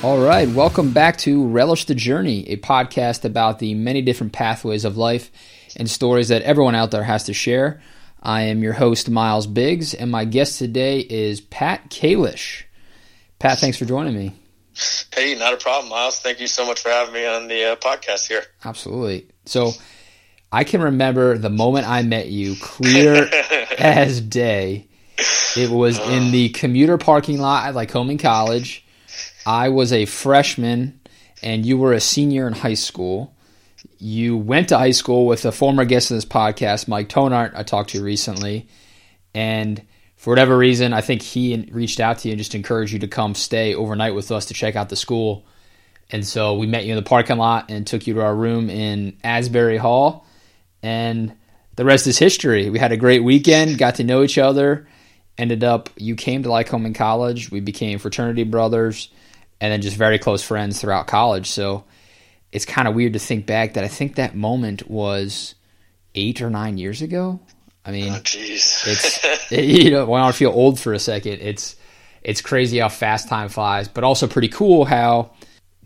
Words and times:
All 0.00 0.18
right, 0.18 0.48
welcome 0.48 0.92
back 0.92 1.18
to 1.18 1.48
Relish 1.48 1.86
the 1.86 1.94
Journey, 1.94 2.48
a 2.50 2.56
podcast 2.56 3.24
about 3.24 3.58
the 3.58 3.74
many 3.74 4.00
different 4.00 4.32
pathways 4.32 4.84
of 4.84 4.96
life 4.96 5.32
and 5.74 5.90
stories 5.90 6.28
that 6.28 6.42
everyone 6.42 6.76
out 6.76 6.92
there 6.92 7.02
has 7.02 7.24
to 7.24 7.34
share. 7.34 7.82
I 8.22 8.42
am 8.42 8.62
your 8.62 8.74
host, 8.74 9.10
Miles 9.10 9.48
Biggs, 9.48 9.94
and 9.94 10.08
my 10.08 10.24
guest 10.24 10.60
today 10.60 11.00
is 11.00 11.40
Pat 11.40 11.90
Kalish. 11.90 12.62
Pat, 13.40 13.58
thanks 13.58 13.76
for 13.76 13.86
joining 13.86 14.16
me. 14.16 14.34
Hey, 15.12 15.34
not 15.34 15.54
a 15.54 15.56
problem, 15.56 15.90
Miles. 15.90 16.20
Thank 16.20 16.38
you 16.38 16.46
so 16.46 16.64
much 16.64 16.78
for 16.80 16.90
having 16.90 17.14
me 17.14 17.26
on 17.26 17.48
the 17.48 17.72
uh, 17.72 17.76
podcast 17.76 18.28
here. 18.28 18.44
Absolutely. 18.64 19.26
So, 19.46 19.72
I 20.52 20.62
can 20.62 20.80
remember 20.80 21.36
the 21.36 21.50
moment 21.50 21.88
I 21.88 22.02
met 22.02 22.28
you 22.28 22.54
clear 22.60 23.28
as 23.78 24.20
day. 24.20 24.86
It 25.56 25.70
was 25.70 25.98
in 25.98 26.30
the 26.30 26.50
commuter 26.50 26.98
parking 26.98 27.40
lot 27.40 27.66
at 27.66 27.74
Lycoming 27.74 28.20
College. 28.20 28.84
I 29.48 29.70
was 29.70 29.94
a 29.94 30.04
freshman, 30.04 31.00
and 31.42 31.64
you 31.64 31.78
were 31.78 31.94
a 31.94 32.00
senior 32.00 32.46
in 32.46 32.52
high 32.52 32.74
school. 32.74 33.34
You 33.96 34.36
went 34.36 34.68
to 34.68 34.76
high 34.76 34.90
school 34.90 35.24
with 35.24 35.46
a 35.46 35.52
former 35.52 35.86
guest 35.86 36.10
of 36.10 36.18
this 36.18 36.26
podcast, 36.26 36.86
Mike 36.86 37.08
Tonart. 37.08 37.52
I 37.54 37.62
talked 37.62 37.90
to 37.90 37.98
you 37.98 38.04
recently, 38.04 38.68
and 39.34 39.80
for 40.16 40.32
whatever 40.32 40.58
reason, 40.58 40.92
I 40.92 41.00
think 41.00 41.22
he 41.22 41.66
reached 41.70 41.98
out 41.98 42.18
to 42.18 42.28
you 42.28 42.32
and 42.32 42.38
just 42.38 42.54
encouraged 42.54 42.92
you 42.92 42.98
to 42.98 43.08
come 43.08 43.34
stay 43.34 43.74
overnight 43.74 44.14
with 44.14 44.30
us 44.30 44.44
to 44.46 44.54
check 44.54 44.76
out 44.76 44.90
the 44.90 44.96
school. 44.96 45.46
And 46.10 46.26
so 46.26 46.58
we 46.58 46.66
met 46.66 46.84
you 46.84 46.92
in 46.92 46.96
the 46.96 47.08
parking 47.08 47.38
lot 47.38 47.70
and 47.70 47.86
took 47.86 48.06
you 48.06 48.12
to 48.14 48.20
our 48.20 48.34
room 48.34 48.68
in 48.68 49.16
Asbury 49.24 49.78
Hall. 49.78 50.26
And 50.82 51.34
the 51.76 51.86
rest 51.86 52.06
is 52.06 52.18
history. 52.18 52.68
We 52.68 52.78
had 52.78 52.92
a 52.92 52.98
great 52.98 53.24
weekend, 53.24 53.78
got 53.78 53.94
to 53.94 54.04
know 54.04 54.22
each 54.22 54.36
other. 54.36 54.86
Ended 55.38 55.64
up, 55.64 55.88
you 55.96 56.16
came 56.16 56.42
to 56.42 56.50
Lycoming 56.50 56.94
College. 56.94 57.50
We 57.50 57.60
became 57.60 57.98
fraternity 57.98 58.42
brothers 58.42 59.08
and 59.60 59.72
then 59.72 59.82
just 59.82 59.96
very 59.96 60.18
close 60.18 60.42
friends 60.42 60.80
throughout 60.80 61.06
college. 61.06 61.50
So 61.50 61.84
it's 62.52 62.64
kind 62.64 62.88
of 62.88 62.94
weird 62.94 63.14
to 63.14 63.18
think 63.18 63.46
back 63.46 63.74
that 63.74 63.84
I 63.84 63.88
think 63.88 64.16
that 64.16 64.34
moment 64.34 64.88
was 64.88 65.54
eight 66.14 66.40
or 66.40 66.50
nine 66.50 66.78
years 66.78 67.02
ago. 67.02 67.40
I 67.84 67.90
mean, 67.90 68.12
oh, 68.12 68.20
it's 68.20 69.24
it, 69.52 69.64
you 69.64 69.90
know 69.90 70.12
I 70.12 70.32
feel 70.32 70.50
old 70.50 70.78
for 70.78 70.92
a 70.92 70.98
second, 70.98 71.40
it's 71.40 71.76
it's 72.22 72.40
crazy 72.40 72.78
how 72.78 72.88
fast 72.88 73.28
time 73.28 73.48
flies, 73.48 73.88
but 73.88 74.04
also 74.04 74.26
pretty 74.26 74.48
cool 74.48 74.84
how 74.84 75.30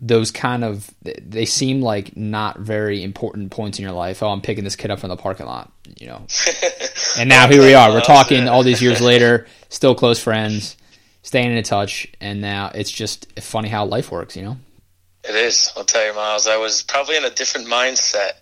those 0.01 0.31
kind 0.31 0.65
of 0.65 0.93
they 1.01 1.45
seem 1.45 1.81
like 1.81 2.17
not 2.17 2.59
very 2.59 3.03
important 3.03 3.51
points 3.51 3.79
in 3.79 3.83
your 3.83 3.93
life. 3.93 4.21
Oh, 4.21 4.27
I'm 4.27 4.41
picking 4.41 4.65
this 4.65 4.75
kid 4.75 4.91
up 4.91 4.99
from 4.99 5.09
the 5.09 5.15
parking 5.15 5.45
lot, 5.45 5.71
you 5.97 6.07
know. 6.07 6.27
and 7.17 7.29
now 7.29 7.47
here 7.47 7.61
we 7.61 7.73
are. 7.73 7.89
We're 7.89 7.99
oh, 7.99 8.01
talking 8.01 8.49
all 8.49 8.63
these 8.63 8.81
years 8.81 8.99
later, 8.99 9.47
still 9.69 9.95
close 9.95 10.21
friends, 10.21 10.75
staying 11.23 11.55
in 11.55 11.63
touch, 11.63 12.07
and 12.21 12.39
now 12.39 12.71
it's 12.75 12.91
just 12.91 13.39
funny 13.39 13.69
how 13.69 13.85
life 13.85 14.11
works, 14.11 14.37
you 14.37 14.43
know. 14.43 14.57
It 15.27 15.35
is. 15.35 15.71
I'll 15.75 15.85
tell 15.85 16.05
you, 16.05 16.13
Miles. 16.13 16.47
I 16.47 16.57
was 16.57 16.83
probably 16.83 17.17
in 17.17 17.23
a 17.23 17.29
different 17.29 17.67
mindset 17.67 18.33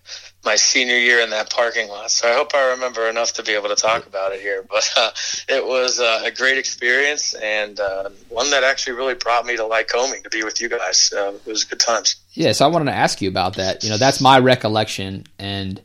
my 0.43 0.55
senior 0.55 0.97
year 0.97 1.21
in 1.21 1.29
that 1.29 1.51
parking 1.51 1.87
lot. 1.87 2.09
So 2.09 2.27
I 2.27 2.33
hope 2.33 2.55
I 2.55 2.71
remember 2.71 3.07
enough 3.07 3.33
to 3.33 3.43
be 3.43 3.51
able 3.51 3.69
to 3.69 3.75
talk 3.75 4.07
about 4.07 4.33
it 4.33 4.41
here. 4.41 4.65
But 4.71 4.89
uh, 4.95 5.11
it 5.49 5.65
was 5.65 5.99
uh, 5.99 6.21
a 6.23 6.31
great 6.31 6.57
experience 6.57 7.33
and 7.33 7.79
uh, 7.79 8.09
one 8.29 8.49
that 8.51 8.63
actually 8.63 8.93
really 8.93 9.15
brought 9.15 9.45
me 9.45 9.55
to 9.57 9.63
Lycoming 9.63 10.23
to 10.23 10.29
be 10.29 10.43
with 10.43 10.61
you 10.61 10.69
guys. 10.69 11.11
it 11.13 11.45
was 11.45 11.65
good 11.65 11.79
times. 11.79 12.15
Yeah, 12.33 12.53
so 12.53 12.65
I 12.65 12.69
wanted 12.69 12.85
to 12.85 12.97
ask 12.97 13.21
you 13.21 13.29
about 13.29 13.57
that. 13.57 13.83
You 13.83 13.89
know, 13.89 13.97
that's 13.97 14.21
my 14.21 14.39
recollection. 14.39 15.25
And 15.37 15.81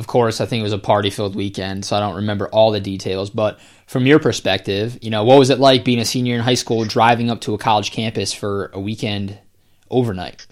of 0.00 0.06
course, 0.06 0.40
I 0.40 0.46
think 0.46 0.60
it 0.60 0.62
was 0.62 0.72
a 0.72 0.78
party 0.78 1.10
filled 1.10 1.36
weekend, 1.36 1.84
so 1.84 1.94
I 1.94 2.00
don't 2.00 2.16
remember 2.16 2.48
all 2.48 2.70
the 2.70 2.80
details. 2.80 3.28
But 3.28 3.60
from 3.86 4.06
your 4.06 4.18
perspective, 4.18 4.98
you 5.02 5.10
know, 5.10 5.24
what 5.24 5.38
was 5.38 5.50
it 5.50 5.58
like 5.58 5.84
being 5.84 5.98
a 5.98 6.06
senior 6.06 6.36
in 6.36 6.40
high 6.40 6.54
school, 6.54 6.86
driving 6.86 7.28
up 7.28 7.42
to 7.42 7.52
a 7.52 7.58
college 7.58 7.90
campus 7.90 8.32
for 8.32 8.70
a 8.72 8.80
weekend 8.80 9.38
overnight? 9.90 10.46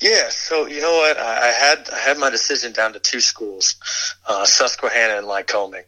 Yeah, 0.00 0.28
so 0.30 0.66
you 0.66 0.80
know 0.80 0.92
what? 0.92 1.18
I 1.18 1.52
had 1.52 1.88
I 1.92 1.98
had 2.00 2.18
my 2.18 2.30
decision 2.30 2.72
down 2.72 2.92
to 2.94 2.98
two 2.98 3.20
schools, 3.20 3.76
uh, 4.26 4.44
Susquehanna 4.44 5.18
and 5.18 5.26
Lycoming. 5.28 5.84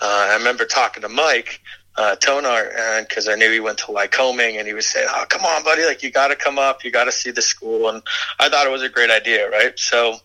Uh, 0.00 0.26
I 0.30 0.34
remember 0.38 0.64
talking 0.64 1.02
to 1.02 1.08
Mike 1.08 1.60
uh, 1.96 2.16
Tonar 2.16 3.00
because 3.00 3.28
I 3.28 3.34
knew 3.34 3.50
he 3.50 3.60
went 3.60 3.78
to 3.78 3.86
Lycoming, 3.86 4.58
and 4.58 4.66
he 4.66 4.74
was 4.74 4.86
saying, 4.86 5.08
"Oh, 5.10 5.24
come 5.28 5.44
on, 5.44 5.62
buddy! 5.62 5.84
Like 5.84 6.02
you 6.02 6.10
got 6.10 6.28
to 6.28 6.36
come 6.36 6.58
up, 6.58 6.84
you 6.84 6.90
got 6.90 7.04
to 7.04 7.12
see 7.12 7.30
the 7.30 7.42
school." 7.42 7.88
And 7.88 8.02
I 8.38 8.48
thought 8.48 8.66
it 8.66 8.70
was 8.70 8.82
a 8.82 8.88
great 8.88 9.10
idea, 9.10 9.50
right? 9.50 9.78
So 9.78 10.16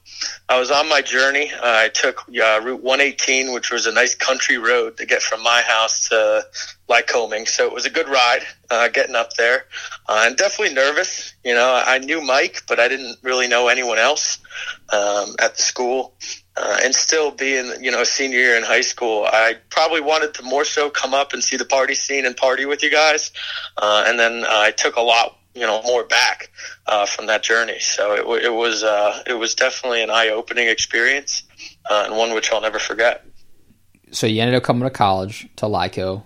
I 0.47 0.59
was 0.59 0.72
on 0.72 0.88
my 0.88 1.01
journey. 1.01 1.51
Uh, 1.51 1.59
I 1.63 1.89
took 1.89 2.22
uh, 2.29 2.61
Route 2.63 2.81
118, 2.81 3.53
which 3.53 3.72
was 3.72 3.85
a 3.85 3.91
nice 3.91 4.16
country 4.16 4.57
road 4.57 4.97
to 4.97 5.06
get 5.06 5.22
from 5.22 5.44
my 5.44 5.61
house 5.61 6.09
to 6.09 6.45
Lycoming. 6.89 7.47
So 7.47 7.66
it 7.66 7.73
was 7.73 7.85
a 7.85 7.89
good 7.89 8.07
ride 8.07 8.41
uh, 8.69 8.88
getting 8.88 9.16
up 9.16 9.33
there, 9.33 9.66
uh, 10.07 10.23
and 10.25 10.38
definitely 10.38 10.73
nervous. 10.73 11.33
You 11.44 11.53
know, 11.53 11.83
I 11.85 11.97
knew 11.97 12.22
Mike, 12.22 12.63
but 12.67 12.79
I 12.79 12.88
didn't 12.88 13.17
really 13.23 13.47
know 13.47 13.67
anyone 13.67 13.97
else 13.97 14.39
um, 14.94 15.35
at 15.39 15.56
the 15.56 15.61
school 15.61 16.13
uh, 16.57 16.79
and 16.84 16.95
still 16.95 17.31
being, 17.31 17.72
you 17.84 17.91
know, 17.91 18.01
a 18.01 18.06
senior 18.06 18.40
year 18.40 18.57
in 18.57 18.63
high 18.63 18.81
school, 18.81 19.25
I 19.25 19.56
probably 19.69 20.01
wanted 20.01 20.34
to 20.35 20.44
more 20.44 20.66
so 20.66 20.90
come 20.90 21.13
up 21.13 21.34
and 21.34 21.44
see 21.44 21.57
the 21.57 21.66
party 21.66 21.94
scene 21.94 22.25
and 22.25 22.35
party 22.35 22.66
with 22.66 22.84
you 22.84 22.90
guys. 22.90 23.31
Uh, 23.78 24.06
and 24.07 24.19
then 24.19 24.44
uh, 24.44 24.47
I 24.50 24.72
took 24.72 24.95
a 24.95 25.01
lot, 25.01 25.38
you 25.53 25.62
know, 25.62 25.81
more 25.84 26.03
back 26.03 26.50
uh, 26.88 27.06
from 27.06 27.28
that 27.28 27.44
journey. 27.44 27.79
So 27.79 28.13
it, 28.13 28.45
it 28.45 28.53
was 28.53 28.84
uh, 28.84 29.23
it 29.28 29.34
was 29.34 29.53
definitely 29.56 30.01
an 30.01 30.09
eye 30.09 30.29
opening 30.29 30.68
experience 30.68 31.44
uh, 31.90 32.06
and 32.07 32.18
one 32.18 32.34
which 32.34 32.51
I'll 32.51 32.62
never 32.62 32.79
forget. 32.79 33.24
So 34.12 34.25
you 34.25 34.41
ended 34.41 34.56
up 34.56 34.63
coming 34.63 34.84
to 34.84 34.89
college 34.89 35.47
to 35.57 35.66
Lyco. 35.66 36.24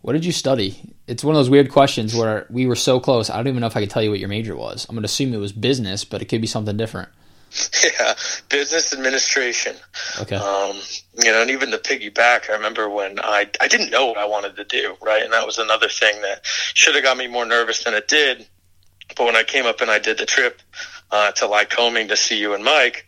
What 0.00 0.12
did 0.12 0.24
you 0.24 0.32
study? 0.32 0.94
It's 1.06 1.24
one 1.24 1.34
of 1.34 1.40
those 1.40 1.50
weird 1.50 1.70
questions 1.70 2.14
where 2.14 2.46
we 2.48 2.66
were 2.66 2.76
so 2.76 3.00
close. 3.00 3.28
I 3.28 3.36
don't 3.36 3.48
even 3.48 3.60
know 3.60 3.66
if 3.66 3.76
I 3.76 3.80
could 3.80 3.90
tell 3.90 4.02
you 4.02 4.10
what 4.10 4.20
your 4.20 4.28
major 4.28 4.56
was. 4.56 4.86
I'm 4.88 4.94
going 4.94 5.02
to 5.02 5.06
assume 5.06 5.34
it 5.34 5.38
was 5.38 5.52
business, 5.52 6.04
but 6.04 6.22
it 6.22 6.26
could 6.26 6.40
be 6.40 6.46
something 6.46 6.76
different. 6.76 7.08
Yeah, 7.82 8.14
business 8.48 8.92
administration. 8.92 9.76
Okay. 10.20 10.36
Um, 10.36 10.76
you 11.16 11.32
know, 11.32 11.42
and 11.42 11.50
even 11.50 11.70
the 11.70 11.78
piggyback, 11.78 12.50
I 12.50 12.54
remember 12.54 12.88
when 12.88 13.18
I 13.20 13.48
I 13.60 13.68
didn't 13.68 13.90
know 13.90 14.06
what 14.06 14.18
I 14.18 14.26
wanted 14.26 14.56
to 14.56 14.64
do, 14.64 14.96
right? 15.00 15.22
And 15.22 15.32
that 15.32 15.46
was 15.46 15.58
another 15.58 15.88
thing 15.88 16.20
that 16.22 16.40
should 16.44 16.94
have 16.94 17.04
got 17.04 17.16
me 17.16 17.28
more 17.28 17.44
nervous 17.44 17.84
than 17.84 17.94
it 17.94 18.08
did. 18.08 18.46
But 19.16 19.26
when 19.26 19.36
I 19.36 19.42
came 19.42 19.66
up 19.66 19.80
and 19.80 19.90
I 19.90 19.98
did 19.98 20.18
the 20.18 20.26
trip 20.26 20.60
uh, 21.10 21.32
to 21.32 21.46
Lycoming 21.46 22.08
to 22.08 22.16
see 22.16 22.38
you 22.38 22.54
and 22.54 22.64
Mike, 22.64 23.06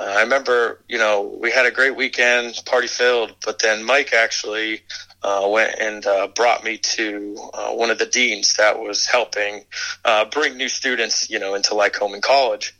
uh, 0.00 0.04
I 0.04 0.22
remember, 0.22 0.82
you 0.88 0.98
know, 0.98 1.36
we 1.40 1.50
had 1.50 1.66
a 1.66 1.70
great 1.70 1.96
weekend, 1.96 2.54
party 2.64 2.86
filled, 2.86 3.34
but 3.44 3.58
then 3.58 3.84
Mike 3.84 4.12
actually 4.14 4.82
uh, 5.22 5.46
went 5.48 5.78
and 5.78 6.04
uh, 6.06 6.28
brought 6.28 6.64
me 6.64 6.78
to 6.78 7.36
uh, 7.54 7.70
one 7.70 7.90
of 7.90 7.98
the 7.98 8.06
deans 8.06 8.54
that 8.56 8.78
was 8.78 9.06
helping 9.06 9.64
uh, 10.04 10.24
bring 10.24 10.56
new 10.56 10.68
students, 10.68 11.30
you 11.30 11.38
know, 11.38 11.54
into 11.54 11.70
Lycoming 11.70 12.22
College. 12.22 12.74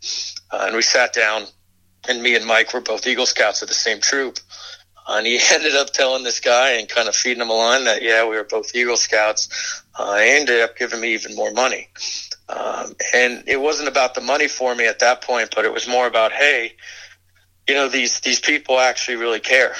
Uh, 0.53 0.65
and 0.67 0.77
we 0.77 0.83
sat 0.83 1.13
down, 1.13 1.45
and 2.09 2.23
me 2.23 2.37
and 2.37 2.47
Mike 2.47 2.73
were 2.75 2.81
both 2.81 3.07
Eagle 3.07 3.27
Scouts 3.27 3.63
of 3.63 3.69
the 3.69 3.75
same 3.75 4.01
troop. 4.01 4.39
and 5.09 5.27
he 5.27 5.41
ended 5.53 5.75
up 5.75 5.93
telling 5.93 6.25
this 6.25 6.41
guy 6.41 6.73
and 6.73 6.89
kind 6.89 7.09
of 7.09 7.17
feeding 7.17 7.43
him 7.43 7.51
a 7.51 7.55
line 7.55 7.85
that, 7.85 8.03
yeah, 8.03 8.23
we 8.25 8.37
were 8.37 8.45
both 8.45 8.75
Eagle 8.75 8.97
Scouts. 8.97 9.83
Uh, 9.99 10.19
he 10.19 10.31
ended 10.31 10.61
up 10.61 10.77
giving 10.77 11.01
me 11.01 11.15
even 11.15 11.35
more 11.35 11.53
money. 11.53 11.89
Um, 12.49 12.95
and 13.15 13.45
it 13.47 13.61
wasn't 13.61 13.89
about 13.89 14.15
the 14.15 14.21
money 14.21 14.49
for 14.49 14.75
me 14.75 14.87
at 14.87 14.99
that 14.99 15.23
point, 15.23 15.53
but 15.55 15.65
it 15.65 15.73
was 15.73 15.89
more 15.89 16.07
about, 16.07 16.33
hey, 16.33 16.73
you 17.67 17.75
know, 17.75 17.89
these, 17.89 18.21
these 18.21 18.41
people 18.41 18.79
actually 18.79 19.17
really 19.17 19.41
care 19.41 19.75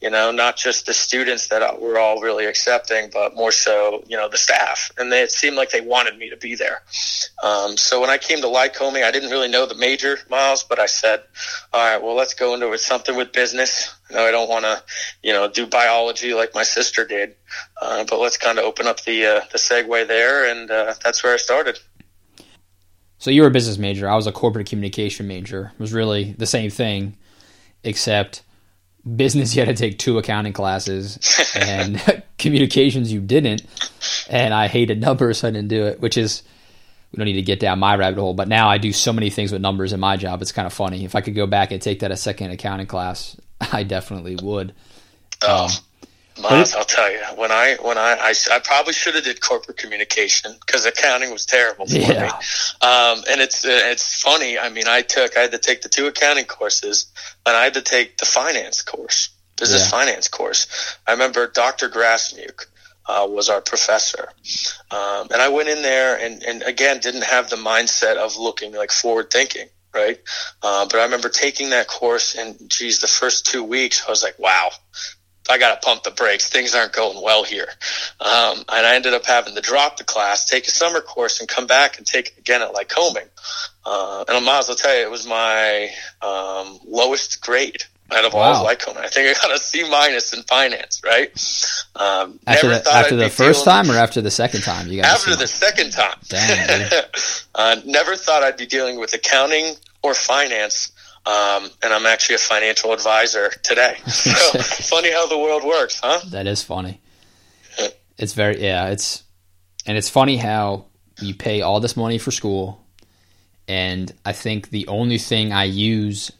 you 0.00 0.10
know, 0.10 0.30
not 0.30 0.56
just 0.56 0.84
the 0.84 0.92
students 0.92 1.48
that 1.48 1.80
we're 1.80 1.98
all 1.98 2.20
really 2.20 2.44
accepting, 2.44 3.08
but 3.10 3.34
more 3.34 3.50
so, 3.50 4.04
you 4.06 4.16
know, 4.16 4.28
the 4.28 4.36
staff. 4.36 4.90
And 4.98 5.10
they, 5.10 5.22
it 5.22 5.32
seemed 5.32 5.56
like 5.56 5.70
they 5.70 5.80
wanted 5.80 6.18
me 6.18 6.28
to 6.30 6.36
be 6.36 6.54
there. 6.54 6.82
Um, 7.42 7.78
so 7.78 8.00
when 8.00 8.10
I 8.10 8.18
came 8.18 8.40
to 8.42 8.46
Lycoming, 8.46 9.04
I 9.04 9.10
didn't 9.10 9.30
really 9.30 9.48
know 9.48 9.64
the 9.64 9.74
major, 9.74 10.18
Miles, 10.28 10.64
but 10.64 10.78
I 10.78 10.86
said, 10.86 11.22
all 11.72 11.80
right, 11.80 12.02
well, 12.02 12.14
let's 12.14 12.34
go 12.34 12.52
into 12.52 12.70
it, 12.72 12.78
something 12.78 13.16
with 13.16 13.32
business. 13.32 13.94
Know, 14.10 14.24
I 14.24 14.30
don't 14.30 14.50
want 14.50 14.66
to, 14.66 14.82
you 15.22 15.32
know, 15.32 15.48
do 15.48 15.66
biology 15.66 16.34
like 16.34 16.54
my 16.54 16.62
sister 16.62 17.06
did, 17.06 17.34
uh, 17.80 18.04
but 18.04 18.20
let's 18.20 18.36
kind 18.36 18.58
of 18.58 18.64
open 18.64 18.86
up 18.86 19.02
the, 19.04 19.26
uh, 19.26 19.40
the 19.50 19.58
segue 19.58 20.06
there. 20.06 20.50
And 20.50 20.70
uh, 20.70 20.94
that's 21.02 21.24
where 21.24 21.32
I 21.32 21.38
started. 21.38 21.78
So 23.18 23.30
you 23.30 23.42
were 23.42 23.48
a 23.48 23.50
business 23.50 23.78
major. 23.78 24.08
I 24.08 24.14
was 24.14 24.26
a 24.26 24.32
corporate 24.32 24.68
communication 24.68 25.26
major. 25.26 25.72
It 25.72 25.80
was 25.80 25.94
really 25.94 26.34
the 26.34 26.46
same 26.46 26.70
thing, 26.70 27.16
except 27.82 28.42
business 29.14 29.54
you 29.54 29.64
had 29.64 29.76
to 29.76 29.80
take 29.80 29.98
two 29.98 30.18
accounting 30.18 30.52
classes 30.52 31.18
and 31.54 32.22
communications 32.38 33.12
you 33.12 33.20
didn't. 33.20 33.62
And 34.28 34.52
i 34.52 34.66
hated 34.66 35.00
numbers 35.00 35.38
so 35.38 35.48
i 35.48 35.50
didn't 35.50 35.68
do 35.68 35.84
it 35.86 36.00
which 36.00 36.16
is 36.16 36.42
we 37.12 37.18
don't 37.18 37.26
need 37.26 37.34
to 37.34 37.42
get 37.42 37.60
down 37.60 37.78
my 37.78 37.96
rabbit 37.96 38.18
hole 38.18 38.34
but 38.34 38.48
now 38.48 38.68
i 38.68 38.78
do 38.78 38.92
so 38.92 39.12
many 39.12 39.30
things 39.30 39.52
with 39.52 39.62
numbers 39.62 39.92
in 39.92 40.00
my 40.00 40.16
job. 40.16 40.42
It's 40.42 40.52
kind 40.52 40.66
of 40.66 40.72
funny. 40.72 41.04
If 41.04 41.14
i 41.14 41.20
could 41.20 41.34
go 41.34 41.46
back 41.46 41.70
and 41.72 41.80
take 41.80 42.00
that 42.00 42.10
a 42.10 42.16
second 42.16 42.50
accounting 42.50 42.86
class 42.86 43.36
i 43.72 43.82
definitely 43.82 44.36
would. 44.36 44.74
Oh. 45.42 45.64
Um, 45.64 45.70
Miles, 46.38 46.74
I'll 46.74 46.84
tell 46.84 47.10
you 47.10 47.20
when 47.36 47.50
I 47.50 47.76
when 47.80 47.96
I 47.98 48.16
I, 48.20 48.34
I 48.52 48.58
probably 48.58 48.92
should 48.92 49.14
have 49.14 49.24
did 49.24 49.40
corporate 49.40 49.78
communication 49.78 50.54
because 50.60 50.84
accounting 50.84 51.30
was 51.30 51.46
terrible 51.46 51.86
for 51.86 51.96
yeah. 51.96 52.22
me. 52.22 52.28
Um, 52.86 53.24
and 53.30 53.40
it's 53.40 53.64
uh, 53.64 53.68
it's 53.70 54.20
funny. 54.22 54.58
I 54.58 54.68
mean, 54.68 54.86
I 54.86 55.02
took 55.02 55.36
I 55.36 55.40
had 55.40 55.52
to 55.52 55.58
take 55.58 55.82
the 55.82 55.88
two 55.88 56.06
accounting 56.06 56.44
courses, 56.44 57.10
and 57.46 57.56
I 57.56 57.64
had 57.64 57.74
to 57.74 57.82
take 57.82 58.18
the 58.18 58.26
finance 58.26 58.82
course, 58.82 59.30
business 59.56 59.84
yeah. 59.84 59.98
finance 59.98 60.28
course. 60.28 60.66
I 61.06 61.12
remember 61.12 61.46
Dr. 61.46 61.88
Grassmuke. 61.88 62.66
uh, 63.08 63.26
was 63.28 63.48
our 63.48 63.60
professor. 63.60 64.28
Um, 64.90 65.28
and 65.30 65.40
I 65.40 65.48
went 65.48 65.68
in 65.68 65.82
there 65.82 66.18
and, 66.18 66.42
and 66.42 66.62
again, 66.62 66.98
didn't 67.00 67.24
have 67.24 67.50
the 67.50 67.56
mindset 67.56 68.16
of 68.16 68.36
looking 68.36 68.74
like 68.74 68.90
forward 68.90 69.30
thinking. 69.30 69.68
Right. 69.94 70.20
Uh, 70.62 70.84
but 70.84 70.96
I 70.96 71.04
remember 71.04 71.30
taking 71.30 71.70
that 71.70 71.88
course 71.88 72.34
and 72.34 72.68
geez, 72.68 72.98
the 72.98 73.06
first 73.06 73.46
two 73.46 73.64
weeks, 73.64 74.04
I 74.06 74.10
was 74.10 74.22
like, 74.22 74.38
wow, 74.38 74.68
I 75.50 75.58
got 75.58 75.80
to 75.80 75.86
pump 75.86 76.02
the 76.02 76.10
brakes. 76.10 76.48
Things 76.48 76.74
aren't 76.74 76.92
going 76.92 77.22
well 77.22 77.44
here. 77.44 77.68
Um, 78.20 78.58
and 78.68 78.86
I 78.86 78.94
ended 78.94 79.14
up 79.14 79.26
having 79.26 79.54
to 79.54 79.60
drop 79.60 79.96
the 79.96 80.04
class, 80.04 80.44
take 80.44 80.66
a 80.66 80.70
summer 80.70 81.00
course, 81.00 81.40
and 81.40 81.48
come 81.48 81.66
back 81.66 81.98
and 81.98 82.06
take 82.06 82.28
it 82.28 82.38
again 82.38 82.62
at 82.62 82.72
Lycoming. 82.72 83.28
Uh, 83.84 84.24
and 84.28 84.36
I 84.36 84.40
might 84.40 84.60
as 84.60 84.68
well 84.68 84.76
tell 84.76 84.96
you, 84.96 85.02
it 85.02 85.10
was 85.10 85.26
my 85.26 85.90
um, 86.22 86.78
lowest 86.86 87.40
grade 87.40 87.82
out 88.10 88.24
of 88.24 88.34
wow. 88.34 88.40
all 88.40 88.66
of 88.66 88.78
Lycoming. 88.78 88.98
I 88.98 89.08
think 89.08 89.36
I 89.36 89.40
got 89.40 89.54
a 89.54 89.58
C 89.58 89.88
minus 89.88 90.32
in 90.32 90.42
finance, 90.44 91.02
right? 91.04 91.28
Um, 91.96 92.38
after 92.46 92.68
the, 92.68 92.88
after 92.92 93.16
the 93.16 93.30
first 93.30 93.64
time 93.64 93.90
or 93.90 93.94
after 93.94 94.20
the 94.20 94.30
second 94.30 94.62
time? 94.62 94.88
You 94.88 95.02
got 95.02 95.14
after 95.14 95.34
the 95.36 95.46
second 95.46 95.92
time. 95.92 96.16
Damn, 96.28 97.04
uh, 97.54 97.76
never 97.84 98.16
thought 98.16 98.42
I'd 98.42 98.56
be 98.56 98.66
dealing 98.66 98.98
with 98.98 99.14
accounting 99.14 99.74
or 100.02 100.14
finance 100.14 100.92
um, 101.26 101.68
and 101.82 101.92
I'm 101.92 102.06
actually 102.06 102.36
a 102.36 102.38
financial 102.38 102.92
advisor 102.92 103.50
today. 103.62 103.96
So 104.06 104.58
funny 104.96 105.10
how 105.12 105.26
the 105.26 105.38
world 105.38 105.64
works, 105.64 106.00
huh? 106.02 106.20
That 106.30 106.46
is 106.46 106.62
funny. 106.62 107.00
It's 108.18 108.32
very 108.32 108.62
yeah. 108.62 108.88
It's 108.88 109.24
and 109.86 109.98
it's 109.98 110.08
funny 110.08 110.36
how 110.36 110.86
you 111.20 111.34
pay 111.34 111.60
all 111.62 111.80
this 111.80 111.96
money 111.96 112.18
for 112.18 112.30
school, 112.30 112.84
and 113.68 114.12
I 114.24 114.32
think 114.32 114.70
the 114.70 114.86
only 114.88 115.18
thing 115.18 115.52
I 115.52 115.64
use 115.64 116.32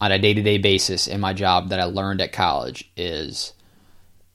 on 0.00 0.12
a 0.12 0.18
day 0.18 0.34
to 0.34 0.42
day 0.42 0.58
basis 0.58 1.06
in 1.06 1.20
my 1.20 1.32
job 1.32 1.68
that 1.68 1.80
I 1.80 1.84
learned 1.84 2.20
at 2.20 2.32
college 2.32 2.90
is 2.96 3.52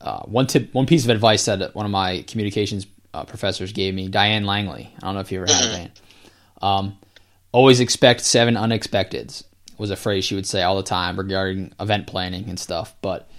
uh, 0.01 0.21
one 0.23 0.47
tip, 0.47 0.73
one 0.73 0.85
piece 0.85 1.03
of 1.03 1.09
advice 1.09 1.45
that 1.45 1.75
one 1.75 1.85
of 1.85 1.91
my 1.91 2.23
communications 2.27 2.87
uh, 3.13 3.25
professors 3.25 3.71
gave 3.73 3.93
me, 3.93 4.07
Diane 4.07 4.45
Langley. 4.45 4.93
I 4.97 5.05
don't 5.05 5.15
know 5.15 5.21
if 5.21 5.31
you 5.31 5.41
ever 5.41 5.51
had 5.51 5.63
mm-hmm. 5.63 5.73
Diane. 5.73 5.91
Um, 6.61 6.97
always 7.51 7.79
expect 7.79 8.21
seven 8.21 8.55
unexpecteds 8.55 9.43
was 9.77 9.91
a 9.91 9.95
phrase 9.95 10.25
she 10.25 10.35
would 10.35 10.45
say 10.45 10.61
all 10.61 10.77
the 10.77 10.83
time 10.83 11.17
regarding 11.17 11.73
event 11.79 12.07
planning 12.07 12.49
and 12.49 12.59
stuff. 12.59 12.95
But 13.01 13.29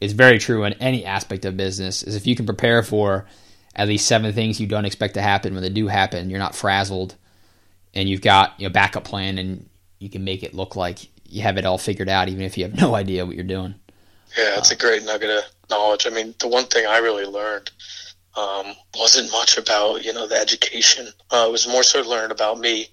it's 0.00 0.12
very 0.12 0.38
true 0.38 0.64
in 0.64 0.72
any 0.74 1.04
aspect 1.04 1.44
of 1.44 1.56
business. 1.56 2.02
Is 2.02 2.16
if 2.16 2.26
you 2.26 2.36
can 2.36 2.46
prepare 2.46 2.82
for 2.82 3.26
at 3.74 3.88
least 3.88 4.06
seven 4.06 4.32
things 4.32 4.60
you 4.60 4.66
don't 4.66 4.84
expect 4.84 5.14
to 5.14 5.22
happen 5.22 5.54
when 5.54 5.62
they 5.62 5.70
do 5.70 5.88
happen, 5.88 6.30
you're 6.30 6.38
not 6.38 6.54
frazzled, 6.54 7.14
and 7.94 8.08
you've 8.08 8.20
got 8.20 8.58
you 8.58 8.68
know 8.68 8.72
backup 8.72 9.04
plan, 9.04 9.38
and 9.38 9.68
you 9.98 10.10
can 10.10 10.24
make 10.24 10.42
it 10.42 10.54
look 10.54 10.76
like 10.76 11.08
you 11.24 11.42
have 11.42 11.56
it 11.56 11.64
all 11.64 11.78
figured 11.78 12.08
out, 12.08 12.28
even 12.28 12.42
if 12.42 12.58
you 12.58 12.64
have 12.64 12.74
no 12.80 12.94
idea 12.94 13.24
what 13.24 13.34
you're 13.34 13.44
doing. 13.44 13.74
Yeah, 14.36 14.58
it's 14.58 14.70
uh, 14.70 14.74
a 14.74 14.78
great 14.78 15.04
nugget 15.04 15.30
of 15.30 15.44
knowledge. 15.70 16.06
I 16.06 16.10
mean, 16.10 16.34
the 16.38 16.48
one 16.48 16.64
thing 16.64 16.86
I 16.86 16.98
really 16.98 17.24
learned 17.24 17.70
um, 18.34 18.74
wasn't 18.96 19.30
much 19.30 19.58
about 19.58 20.04
you 20.04 20.12
know 20.12 20.26
the 20.26 20.36
education. 20.36 21.08
Uh, 21.30 21.46
it 21.48 21.52
was 21.52 21.68
more 21.68 21.82
so 21.82 22.00
learn 22.02 22.30
about 22.30 22.58
me, 22.58 22.88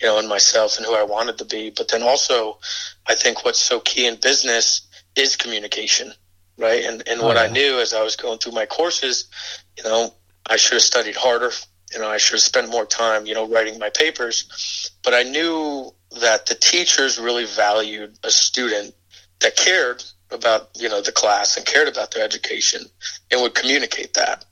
you 0.00 0.06
know, 0.06 0.18
and 0.18 0.28
myself 0.28 0.76
and 0.76 0.86
who 0.86 0.94
I 0.94 1.02
wanted 1.02 1.38
to 1.38 1.44
be. 1.44 1.70
But 1.70 1.88
then 1.88 2.02
also, 2.02 2.58
I 3.06 3.14
think 3.14 3.44
what's 3.44 3.60
so 3.60 3.80
key 3.80 4.06
in 4.06 4.16
business 4.20 4.86
is 5.16 5.36
communication, 5.36 6.12
right? 6.58 6.84
And 6.84 7.02
and 7.08 7.20
oh, 7.20 7.26
what 7.26 7.36
yeah. 7.36 7.42
I 7.42 7.48
knew 7.48 7.80
as 7.80 7.92
I 7.92 8.02
was 8.02 8.16
going 8.16 8.38
through 8.38 8.52
my 8.52 8.66
courses, 8.66 9.28
you 9.76 9.82
know, 9.82 10.14
I 10.48 10.56
should 10.56 10.74
have 10.74 10.82
studied 10.82 11.16
harder. 11.16 11.50
You 11.92 12.00
know, 12.00 12.08
I 12.08 12.16
should 12.16 12.34
have 12.34 12.42
spent 12.42 12.70
more 12.70 12.86
time, 12.86 13.26
you 13.26 13.34
know, 13.34 13.48
writing 13.48 13.78
my 13.78 13.90
papers. 13.90 14.90
But 15.02 15.14
I 15.14 15.22
knew 15.22 15.92
that 16.20 16.46
the 16.46 16.54
teachers 16.54 17.18
really 17.18 17.46
valued 17.46 18.16
a 18.22 18.30
student 18.30 18.94
that 19.40 19.56
cared 19.56 20.02
about 20.30 20.70
you 20.76 20.88
know 20.88 21.00
the 21.00 21.12
class 21.12 21.56
and 21.56 21.66
cared 21.66 21.88
about 21.88 22.12
their 22.12 22.24
education 22.24 22.82
and 23.30 23.42
would 23.42 23.54
communicate 23.54 24.14
that 24.14 24.44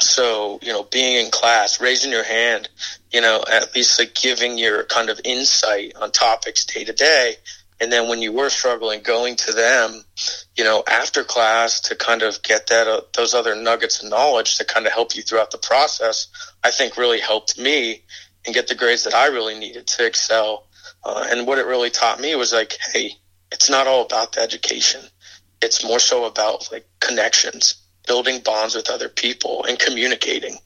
so 0.00 0.58
you 0.62 0.72
know 0.72 0.84
being 0.84 1.24
in 1.24 1.30
class 1.30 1.80
raising 1.80 2.10
your 2.10 2.24
hand 2.24 2.68
you 3.12 3.20
know 3.20 3.42
at 3.50 3.74
least 3.74 3.98
like 3.98 4.14
giving 4.14 4.58
your 4.58 4.84
kind 4.84 5.10
of 5.10 5.20
insight 5.24 5.94
on 5.96 6.10
topics 6.10 6.64
day 6.64 6.84
to 6.84 6.92
day. 6.92 7.36
And 7.80 7.92
then 7.92 8.08
when 8.08 8.20
you 8.20 8.32
were 8.32 8.50
struggling 8.50 9.02
going 9.02 9.36
to 9.36 9.52
them 9.52 10.02
you 10.56 10.64
know 10.64 10.82
after 10.88 11.22
class 11.22 11.80
to 11.82 11.94
kind 11.94 12.22
of 12.22 12.42
get 12.42 12.66
that 12.68 12.88
uh, 12.88 13.02
those 13.16 13.34
other 13.34 13.54
nuggets 13.54 14.02
of 14.02 14.10
knowledge 14.10 14.56
to 14.56 14.64
kind 14.64 14.86
of 14.86 14.92
help 14.92 15.14
you 15.14 15.22
throughout 15.22 15.52
the 15.52 15.58
process 15.58 16.26
i 16.64 16.72
think 16.72 16.96
really 16.96 17.20
helped 17.20 17.56
me 17.56 18.02
and 18.44 18.54
get 18.54 18.66
the 18.66 18.74
grades 18.74 19.04
that 19.04 19.14
i 19.14 19.26
really 19.26 19.56
needed 19.56 19.86
to 19.86 20.04
excel. 20.04 20.66
Uh, 21.04 21.24
and 21.30 21.46
what 21.46 21.58
it 21.58 21.66
really 21.66 21.90
taught 21.90 22.20
me 22.20 22.34
was 22.34 22.52
like 22.52 22.76
hey 22.92 23.12
it's 23.50 23.70
not 23.70 23.86
all 23.86 24.04
about 24.04 24.32
the 24.32 24.40
education. 24.40 25.00
It's 25.62 25.84
more 25.84 25.98
so 25.98 26.24
about 26.24 26.70
like 26.70 26.86
connections 27.00 27.82
building 28.08 28.40
bonds 28.40 28.74
with 28.74 28.90
other 28.90 29.08
people 29.08 29.64
and 29.68 29.78
communicating. 29.78 30.56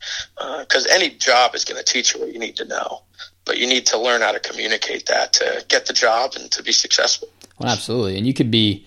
Because 0.61 0.87
uh, 0.87 0.95
any 0.95 1.11
job 1.11 1.55
is 1.55 1.65
going 1.65 1.83
to 1.83 1.85
teach 1.85 2.15
you 2.15 2.21
what 2.21 2.33
you 2.33 2.39
need 2.39 2.57
to 2.57 2.65
know, 2.65 3.03
but 3.45 3.59
you 3.59 3.67
need 3.67 3.85
to 3.87 3.99
learn 3.99 4.23
how 4.23 4.33
to 4.33 4.41
communicate 4.41 5.07
that 5.07 5.35
to 5.35 5.65
get 5.69 5.87
the 5.87 5.93
job 5.93 6.33
and 6.39 6.51
to 6.53 6.63
be 6.63 6.73
successful. 6.73 7.29
Well, 7.59 7.71
absolutely, 7.71 8.17
and 8.17 8.27
you 8.27 8.33
could 8.33 8.51
be, 8.51 8.87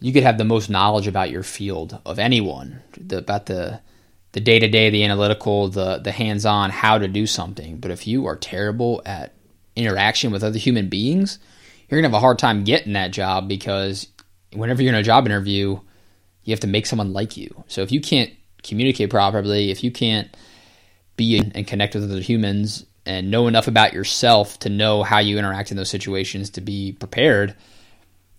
you 0.00 0.12
could 0.12 0.24
have 0.24 0.36
the 0.36 0.44
most 0.44 0.68
knowledge 0.68 1.06
about 1.06 1.30
your 1.30 1.42
field 1.42 1.98
of 2.04 2.18
anyone 2.18 2.82
the, 2.98 3.18
about 3.18 3.46
the 3.46 3.80
the 4.32 4.40
day 4.40 4.58
to 4.58 4.68
day, 4.68 4.90
the 4.90 5.04
analytical, 5.04 5.68
the 5.68 5.98
the 5.98 6.12
hands 6.12 6.44
on, 6.44 6.70
how 6.70 6.98
to 6.98 7.08
do 7.08 7.26
something. 7.26 7.78
But 7.78 7.92
if 7.92 8.06
you 8.06 8.26
are 8.26 8.36
terrible 8.36 9.00
at 9.06 9.32
interaction 9.76 10.32
with 10.32 10.42
other 10.42 10.58
human 10.58 10.88
beings, 10.88 11.38
you're 11.88 12.00
gonna 12.00 12.08
have 12.08 12.16
a 12.16 12.20
hard 12.20 12.38
time 12.38 12.64
getting 12.64 12.94
that 12.94 13.12
job 13.12 13.48
because 13.48 14.08
whenever 14.52 14.82
you're 14.82 14.92
in 14.92 14.98
a 14.98 15.02
job 15.02 15.26
interview 15.26 15.78
you 16.44 16.52
have 16.52 16.60
to 16.60 16.66
make 16.66 16.86
someone 16.86 17.12
like 17.12 17.36
you. 17.36 17.64
So 17.68 17.82
if 17.82 17.90
you 17.90 18.00
can't 18.00 18.30
communicate 18.62 19.10
properly, 19.10 19.70
if 19.70 19.82
you 19.82 19.90
can't 19.90 20.34
be 21.16 21.38
and 21.38 21.66
connect 21.66 21.94
with 21.94 22.04
other 22.04 22.20
humans 22.20 22.84
and 23.06 23.30
know 23.30 23.46
enough 23.46 23.68
about 23.68 23.92
yourself 23.92 24.58
to 24.60 24.68
know 24.68 25.02
how 25.02 25.18
you 25.18 25.38
interact 25.38 25.70
in 25.70 25.76
those 25.76 25.90
situations 25.90 26.50
to 26.50 26.60
be 26.60 26.92
prepared, 26.92 27.54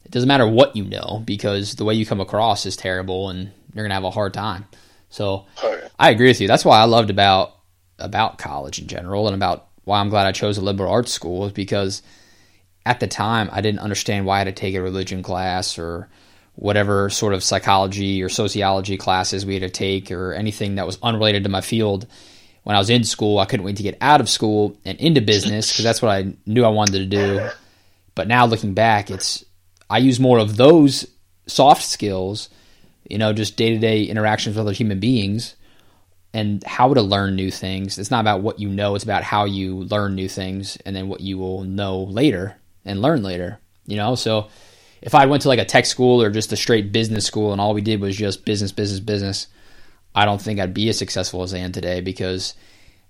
it 0.03 0.11
doesn't 0.11 0.27
matter 0.27 0.47
what 0.47 0.75
you 0.75 0.83
know 0.83 1.23
because 1.25 1.75
the 1.75 1.85
way 1.85 1.93
you 1.93 2.05
come 2.05 2.21
across 2.21 2.65
is 2.65 2.75
terrible 2.75 3.29
and 3.29 3.51
you're 3.73 3.83
going 3.83 3.89
to 3.89 3.95
have 3.95 4.03
a 4.03 4.11
hard 4.11 4.33
time. 4.33 4.65
So 5.09 5.45
oh, 5.63 5.81
I 5.97 6.09
agree 6.09 6.27
with 6.27 6.41
you. 6.41 6.47
That's 6.47 6.65
why 6.65 6.79
I 6.79 6.85
loved 6.85 7.09
about 7.09 7.53
about 7.97 8.37
college 8.37 8.79
in 8.79 8.87
general 8.87 9.27
and 9.27 9.35
about 9.35 9.67
why 9.85 9.99
I'm 9.99 10.09
glad 10.09 10.27
I 10.27 10.33
chose 10.33 10.57
a 10.57 10.61
liberal 10.61 10.91
arts 10.91 11.13
school 11.13 11.45
is 11.45 11.53
because 11.53 12.01
at 12.85 12.99
the 12.99 13.07
time 13.07 13.49
I 13.51 13.61
didn't 13.61 13.79
understand 13.79 14.25
why 14.25 14.35
I 14.35 14.39
had 14.39 14.43
to 14.45 14.51
take 14.51 14.75
a 14.75 14.81
religion 14.81 15.23
class 15.23 15.79
or 15.79 16.09
whatever 16.55 17.09
sort 17.09 17.33
of 17.33 17.43
psychology 17.43 18.23
or 18.23 18.29
sociology 18.29 18.97
classes 18.97 19.45
we 19.45 19.53
had 19.53 19.63
to 19.63 19.69
take 19.69 20.11
or 20.11 20.33
anything 20.33 20.75
that 20.75 20.85
was 20.85 20.97
unrelated 21.03 21.43
to 21.43 21.49
my 21.49 21.61
field. 21.61 22.07
When 22.63 22.75
I 22.75 22.79
was 22.79 22.89
in 22.89 23.03
school, 23.03 23.39
I 23.39 23.45
couldn't 23.45 23.65
wait 23.65 23.77
to 23.77 23.83
get 23.83 23.97
out 24.01 24.21
of 24.21 24.29
school 24.29 24.77
and 24.85 24.97
into 24.99 25.21
business 25.21 25.71
because 25.71 25.83
that's 25.83 26.01
what 26.01 26.11
I 26.11 26.33
knew 26.45 26.65
I 26.65 26.69
wanted 26.69 26.99
to 26.99 27.05
do. 27.05 27.49
But 28.15 28.27
now 28.27 28.45
looking 28.45 28.73
back, 28.73 29.11
it's 29.11 29.43
I 29.89 29.99
use 29.99 30.19
more 30.19 30.39
of 30.39 30.57
those 30.57 31.05
soft 31.47 31.83
skills, 31.83 32.49
you 33.07 33.17
know, 33.17 33.33
just 33.33 33.57
day 33.57 33.71
to 33.71 33.77
day 33.77 34.03
interactions 34.03 34.55
with 34.55 34.65
other 34.65 34.73
human 34.73 34.99
beings 34.99 35.55
and 36.33 36.63
how 36.63 36.93
to 36.93 37.01
learn 37.01 37.35
new 37.35 37.51
things. 37.51 37.99
It's 37.99 38.11
not 38.11 38.21
about 38.21 38.41
what 38.41 38.59
you 38.59 38.69
know, 38.69 38.95
it's 38.95 39.03
about 39.03 39.23
how 39.23 39.45
you 39.45 39.75
learn 39.75 40.15
new 40.15 40.27
things 40.27 40.77
and 40.85 40.95
then 40.95 41.07
what 41.07 41.21
you 41.21 41.37
will 41.37 41.63
know 41.63 42.03
later 42.03 42.55
and 42.83 43.01
learn 43.01 43.23
later, 43.23 43.59
you 43.85 43.97
know? 43.97 44.15
So 44.15 44.49
if 45.05 45.13
I 45.13 45.27
went 45.27 45.43
to 45.43 45.49
like 45.49 45.59
a 45.59 45.65
tech 45.65 45.85
school 45.85 46.19
or 46.21 46.31
just 46.31 46.51
a 46.51 46.57
straight 46.57 46.91
business 46.91 47.25
school 47.25 47.51
and 47.51 47.61
all 47.61 47.75
we 47.75 47.81
did 47.81 48.01
was 48.01 48.17
just 48.17 48.43
business, 48.43 48.71
business, 48.71 48.99
business, 48.99 49.47
I 50.15 50.25
don't 50.25 50.41
think 50.41 50.59
I'd 50.59 50.73
be 50.73 50.89
as 50.89 50.97
successful 50.97 51.43
as 51.43 51.53
I 51.53 51.59
am 51.59 51.71
today 51.71 52.01
because 52.01 52.55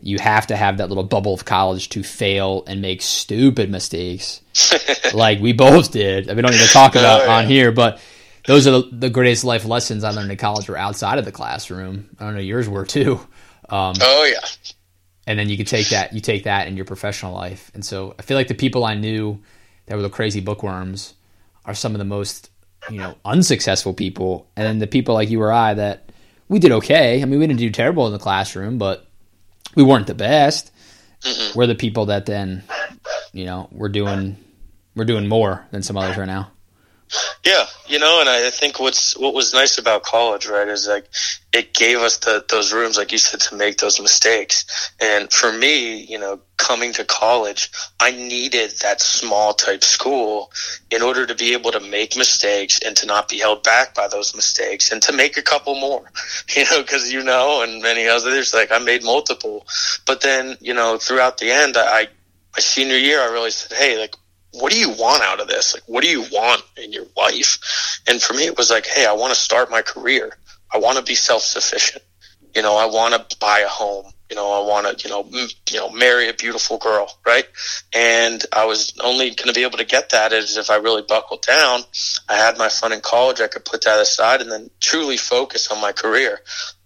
you 0.02 0.18
have 0.20 0.48
to 0.48 0.58
have 0.58 0.78
that 0.78 0.90
little 0.90 1.06
bubble 1.06 1.34
of 1.34 1.46
college 1.46 1.88
to 1.90 2.04
fail 2.04 2.66
and 2.68 2.82
make 2.82 3.02
stupid 3.02 3.72
mistakes 3.72 4.42
like 5.14 5.40
we 5.40 5.54
both 5.54 5.94
did. 5.94 6.30
I 6.30 6.34
We 6.34 6.42
don't 6.42 6.52
to 6.52 6.68
talk 6.68 6.96
about 6.96 7.22
oh, 7.22 7.26
yeah. 7.26 7.38
on 7.38 7.48
here, 7.48 7.72
but 7.72 8.02
those 8.46 8.68
are 8.68 8.72
the, 8.72 8.90
the, 8.92 9.10
greatest 9.10 9.46
life 9.46 9.64
lessons 9.64 10.04
I 10.04 10.12
learned 10.12 10.30
in 10.30 10.38
college 10.38 10.68
were 10.68 10.78
outside 10.78 11.18
of 11.18 11.24
the 11.24 11.32
classroom. 11.32 12.10
I 12.20 12.26
don't 12.26 12.34
know, 12.36 12.42
yours 12.42 12.68
were 12.68 12.86
too. 12.86 13.22
Um, 13.70 13.96
oh 14.02 14.30
yeah. 14.30 14.46
And 15.26 15.40
then 15.40 15.48
you 15.48 15.56
could 15.56 15.68
take 15.68 15.90
that, 15.90 16.12
you 16.12 16.20
take 16.20 16.44
that 16.44 16.68
in 16.68 16.76
your 16.76 16.86
professional 16.86 17.34
life. 17.34 17.72
And 17.74 17.86
so 17.86 18.16
I 18.20 18.22
feel 18.22 18.36
like 18.36 18.50
the 18.50 18.54
people 18.54 18.84
I 18.84 18.96
knew 18.96 19.42
that 19.86 19.96
were 19.96 20.02
the 20.02 20.10
crazy 20.10 20.42
bookworms 20.42 21.14
are 21.66 21.74
some 21.74 21.94
of 21.94 22.00
the 22.00 22.06
most 22.06 22.50
you 22.90 23.00
know 23.00 23.16
unsuccessful 23.26 23.94
people, 23.94 24.50
and 24.56 24.66
then 24.66 24.80
the 24.80 24.88
people 24.88 25.14
like 25.14 25.30
you 25.30 25.42
or 25.42 25.52
I 25.52 25.74
that 25.74 26.12
we 26.48 26.60
did 26.60 26.72
okay. 26.72 27.22
I 27.22 27.26
mean, 27.26 27.40
we 27.40 27.48
didn't 27.48 27.60
do 27.60 27.70
terrible 27.72 28.06
in 28.08 28.14
the 28.14 28.20
classroom, 28.20 28.78
but 28.78 29.08
we 29.76 29.84
weren't 29.84 30.08
the 30.08 30.16
best. 30.16 30.72
mm 31.22 31.56
We're 31.56 31.68
the 31.68 31.76
people 31.76 32.08
that 32.08 32.26
then, 32.26 32.64
you 33.34 33.46
know, 33.46 33.68
we're 33.72 33.90
doing 33.90 34.38
we're 34.96 35.06
doing 35.06 35.28
more 35.28 35.66
than 35.72 35.84
some 35.84 35.98
others 35.98 36.18
right 36.18 36.28
now. 36.28 36.52
Yeah, 37.46 37.66
you 37.88 38.00
know, 38.00 38.20
and 38.20 38.28
I 38.28 38.50
think 38.50 38.80
what's 38.80 39.16
what 39.16 39.34
was 39.34 39.54
nice 39.54 39.78
about 39.78 40.04
college, 40.04 40.48
right, 40.48 40.68
is 40.68 40.88
like 40.88 41.06
it 41.54 41.74
gave 41.74 42.00
us 42.00 42.18
the, 42.18 42.44
those 42.50 42.74
rooms, 42.74 42.98
like 42.98 43.12
you 43.12 43.20
said, 43.20 43.40
to 43.42 43.56
make 43.56 43.78
those 43.78 44.02
mistakes. 44.02 44.92
And 45.00 45.32
for 45.32 45.52
me, 45.52 46.04
you 46.04 46.18
know, 46.18 46.40
coming 46.58 46.94
to 46.94 47.06
college, 47.06 47.70
I 48.00 48.12
needed 48.12 48.72
that 48.82 49.00
small 49.02 49.54
type 49.54 49.84
school 49.84 50.52
in 50.90 51.04
order 51.04 51.28
to 51.28 51.36
be 51.36 51.54
able 51.54 51.72
to 51.72 51.80
make 51.80 52.18
mistakes 52.18 52.80
and 52.84 52.98
to 52.98 53.06
not 53.06 53.30
be 53.30 53.38
held 53.38 53.62
back 53.64 53.94
by 53.94 54.08
those 54.08 54.36
mistakes 54.36 54.92
and 54.92 55.02
to 55.04 55.14
make 55.14 55.38
a 55.38 55.44
couple 55.44 55.80
more, 55.80 56.12
you 56.56 56.66
know, 56.72 56.84
cause 56.84 57.12
you 57.12 57.24
know, 57.24 57.62
and 57.62 57.84
many 57.84 58.08
others, 58.08 58.54
like 58.54 58.72
I 58.72 58.80
made 58.80 59.04
multiple, 59.04 59.68
but 60.08 60.22
then, 60.22 60.58
you 60.60 60.74
know, 60.74 60.98
throughout 60.98 61.38
the 61.38 61.52
end, 61.52 61.78
I, 61.78 62.08
my 62.54 62.60
senior 62.60 62.98
year, 62.98 63.22
I 63.22 63.32
really 63.32 63.52
said, 63.52 63.78
Hey, 63.78 64.00
like, 64.00 64.16
what 64.60 64.72
do 64.72 64.80
you 64.80 64.90
want 64.90 65.24
out 65.24 65.40
of 65.40 65.48
this? 65.48 65.74
Like, 65.74 65.84
what 65.88 66.04
do 66.04 66.10
you 66.10 66.22
want 66.32 66.64
in 66.78 66.92
your 66.92 67.06
life? 67.16 68.02
And 68.08 68.22
for 68.22 68.34
me, 68.34 68.46
it 68.46 68.58
was 68.58 68.70
like, 68.70 68.86
Hey, 68.86 69.06
I 69.06 69.14
want 69.14 69.34
to 69.34 69.40
start 69.40 69.72
my 69.72 69.82
career. 69.82 70.38
I 70.74 70.80
want 70.80 70.98
to 70.98 71.04
be 71.04 71.16
self 71.16 71.42
sufficient. 71.42 72.04
You 72.56 72.62
know, 72.62 72.76
I 72.76 72.86
want 72.86 73.30
to 73.30 73.38
buy 73.38 73.60
a 73.60 73.68
home 73.68 74.06
you 74.30 74.36
know, 74.36 74.52
I 74.52 74.68
want 74.68 75.00
to, 75.00 75.08
you 75.08 75.14
know, 75.14 75.22
m- 75.22 75.50
you 75.70 75.80
know, 75.80 75.90
marry 75.90 76.30
a 76.30 76.34
beautiful 76.34 76.78
girl, 76.78 77.08
right? 77.26 77.46
And 77.94 78.44
I 78.52 78.66
was 78.66 78.94
only 79.04 79.30
going 79.30 79.48
to 79.48 79.54
be 79.54 79.64
able 79.64 79.78
to 79.78 79.86
get 79.86 80.10
that 80.10 80.34
as 80.34 80.58
if 80.58 80.70
I 80.70 80.78
really 80.78 81.04
buckled 81.04 81.44
down. 81.44 81.82
I 82.28 82.36
had 82.36 82.58
my 82.58 82.70
fun 82.70 82.92
in 82.92 83.02
college. 83.02 83.40
I 83.40 83.48
could 83.48 83.66
put 83.66 83.84
that 83.84 84.00
aside 84.00 84.42
and 84.42 84.52
then 84.52 84.72
truly 84.80 85.18
focus 85.18 85.68
on 85.68 85.80
my 85.80 85.92
career. 85.92 86.40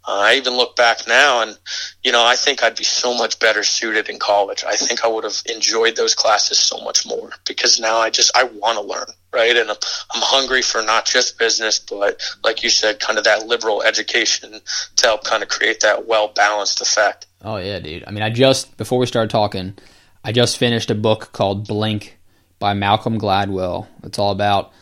Uh, 0.10 0.22
I 0.22 0.34
even 0.38 0.58
look 0.58 0.76
back 0.76 1.08
now 1.08 1.44
and, 1.44 1.56
you 2.04 2.12
know, 2.12 2.26
I 2.26 2.36
think 2.36 2.64
I'd 2.64 2.76
be 2.76 2.84
so 2.84 3.16
much 3.16 3.38
better 3.38 3.62
suited 3.62 4.10
in 4.10 4.18
college. 4.18 4.64
I 4.68 4.76
think 4.76 5.06
I 5.06 5.08
would 5.08 5.24
have 5.24 5.40
enjoyed 5.46 5.96
those 5.96 6.16
classes 6.16 6.58
so 6.58 6.80
much 6.80 7.06
more 7.06 7.30
because 7.46 7.80
now 7.80 7.98
I 7.98 8.10
just, 8.10 8.36
I 8.36 8.46
want 8.46 8.80
to 8.80 8.84
learn, 8.84 9.06
right? 9.32 9.56
And 9.56 9.70
I'm, 9.70 9.78
I'm 10.12 10.22
hungry 10.24 10.64
for 10.64 10.82
not 10.82 11.06
just 11.06 11.38
business, 11.38 11.78
but 11.78 12.20
like 12.44 12.64
you 12.64 12.72
said, 12.72 13.00
kind 13.00 13.20
of 13.20 13.26
that 13.26 13.46
liberal 13.46 13.84
education 13.84 14.60
to 14.96 15.06
help 15.06 15.26
kind 15.26 15.44
of 15.44 15.50
create 15.50 15.82
that 15.82 16.08
well 16.08 16.30
balanced 16.30 16.82
effect. 16.82 17.28
Oh 17.44 17.58
yeah, 17.58 17.78
dude. 17.78 18.04
I 18.08 18.12
mean, 18.12 18.24
I 18.24 18.32
just 18.32 18.78
before 18.78 18.98
we 18.98 19.06
started 19.06 19.30
talking, 19.30 19.78
I 20.24 20.32
just 20.32 20.58
finished 20.58 20.90
a 20.90 20.96
book 20.96 21.30
called 21.34 21.68
Blink 21.68 22.18
by 22.58 22.74
Malcolm 22.74 23.20
Gladwell. 23.20 23.86
It's 24.04 24.18
all 24.18 24.32
about 24.32 24.74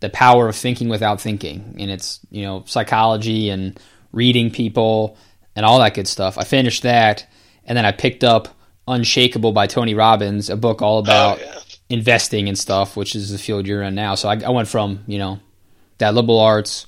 the 0.00 0.10
power 0.10 0.46
of 0.46 0.56
thinking 0.56 0.90
without 0.90 1.22
thinking, 1.22 1.76
and 1.78 1.90
it's 1.90 2.20
you 2.30 2.42
know 2.42 2.64
psychology 2.66 3.48
and 3.48 3.80
reading 4.14 4.50
people 4.50 5.16
and 5.56 5.66
all 5.66 5.78
that 5.78 5.94
good 5.94 6.08
stuff. 6.08 6.38
I 6.38 6.44
finished 6.44 6.82
that, 6.82 7.26
and 7.64 7.76
then 7.76 7.84
I 7.84 7.92
picked 7.92 8.24
up 8.24 8.48
Unshakeable 8.86 9.54
by 9.54 9.66
Tony 9.66 9.94
Robbins, 9.94 10.50
a 10.50 10.56
book 10.56 10.82
all 10.82 10.96
oh, 10.96 11.00
about 11.00 11.38
oh, 11.40 11.44
yeah. 11.44 11.60
investing 11.88 12.48
and 12.48 12.58
stuff, 12.58 12.96
which 12.96 13.14
is 13.14 13.30
the 13.30 13.38
field 13.38 13.66
you're 13.66 13.82
in 13.82 13.94
now. 13.94 14.14
So 14.14 14.28
I, 14.28 14.40
I 14.40 14.50
went 14.50 14.68
from 14.68 15.04
you 15.06 15.18
know 15.18 15.40
that 15.98 16.14
liberal 16.14 16.40
arts, 16.40 16.86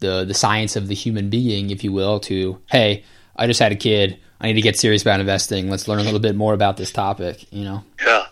the 0.00 0.24
the 0.24 0.34
science 0.34 0.76
of 0.76 0.88
the 0.88 0.94
human 0.94 1.30
being, 1.30 1.70
if 1.70 1.82
you 1.82 1.92
will, 1.92 2.20
to 2.20 2.60
hey, 2.66 3.04
I 3.36 3.46
just 3.46 3.60
had 3.60 3.72
a 3.72 3.76
kid. 3.76 4.18
I 4.40 4.48
need 4.48 4.54
to 4.54 4.62
get 4.62 4.76
serious 4.76 5.02
about 5.02 5.20
investing. 5.20 5.70
Let's 5.70 5.88
learn 5.88 6.00
a 6.00 6.02
little 6.02 6.20
bit 6.20 6.36
more 6.36 6.54
about 6.54 6.76
this 6.76 6.92
topic, 6.92 7.50
you 7.52 7.64
know? 7.64 7.84
Yeah. 8.04 8.26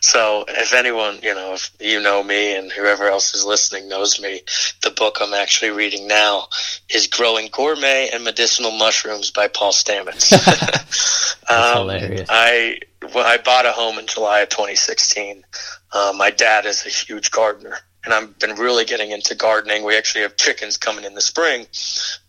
So 0.00 0.44
if 0.46 0.72
anyone, 0.72 1.18
you 1.22 1.34
know, 1.34 1.54
if 1.54 1.72
you 1.80 2.00
know 2.00 2.22
me 2.22 2.56
and 2.56 2.70
whoever 2.70 3.08
else 3.08 3.34
is 3.34 3.44
listening 3.44 3.88
knows 3.88 4.20
me, 4.20 4.42
the 4.82 4.90
book 4.90 5.18
I'm 5.20 5.34
actually 5.34 5.72
reading 5.72 6.06
now 6.06 6.48
is 6.88 7.08
Growing 7.08 7.48
Gourmet 7.50 8.10
and 8.12 8.22
Medicinal 8.22 8.70
Mushrooms 8.70 9.30
by 9.32 9.48
Paul 9.48 9.72
Stamets. 9.72 10.32
um, 11.50 11.88
hilarious. 11.88 12.28
I, 12.30 12.78
well, 13.14 13.26
I 13.26 13.38
bought 13.38 13.66
a 13.66 13.72
home 13.72 13.98
in 13.98 14.06
July 14.06 14.40
of 14.40 14.50
2016. 14.50 15.44
Um, 15.92 16.18
my 16.18 16.30
dad 16.30 16.66
is 16.66 16.86
a 16.86 16.90
huge 16.90 17.30
gardener 17.30 17.78
and 18.06 18.14
I've 18.14 18.38
been 18.38 18.54
really 18.56 18.84
getting 18.84 19.10
into 19.10 19.34
gardening. 19.34 19.84
We 19.84 19.96
actually 19.98 20.22
have 20.22 20.36
chickens 20.36 20.78
coming 20.78 21.04
in 21.04 21.14
the 21.14 21.20
spring. 21.20 21.66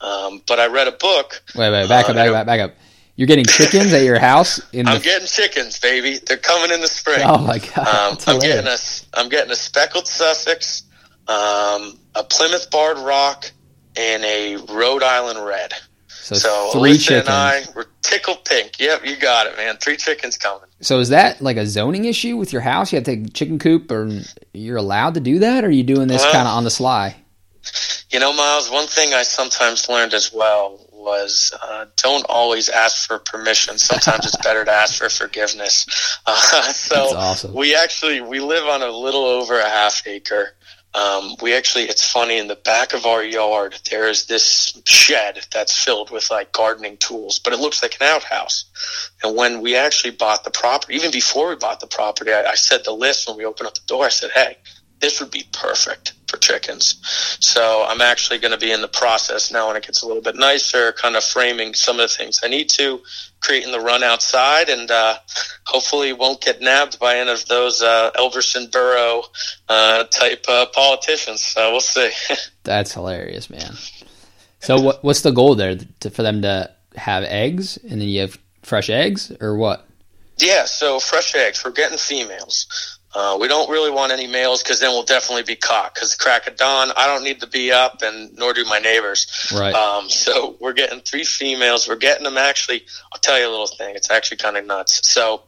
Um, 0.02 0.42
but 0.46 0.60
I 0.60 0.68
read 0.68 0.88
a 0.88 0.92
book. 0.92 1.42
Wait, 1.56 1.72
wait, 1.72 1.88
back 1.88 2.06
uh, 2.06 2.10
up, 2.10 2.16
back 2.16 2.30
up, 2.30 2.46
back 2.46 2.60
up. 2.60 2.76
You're 3.16 3.28
getting 3.28 3.46
chickens 3.46 3.94
at 3.94 4.04
your 4.04 4.20
house. 4.20 4.60
In 4.74 4.88
I'm 4.88 5.02
getting 5.02 5.28
chickens, 5.28 5.80
baby. 5.80 6.20
They're 6.24 6.38
coming 6.38 6.72
in 6.72 6.82
the 6.82 6.88
spring. 6.88 7.22
Oh 7.24 7.40
my 7.40 7.58
god! 7.60 7.88
Um, 7.88 8.18
I'm 8.28 8.40
getting 8.40 8.68
a 8.68 8.78
I'm 9.14 9.30
getting 9.30 9.52
a 9.52 9.56
speckled 9.56 10.08
Sussex, 10.08 10.84
um, 11.28 12.00
a 12.14 12.24
Plymouth 12.30 12.70
Barred 12.70 13.00
Rock, 13.00 13.52
and 13.96 14.24
a 14.24 14.58
Rhode 14.58 15.02
Island 15.02 15.44
Red. 15.44 15.74
So, 16.08 16.36
so 16.36 16.70
three 16.74 16.92
Alyssa 16.92 17.08
chickens. 17.08 17.28
and 17.30 17.36
I 17.36 17.64
were 17.76 17.88
tickled 18.04 18.46
pink. 18.46 18.80
Yep, 18.80 19.06
you 19.06 19.16
got 19.16 19.48
it, 19.48 19.58
man. 19.58 19.78
Three 19.78 19.98
chickens 19.98 20.38
coming. 20.38 20.67
So 20.80 21.00
is 21.00 21.10
that 21.10 21.42
like 21.42 21.58
a 21.58 21.66
zoning 21.66 22.06
issue 22.06 22.38
with 22.38 22.54
your 22.54 22.62
house? 22.62 22.92
You 22.92 22.98
have 22.98 23.06
to 23.06 23.16
take 23.16 23.34
chicken 23.34 23.60
coop, 23.60 23.92
or 23.92 24.10
you're 24.54 24.78
allowed 24.78 25.16
to 25.16 25.20
do 25.20 25.40
that, 25.40 25.64
or 25.64 25.68
are 25.68 25.72
you 25.72 25.84
doing 25.84 26.08
this 26.08 26.22
well, 26.22 26.34
kind 26.34 26.48
of 26.48 26.54
on 26.54 26.64
the 26.64 26.70
sly? 26.70 27.16
You 28.12 28.20
know, 28.20 28.32
Miles. 28.32 28.70
One 28.70 28.88
thing 28.88 29.14
I 29.14 29.24
sometimes 29.24 29.90
learned 29.90 30.14
as 30.14 30.32
well 30.32 30.80
was 30.92 31.54
uh, 31.64 31.86
don't 32.04 32.26
always 32.28 32.70
ask 32.70 33.08
for 33.08 33.20
permission. 33.20 33.78
Sometimes 33.78 34.26
it's 34.26 34.38
better 34.38 34.66
to 34.66 34.72
ask 34.72 34.98
for 34.98 35.10
forgiveness. 35.10 35.86
Uh, 36.30 36.74
so 36.74 37.16
awesome. 37.16 37.54
we 37.54 37.74
actually 37.74 38.20
we 38.20 38.42
live 38.42 38.66
on 38.66 38.82
a 38.82 38.90
little 38.90 39.24
over 39.24 39.58
a 39.58 39.70
half 39.70 40.06
acre. 40.06 40.57
Um, 40.98 41.36
we 41.44 41.54
actually, 41.54 41.84
it's 41.84 42.12
funny, 42.12 42.40
in 42.40 42.48
the 42.48 42.56
back 42.56 42.94
of 42.94 43.06
our 43.06 43.24
yard, 43.24 43.78
there 43.92 44.08
is 44.08 44.26
this 44.26 44.82
shed 44.86 45.46
that's 45.54 45.86
filled 45.86 46.10
with 46.10 46.32
like 46.32 46.52
gardening 46.52 46.98
tools, 46.98 47.38
but 47.38 47.54
it 47.54 47.60
looks 47.60 47.84
like 47.84 47.98
an 48.02 48.08
outhouse. 48.08 48.66
And 49.24 49.38
when 49.38 49.62
we 49.62 49.76
actually 49.76 50.16
bought 50.16 50.44
the 50.44 50.50
property, 50.50 50.96
even 50.96 51.12
before 51.12 51.50
we 51.50 51.56
bought 51.56 51.82
the 51.82 51.88
property, 51.88 52.34
I, 52.34 52.46
I 52.46 52.56
said 52.56 52.84
the 52.84 52.94
list 52.94 53.28
when 53.28 53.38
we 53.38 53.46
opened 53.46 53.68
up 53.68 53.76
the 53.76 53.82
door, 53.86 54.06
I 54.06 54.10
said, 54.10 54.32
Hey, 54.32 54.58
this 55.00 55.20
would 55.20 55.30
be 55.30 55.44
perfect 55.52 56.14
for 56.28 56.38
chickens. 56.38 57.00
So 57.40 57.86
I'm 57.88 58.02
actually 58.02 58.40
going 58.40 58.52
to 58.52 58.58
be 58.58 58.72
in 58.72 58.82
the 58.82 58.88
process 58.88 59.52
now 59.52 59.68
when 59.68 59.78
it 59.78 59.86
gets 59.86 60.02
a 60.02 60.08
little 60.08 60.22
bit 60.22 60.36
nicer, 60.36 60.92
kind 60.92 61.16
of 61.16 61.24
framing 61.24 61.74
some 61.74 62.00
of 62.00 62.10
the 62.10 62.16
things 62.16 62.42
I 62.44 62.48
need 62.48 62.70
to, 62.72 63.02
creating 63.40 63.72
the 63.72 63.80
run 63.80 64.04
outside, 64.04 64.70
and 64.70 64.90
uh, 64.92 65.18
hopefully 65.66 66.14
won't 66.14 66.42
get 66.42 66.62
nabbed 66.62 67.00
by 67.00 67.18
any 67.18 67.32
of 67.32 67.46
those 67.48 67.82
uh, 67.82 68.12
Elverson 68.16 68.72
Borough 68.72 69.24
uh, 69.70 70.04
type 70.06 70.46
uh, 70.48 70.66
politicians. 70.74 71.42
So 71.42 71.72
we'll 71.72 71.80
see. 71.80 72.12
That's 72.64 72.94
hilarious, 72.94 73.50
man. 73.50 73.74
So 74.60 74.80
what, 74.80 75.04
what's 75.04 75.22
the 75.22 75.32
goal 75.32 75.56
there 75.56 75.78
to, 76.02 76.10
for 76.10 76.24
them 76.24 76.42
to 76.42 76.72
have 76.96 77.24
eggs, 77.24 77.78
and 77.78 78.02
then 78.02 78.08
you 78.08 78.22
have 78.22 78.38
fresh 78.64 78.90
eggs, 78.90 79.32
or 79.40 79.56
what? 79.56 79.88
Yeah, 80.38 80.66
so 80.66 81.00
fresh 81.00 81.36
eggs. 81.36 81.64
We're 81.64 81.72
getting 81.72 81.98
females. 81.98 82.97
Uh, 83.18 83.36
we 83.36 83.48
don't 83.48 83.68
really 83.68 83.90
want 83.90 84.12
any 84.12 84.28
males 84.28 84.62
because 84.62 84.80
then 84.80 84.92
we'll 84.92 85.02
definitely 85.02 85.42
be 85.42 85.56
caught. 85.56 85.92
Because 85.92 86.14
crack 86.14 86.46
of 86.46 86.56
dawn, 86.56 86.92
I 86.96 87.08
don't 87.08 87.24
need 87.24 87.40
to 87.42 87.48
be 87.48 87.72
up, 87.72 88.04
and 88.04 88.38
nor 88.38 88.54
do 88.54 88.64
my 88.66 88.78
neighbors. 88.78 89.52
Right. 89.52 89.74
Um, 89.74 90.08
so 90.08 90.56
we're 90.60 90.74
getting 90.74 91.00
three 91.00 91.24
females. 91.24 91.90
We're 91.90 91.96
getting 91.96 92.26
them 92.26 92.38
actually. 92.38 92.86
I'll 93.12 93.20
tell 93.20 93.40
you 93.40 93.48
a 93.48 93.50
little 93.50 93.66
thing. 93.66 93.96
It's 93.96 94.12
actually 94.12 94.38
kind 94.38 94.56
of 94.56 94.68
nuts. 94.68 95.10
So 95.10 95.42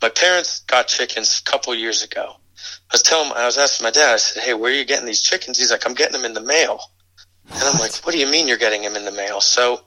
my 0.00 0.08
parents 0.08 0.60
got 0.60 0.88
chickens 0.88 1.42
a 1.46 1.50
couple 1.50 1.74
years 1.74 2.02
ago. 2.02 2.36
I 2.90 2.94
was 2.94 3.02
telling, 3.02 3.32
I 3.32 3.44
was 3.44 3.58
asking 3.58 3.84
my 3.84 3.90
dad. 3.90 4.14
I 4.14 4.16
said, 4.16 4.42
"Hey, 4.42 4.54
where 4.54 4.72
are 4.72 4.74
you 4.74 4.86
getting 4.86 5.04
these 5.04 5.20
chickens?" 5.20 5.58
He's 5.58 5.70
like, 5.70 5.84
"I'm 5.86 5.92
getting 5.92 6.14
them 6.14 6.24
in 6.24 6.32
the 6.32 6.40
mail." 6.40 6.80
And 7.52 7.62
I'm 7.62 7.78
like, 7.80 7.94
"What 7.96 8.12
do 8.12 8.18
you 8.18 8.28
mean 8.28 8.48
you're 8.48 8.56
getting 8.56 8.80
them 8.80 8.96
in 8.96 9.04
the 9.04 9.12
mail?" 9.12 9.42
So 9.42 9.82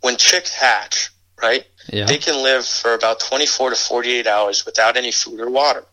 when 0.00 0.16
chicks 0.16 0.54
hatch, 0.54 1.10
right? 1.42 1.66
Yeah. 1.92 2.06
They 2.06 2.16
can 2.16 2.42
live 2.42 2.64
for 2.64 2.94
about 2.94 3.20
24 3.20 3.70
to 3.70 3.76
48 3.76 4.26
hours 4.26 4.64
without 4.64 4.96
any 4.96 5.12
food 5.12 5.38
or 5.38 5.50
water. 5.50 5.84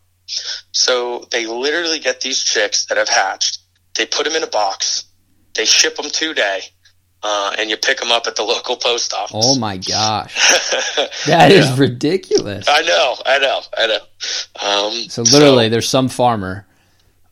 So 0.72 1.26
they 1.30 1.46
literally 1.46 1.98
get 1.98 2.20
these 2.20 2.42
chicks 2.42 2.86
that 2.86 2.98
have 2.98 3.08
hatched. 3.08 3.58
They 3.94 4.06
put 4.06 4.24
them 4.24 4.34
in 4.34 4.42
a 4.42 4.48
box. 4.48 5.04
They 5.54 5.64
ship 5.64 5.96
them 5.96 6.10
today, 6.10 6.60
uh, 7.22 7.54
and 7.58 7.70
you 7.70 7.76
pick 7.76 7.98
them 7.98 8.12
up 8.12 8.26
at 8.26 8.36
the 8.36 8.42
local 8.44 8.76
post 8.76 9.12
office. 9.14 9.44
Oh 9.44 9.58
my 9.58 9.78
gosh, 9.78 10.34
that 11.26 11.50
is 11.50 11.78
ridiculous! 11.78 12.66
I 12.68 12.82
know, 12.82 13.16
I 13.24 13.38
know, 13.38 13.60
I 13.76 13.86
know. 13.86 14.00
Um, 14.62 15.08
so 15.08 15.22
literally, 15.22 15.66
so, 15.66 15.70
there's 15.70 15.88
some 15.88 16.08
farmer, 16.08 16.66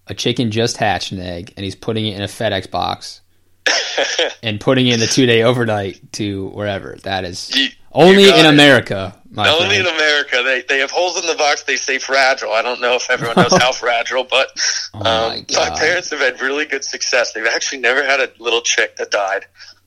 a 0.06 0.14
chicken 0.14 0.50
just 0.50 0.78
hatched 0.78 1.12
an 1.12 1.20
egg, 1.20 1.52
and 1.56 1.64
he's 1.64 1.76
putting 1.76 2.06
it 2.06 2.16
in 2.16 2.22
a 2.22 2.26
FedEx 2.26 2.70
box. 2.70 3.20
and 4.42 4.60
putting 4.60 4.86
in 4.86 5.00
the 5.00 5.06
two 5.06 5.24
day 5.24 5.42
overnight 5.42 6.12
to 6.12 6.48
wherever. 6.48 6.96
That 7.04 7.24
is 7.24 7.50
you, 7.56 7.68
only 7.94 8.28
in 8.28 8.46
it. 8.46 8.46
America. 8.46 9.14
only 9.36 9.76
friend. 9.76 9.86
in 9.86 9.94
America. 9.94 10.42
They 10.44 10.62
they 10.68 10.78
have 10.80 10.90
holes 10.90 11.18
in 11.18 11.26
the 11.26 11.36
box. 11.36 11.62
They 11.62 11.76
say 11.76 11.98
fragile. 11.98 12.52
I 12.52 12.62
don't 12.62 12.80
know 12.80 12.94
if 12.94 13.10
everyone 13.10 13.36
knows 13.36 13.56
how 13.56 13.72
fragile, 13.72 14.24
but 14.24 14.48
oh 14.94 15.00
my, 15.00 15.36
um, 15.38 15.46
my, 15.54 15.70
parents 15.78 16.10
have 16.10 16.20
had 16.20 16.40
really 16.40 16.66
good 16.66 16.84
success. 16.84 17.32
They've 17.32 17.46
actually 17.46 17.80
never 17.80 18.04
had 18.04 18.20
a 18.20 18.30
little 18.38 18.60
chick 18.60 18.96
that 18.96 19.10
died. 19.10 19.46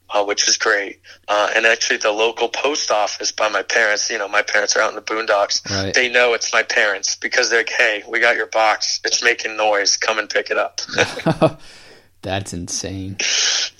Uh, 0.10 0.24
which 0.24 0.48
is 0.48 0.56
great. 0.56 1.02
Uh, 1.28 1.52
and 1.54 1.66
actually, 1.66 1.98
the 1.98 2.10
local 2.10 2.48
post 2.48 2.92
office 2.92 3.30
by 3.30 3.50
my 3.50 3.62
parents, 3.62 4.10
you 4.10 4.18
know, 4.18 4.26
my 4.26 4.42
parents 4.42 4.74
are 4.78 4.80
out 4.80 4.90
in 4.90 4.96
the 4.96 5.02
boondocks. 5.02 5.70
Right. 5.70 5.94
They 5.94 6.08
know 6.08 6.34
it's 6.34 6.54
my 6.54 6.64
parents 6.64 7.18
because 7.18 7.50
they're 7.50 7.60
like, 7.60 7.70
hey, 7.72 8.04
we 8.08 8.22
got 8.22 8.38
your 8.38 8.46
box. 8.48 9.02
It's 9.04 9.22
making 9.22 9.58
noise. 9.58 9.98
Come 9.98 10.18
and 10.18 10.30
pick 10.30 10.50
it 10.50 10.58
up. 10.58 10.80
That's 12.22 12.54
insane. 12.54 13.18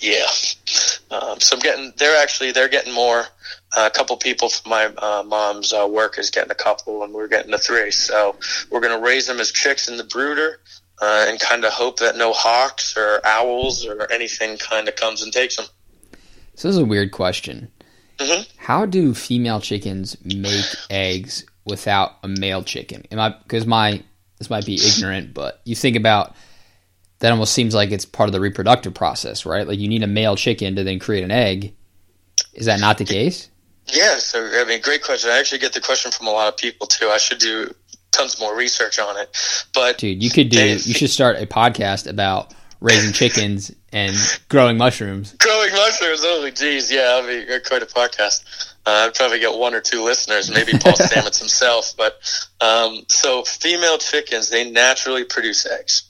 Yeah. 0.00 0.26
Um, 1.10 1.40
so 1.40 1.56
I'm 1.56 1.60
getting. 1.60 1.92
They're 1.96 2.20
actually 2.22 2.52
they're 2.52 2.68
getting 2.68 2.92
more. 2.92 3.26
A 3.76 3.90
couple 3.90 4.16
people 4.16 4.48
from 4.48 4.70
my 4.70 4.86
uh, 4.86 5.22
mom's 5.26 5.72
uh, 5.72 5.86
work 5.88 6.18
is 6.18 6.30
getting 6.30 6.50
a 6.50 6.54
couple, 6.54 7.02
and 7.02 7.12
we're 7.12 7.28
getting 7.28 7.52
a 7.52 7.58
three. 7.58 7.90
So 7.90 8.36
we're 8.70 8.80
going 8.80 8.98
to 8.98 9.04
raise 9.04 9.26
them 9.26 9.40
as 9.40 9.52
chicks 9.52 9.88
in 9.88 9.98
the 9.98 10.04
brooder, 10.04 10.60
uh, 11.00 11.26
and 11.28 11.38
kind 11.38 11.64
of 11.64 11.72
hope 11.72 11.98
that 11.98 12.16
no 12.16 12.32
hawks 12.32 12.96
or 12.96 13.20
owls 13.24 13.86
or 13.86 14.10
anything 14.10 14.56
kind 14.56 14.88
of 14.88 14.96
comes 14.96 15.22
and 15.22 15.32
takes 15.32 15.56
them. 15.56 15.66
So 16.54 16.68
this 16.68 16.76
is 16.76 16.78
a 16.78 16.84
weird 16.84 17.12
question. 17.12 17.70
Mm-hmm. 18.18 18.42
How 18.56 18.84
do 18.84 19.14
female 19.14 19.60
chickens 19.60 20.16
make 20.24 20.66
eggs 20.90 21.44
without 21.64 22.16
a 22.22 22.28
male 22.28 22.64
chicken? 22.64 23.04
Am 23.12 23.20
I 23.20 23.30
because 23.30 23.66
my 23.66 24.02
this 24.38 24.50
might 24.50 24.66
be 24.66 24.74
ignorant, 24.74 25.34
but 25.34 25.60
you 25.64 25.76
think 25.76 25.96
about 25.96 26.34
that 27.20 27.30
almost 27.30 27.52
seems 27.52 27.74
like 27.74 27.90
it's 27.90 28.04
part 28.04 28.28
of 28.28 28.32
the 28.32 28.40
reproductive 28.40 28.94
process, 28.94 29.44
right? 29.44 29.66
Like 29.66 29.78
you 29.78 29.88
need 29.88 30.02
a 30.02 30.08
male 30.08 30.36
chicken 30.36 30.76
to 30.76 30.84
then 30.84 30.98
create 30.98 31.24
an 31.24 31.30
egg. 31.30 31.74
Is 32.54 32.66
that 32.66 32.80
not 32.80 32.98
the 32.98 33.04
case? 33.04 33.50
Yeah, 33.92 34.18
so 34.18 34.44
I 34.44 34.64
mean, 34.64 34.80
great 34.80 35.02
question. 35.02 35.30
I 35.30 35.38
actually 35.38 35.58
get 35.58 35.72
the 35.72 35.80
question 35.80 36.10
from 36.12 36.26
a 36.26 36.30
lot 36.30 36.48
of 36.48 36.56
people 36.56 36.86
too. 36.86 37.08
I 37.08 37.18
should 37.18 37.38
do 37.38 37.74
tons 38.10 38.38
more 38.40 38.56
research 38.56 38.98
on 38.98 39.16
it. 39.18 39.36
But 39.72 39.98
dude, 39.98 40.22
you 40.22 40.30
could 40.30 40.50
do. 40.50 40.64
You 40.64 40.94
should 40.94 41.10
start 41.10 41.36
a 41.36 41.46
podcast 41.46 42.08
about 42.08 42.54
raising 42.80 43.12
chickens 43.12 43.72
and 43.92 44.14
growing 44.48 44.76
mushrooms. 44.76 45.32
Growing 45.38 45.72
mushrooms. 45.72 46.20
Holy 46.22 46.52
jeez, 46.52 46.92
yeah, 46.92 47.20
that'd 47.20 47.48
be 47.48 47.68
quite 47.68 47.82
a 47.82 47.86
podcast. 47.86 48.74
Uh, 48.86 49.06
I'd 49.06 49.14
probably 49.14 49.40
get 49.40 49.54
one 49.54 49.74
or 49.74 49.80
two 49.80 50.04
listeners, 50.04 50.50
maybe 50.50 50.72
Paul 50.72 50.92
Stamets 50.94 51.38
himself. 51.38 51.94
But 51.96 52.20
um, 52.60 53.04
so 53.08 53.42
female 53.42 53.98
chickens, 53.98 54.50
they 54.50 54.70
naturally 54.70 55.24
produce 55.24 55.66
eggs, 55.66 56.04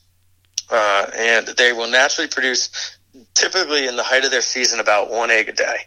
uh, 0.70 1.06
and 1.16 1.47
they 1.47 1.73
will 1.73 1.90
naturally 1.90 2.28
produce, 2.28 2.99
typically 3.35 3.87
in 3.87 3.97
the 3.97 4.02
height 4.02 4.25
of 4.25 4.30
their 4.30 4.42
season, 4.42 4.80
about 4.80 5.11
one 5.11 5.30
egg 5.30 5.49
a 5.49 5.52
day. 5.52 5.78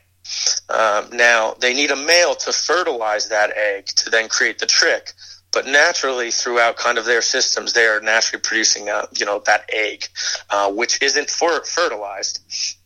Um, 0.69 1.09
now 1.11 1.55
they 1.59 1.73
need 1.73 1.91
a 1.91 1.95
male 1.95 2.35
to 2.35 2.51
fertilize 2.51 3.29
that 3.29 3.51
egg 3.55 3.87
to 3.87 4.09
then 4.09 4.29
create 4.29 4.59
the 4.59 4.65
trick 4.65 5.13
but 5.51 5.67
naturally 5.67 6.31
throughout 6.31 6.77
kind 6.77 6.97
of 6.97 7.05
their 7.05 7.21
systems, 7.21 7.73
they 7.73 7.85
are 7.85 7.99
naturally 7.99 8.41
producing, 8.41 8.89
uh, 8.89 9.05
you 9.17 9.25
know, 9.25 9.41
that 9.45 9.69
egg, 9.71 10.05
uh, 10.49 10.71
which 10.71 11.01
isn't 11.01 11.29
for, 11.29 11.63
fertilized, 11.65 12.39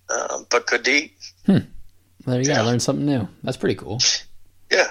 um, 0.10 0.46
but 0.50 0.66
could 0.66 0.88
eat. 0.88 1.14
Hmm. 1.46 1.60
There 2.26 2.42
you 2.42 2.50
yeah. 2.50 2.56
go. 2.56 2.62
I 2.62 2.66
learned 2.66 2.82
something 2.82 3.06
new. 3.06 3.28
That's 3.44 3.58
pretty 3.58 3.76
cool. 3.76 4.00
Yeah. 4.72 4.90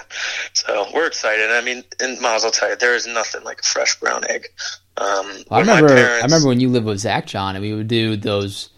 So 0.53 0.87
we're 0.93 1.05
excited. 1.05 1.51
I 1.51 1.59
mean, 1.59 1.83
and 1.99 2.19
Miles, 2.21 2.45
I'll 2.45 2.51
tell 2.51 2.69
you, 2.69 2.77
there 2.77 2.95
is 2.95 3.07
nothing 3.07 3.43
like 3.43 3.59
a 3.59 3.63
fresh 3.63 3.99
brown 3.99 4.23
egg. 4.29 4.47
Um, 4.95 5.43
I 5.51 5.59
remember, 5.59 5.89
parents, 5.89 6.23
I 6.23 6.25
remember 6.25 6.47
when 6.47 6.61
you 6.61 6.69
lived 6.69 6.85
with 6.85 6.99
Zach 6.99 7.27
John 7.27 7.57
and 7.57 7.61
we 7.61 7.73
would 7.73 7.89
do 7.89 8.15
those 8.15 8.69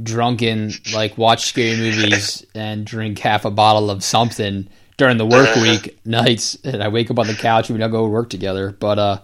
drunken, 0.00 0.72
like 0.92 1.18
watch 1.18 1.46
scary 1.46 1.76
movies 1.76 2.46
and 2.54 2.84
drink 2.84 3.18
half 3.18 3.44
a 3.44 3.50
bottle 3.50 3.90
of 3.90 4.04
something 4.04 4.68
during 4.96 5.16
the 5.16 5.26
work 5.26 5.54
week 5.56 5.98
nights, 6.04 6.56
and 6.64 6.82
I 6.82 6.88
wake 6.88 7.10
up 7.10 7.18
on 7.18 7.26
the 7.26 7.34
couch 7.34 7.68
and 7.68 7.76
we 7.76 7.80
don't 7.80 7.90
go 7.90 8.04
to 8.04 8.10
work 8.10 8.30
together. 8.30 8.70
But 8.70 8.98
uh, 8.98 9.20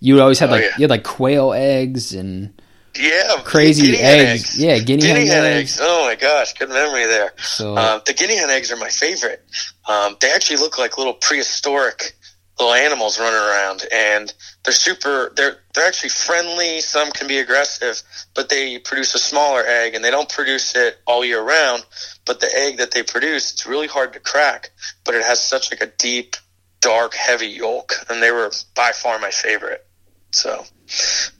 you 0.00 0.20
always 0.20 0.38
had 0.38 0.50
oh, 0.50 0.52
like 0.52 0.62
oh, 0.62 0.66
yeah. 0.66 0.72
you 0.76 0.82
had 0.82 0.90
like 0.90 1.04
quail 1.04 1.52
eggs 1.52 2.12
and 2.12 2.60
yeah, 2.98 3.36
crazy 3.44 3.96
eggs. 3.96 4.42
eggs. 4.42 4.58
Yeah, 4.58 4.78
guinea, 4.78 5.02
guinea 5.02 5.26
hen, 5.26 5.44
hen 5.44 5.44
eggs. 5.44 5.78
eggs. 5.78 5.80
Oh 5.82 6.06
my 6.06 6.16
gosh, 6.16 6.54
good 6.54 6.70
memory 6.70 7.06
there. 7.06 7.32
So 7.38 7.76
um, 7.76 8.02
the 8.04 8.14
guinea 8.14 8.36
hen 8.36 8.50
eggs 8.50 8.72
are 8.72 8.76
my 8.76 8.88
favorite. 8.88 9.44
Um, 9.86 10.16
they 10.20 10.32
actually 10.32 10.56
look 10.56 10.78
like 10.78 10.98
little 10.98 11.14
prehistoric 11.14 12.16
little 12.60 12.74
animals 12.74 13.18
running 13.18 13.40
around, 13.40 13.82
and 13.90 14.32
they're 14.64 14.74
super. 14.74 15.32
They're 15.34 15.58
they're 15.74 15.86
actually 15.86 16.10
friendly. 16.10 16.80
Some 16.80 17.10
can 17.10 17.26
be 17.26 17.38
aggressive, 17.38 18.02
but 18.34 18.48
they 18.48 18.78
produce 18.78 19.14
a 19.14 19.18
smaller 19.18 19.62
egg, 19.66 19.94
and 19.94 20.04
they 20.04 20.10
don't 20.10 20.28
produce 20.28 20.76
it 20.76 20.98
all 21.06 21.24
year 21.24 21.42
round. 21.42 21.84
But 22.24 22.40
the 22.40 22.50
egg 22.54 22.78
that 22.78 22.90
they 22.92 23.02
produce, 23.02 23.52
it's 23.52 23.66
really 23.66 23.88
hard 23.88 24.12
to 24.12 24.20
crack, 24.20 24.70
but 25.04 25.14
it 25.14 25.24
has 25.24 25.40
such 25.40 25.72
like 25.72 25.80
a 25.80 25.92
deep, 25.98 26.36
dark, 26.80 27.14
heavy 27.14 27.48
yolk, 27.48 27.94
and 28.08 28.22
they 28.22 28.30
were 28.30 28.52
by 28.74 28.92
far 28.92 29.18
my 29.18 29.30
favorite. 29.30 29.84
So, 30.32 30.64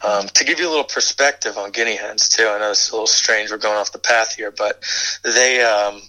um, 0.03 0.27
to 0.35 0.45
give 0.45 0.59
you 0.59 0.69
a 0.69 0.71
little 0.71 0.85
perspective 0.85 1.57
on 1.57 1.71
guinea 1.71 1.97
hens 1.97 2.29
too, 2.29 2.47
I 2.49 2.59
know 2.59 2.71
it's 2.71 2.91
a 2.91 2.93
little 2.93 3.07
strange. 3.07 3.50
We're 3.50 3.59
going 3.59 3.77
off 3.77 3.93
the 3.93 3.99
path 3.99 4.35
here, 4.35 4.50
but 4.50 4.83
they 5.23 5.62
um, 5.62 6.03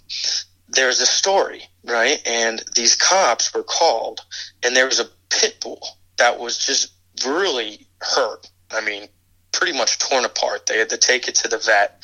there's 0.72 1.02
a 1.02 1.06
story, 1.06 1.64
right? 1.84 2.22
And 2.26 2.64
these 2.76 2.96
cops 2.96 3.54
were 3.54 3.64
called, 3.64 4.22
and 4.64 4.76
there 4.76 4.86
was 4.86 5.00
a 5.00 5.10
pit 5.30 5.58
bull 5.62 5.82
that 6.18 6.40
was 6.40 6.58
just 6.58 6.94
really 7.26 7.88
hurt. 8.00 8.50
I 8.72 8.82
mean, 8.82 9.08
pretty 9.52 9.78
much 9.78 10.00
torn 10.00 10.26
apart. 10.26 10.66
They 10.66 10.78
had 10.78 10.90
to 10.90 10.98
take 10.98 11.28
it 11.28 11.36
to 11.36 11.48
the 11.48 11.58
vet, 11.58 12.04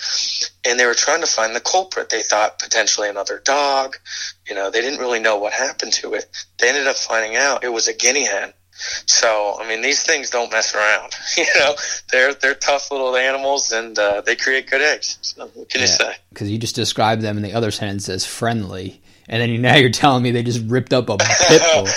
and 0.65 0.79
they 0.79 0.85
were 0.85 0.93
trying 0.93 1.21
to 1.21 1.27
find 1.27 1.55
the 1.55 1.61
culprit. 1.61 2.09
They 2.09 2.21
thought 2.23 2.59
potentially 2.59 3.09
another 3.09 3.41
dog. 3.43 3.97
You 4.47 4.55
know, 4.55 4.69
they 4.69 4.81
didn't 4.81 4.99
really 4.99 5.19
know 5.19 5.37
what 5.37 5.53
happened 5.53 5.93
to 5.93 6.13
it. 6.13 6.25
They 6.59 6.69
ended 6.69 6.87
up 6.87 6.97
finding 6.97 7.35
out 7.35 7.63
it 7.63 7.71
was 7.71 7.87
a 7.87 7.93
guinea 7.93 8.25
hen 8.25 8.53
so, 9.05 9.57
I 9.59 9.67
mean, 9.67 9.81
these 9.81 10.03
things 10.03 10.29
don't 10.29 10.51
mess 10.51 10.75
around. 10.75 11.13
you 11.37 11.45
know, 11.57 11.75
they're 12.11 12.33
they're 12.33 12.55
tough 12.55 12.91
little 12.91 13.15
animals, 13.15 13.71
and 13.71 13.97
uh, 13.97 14.21
they 14.21 14.35
create 14.35 14.69
good 14.69 14.81
eggs. 14.81 15.17
So, 15.21 15.47
what 15.53 15.69
can 15.69 15.81
yeah, 15.81 15.87
you 15.87 15.93
say? 15.93 16.15
Because 16.29 16.49
you 16.49 16.57
just 16.57 16.75
described 16.75 17.21
them 17.21 17.37
in 17.37 17.43
the 17.43 17.53
other 17.53 17.71
sentence 17.71 18.07
as 18.09 18.25
friendly, 18.25 19.01
and 19.27 19.41
then 19.41 19.61
now 19.61 19.75
you're 19.75 19.89
telling 19.89 20.23
me 20.23 20.31
they 20.31 20.43
just 20.43 20.63
ripped 20.65 20.93
up 20.93 21.09
a 21.09 21.17
pit 21.47 21.61
bull. 21.73 21.87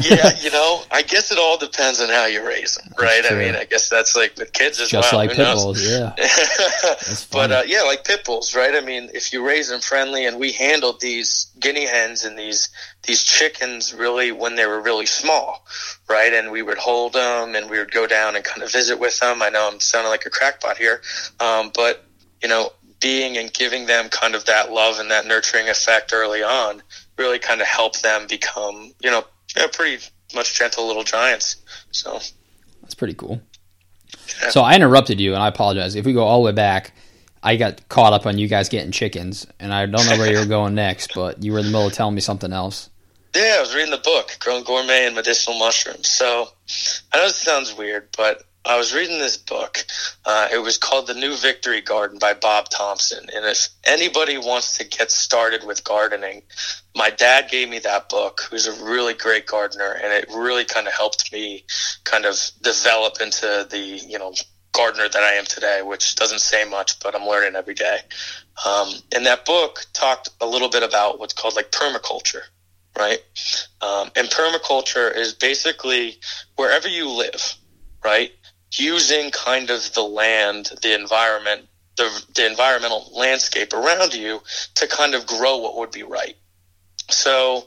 Yeah, 0.00 0.30
you 0.40 0.50
know, 0.50 0.82
I 0.90 1.02
guess 1.02 1.32
it 1.32 1.38
all 1.38 1.58
depends 1.58 2.00
on 2.00 2.08
how 2.08 2.26
you 2.26 2.46
raise 2.46 2.74
them, 2.76 2.92
right? 2.98 3.22
I 3.28 3.34
mean, 3.34 3.54
I 3.54 3.64
guess 3.64 3.88
that's 3.88 4.16
like 4.16 4.36
with 4.36 4.52
kids 4.52 4.80
as 4.80 4.88
Just 4.90 5.12
well. 5.12 5.20
like 5.20 5.30
pit 5.30 5.38
knows? 5.38 5.64
bulls, 5.64 5.86
yeah. 5.86 6.14
but 7.32 7.50
uh, 7.52 7.62
yeah, 7.66 7.82
like 7.82 8.04
pit 8.04 8.24
bulls, 8.24 8.54
right? 8.54 8.74
I 8.74 8.80
mean, 8.80 9.10
if 9.14 9.32
you 9.32 9.46
raise 9.46 9.68
them 9.68 9.80
friendly, 9.80 10.26
and 10.26 10.38
we 10.38 10.52
handled 10.52 11.00
these 11.00 11.50
guinea 11.60 11.86
hens 11.86 12.24
and 12.24 12.38
these 12.38 12.68
these 13.04 13.22
chickens 13.22 13.94
really 13.94 14.32
when 14.32 14.56
they 14.56 14.66
were 14.66 14.80
really 14.80 15.06
small, 15.06 15.64
right? 16.08 16.32
And 16.32 16.50
we 16.50 16.62
would 16.62 16.78
hold 16.78 17.12
them, 17.12 17.54
and 17.54 17.70
we 17.70 17.78
would 17.78 17.90
go 17.90 18.06
down 18.06 18.36
and 18.36 18.44
kind 18.44 18.62
of 18.62 18.72
visit 18.72 18.98
with 18.98 19.18
them. 19.20 19.42
I 19.42 19.48
know 19.48 19.68
I'm 19.70 19.80
sounding 19.80 20.10
like 20.10 20.26
a 20.26 20.30
crackpot 20.30 20.76
here, 20.76 21.00
um, 21.40 21.70
but 21.74 22.04
you 22.42 22.48
know, 22.48 22.70
being 23.00 23.36
and 23.36 23.52
giving 23.52 23.86
them 23.86 24.08
kind 24.08 24.34
of 24.34 24.44
that 24.46 24.72
love 24.72 24.98
and 24.98 25.10
that 25.10 25.26
nurturing 25.26 25.68
effect 25.68 26.12
early 26.12 26.42
on 26.42 26.82
really 27.16 27.38
kind 27.38 27.60
of 27.60 27.66
help 27.66 27.98
them 28.00 28.26
become, 28.28 28.92
you 29.00 29.10
know, 29.10 29.24
yeah, 29.58 29.66
pretty 29.72 30.04
much 30.34 30.56
gentle 30.56 30.86
little 30.86 31.04
giants. 31.04 31.56
So 31.90 32.20
that's 32.82 32.94
pretty 32.94 33.14
cool. 33.14 33.40
Yeah. 34.42 34.50
So 34.50 34.62
I 34.62 34.74
interrupted 34.74 35.20
you, 35.20 35.34
and 35.34 35.42
I 35.42 35.48
apologize. 35.48 35.94
If 35.94 36.06
we 36.06 36.12
go 36.12 36.24
all 36.24 36.42
the 36.42 36.46
way 36.46 36.52
back, 36.52 36.92
I 37.42 37.56
got 37.56 37.88
caught 37.88 38.12
up 38.12 38.26
on 38.26 38.38
you 38.38 38.48
guys 38.48 38.68
getting 38.68 38.92
chickens, 38.92 39.46
and 39.58 39.72
I 39.72 39.86
don't 39.86 40.06
know 40.06 40.16
where 40.18 40.30
you 40.30 40.38
were 40.38 40.46
going 40.46 40.74
next, 40.86 41.14
but 41.14 41.42
you 41.42 41.52
were 41.52 41.58
in 41.58 41.66
the 41.66 41.72
middle 41.72 41.88
of 41.88 41.92
telling 41.92 42.14
me 42.14 42.20
something 42.20 42.52
else. 42.52 42.90
Yeah, 43.34 43.56
I 43.58 43.60
was 43.60 43.74
reading 43.74 43.90
the 43.90 43.98
book, 43.98 44.36
Growing 44.40 44.64
Gourmet 44.64 45.06
and 45.06 45.14
Medicinal 45.14 45.58
Mushrooms. 45.58 46.08
So 46.08 46.48
I 47.12 47.18
know 47.18 47.26
it 47.26 47.34
sounds 47.34 47.76
weird, 47.76 48.08
but 48.16 48.44
I 48.68 48.76
was 48.76 48.94
reading 48.94 49.18
this 49.18 49.38
book. 49.38 49.78
Uh, 50.26 50.48
it 50.52 50.58
was 50.58 50.76
called 50.76 51.06
The 51.06 51.14
New 51.14 51.34
Victory 51.34 51.80
Garden 51.80 52.18
by 52.18 52.34
Bob 52.34 52.68
Thomson. 52.68 53.26
And 53.34 53.46
if 53.46 53.68
anybody 53.84 54.36
wants 54.36 54.76
to 54.76 54.84
get 54.84 55.10
started 55.10 55.64
with 55.66 55.84
gardening, 55.84 56.42
my 56.94 57.08
dad 57.08 57.48
gave 57.50 57.70
me 57.70 57.78
that 57.78 58.10
book, 58.10 58.42
who's 58.50 58.66
a 58.66 58.84
really 58.84 59.14
great 59.14 59.46
gardener, 59.46 59.92
and 59.92 60.12
it 60.12 60.28
really 60.34 60.66
kind 60.66 60.86
of 60.86 60.92
helped 60.92 61.32
me 61.32 61.64
kind 62.04 62.26
of 62.26 62.38
develop 62.60 63.22
into 63.22 63.66
the, 63.70 63.78
you 64.06 64.18
know, 64.18 64.34
gardener 64.72 65.08
that 65.08 65.22
I 65.22 65.32
am 65.32 65.46
today, 65.46 65.80
which 65.82 66.14
doesn't 66.16 66.40
say 66.40 66.68
much, 66.68 67.00
but 67.00 67.14
I'm 67.14 67.26
learning 67.26 67.56
every 67.56 67.74
day. 67.74 68.00
Um, 68.66 68.90
and 69.14 69.24
that 69.24 69.46
book 69.46 69.86
talked 69.94 70.28
a 70.42 70.46
little 70.46 70.68
bit 70.68 70.82
about 70.82 71.18
what's 71.18 71.32
called 71.32 71.56
like 71.56 71.70
permaculture, 71.70 72.42
right? 72.98 73.20
Um, 73.80 74.10
and 74.14 74.28
permaculture 74.28 75.16
is 75.16 75.32
basically 75.32 76.18
wherever 76.56 76.86
you 76.86 77.08
live, 77.08 77.54
right? 78.04 78.30
Using 78.72 79.30
kind 79.30 79.70
of 79.70 79.92
the 79.94 80.02
land, 80.02 80.70
the 80.82 80.98
environment, 80.98 81.66
the, 81.96 82.24
the 82.34 82.46
environmental 82.46 83.10
landscape 83.14 83.72
around 83.72 84.14
you 84.14 84.40
to 84.76 84.86
kind 84.86 85.14
of 85.14 85.26
grow 85.26 85.58
what 85.58 85.76
would 85.76 85.90
be 85.90 86.02
right. 86.02 86.36
So 87.10 87.66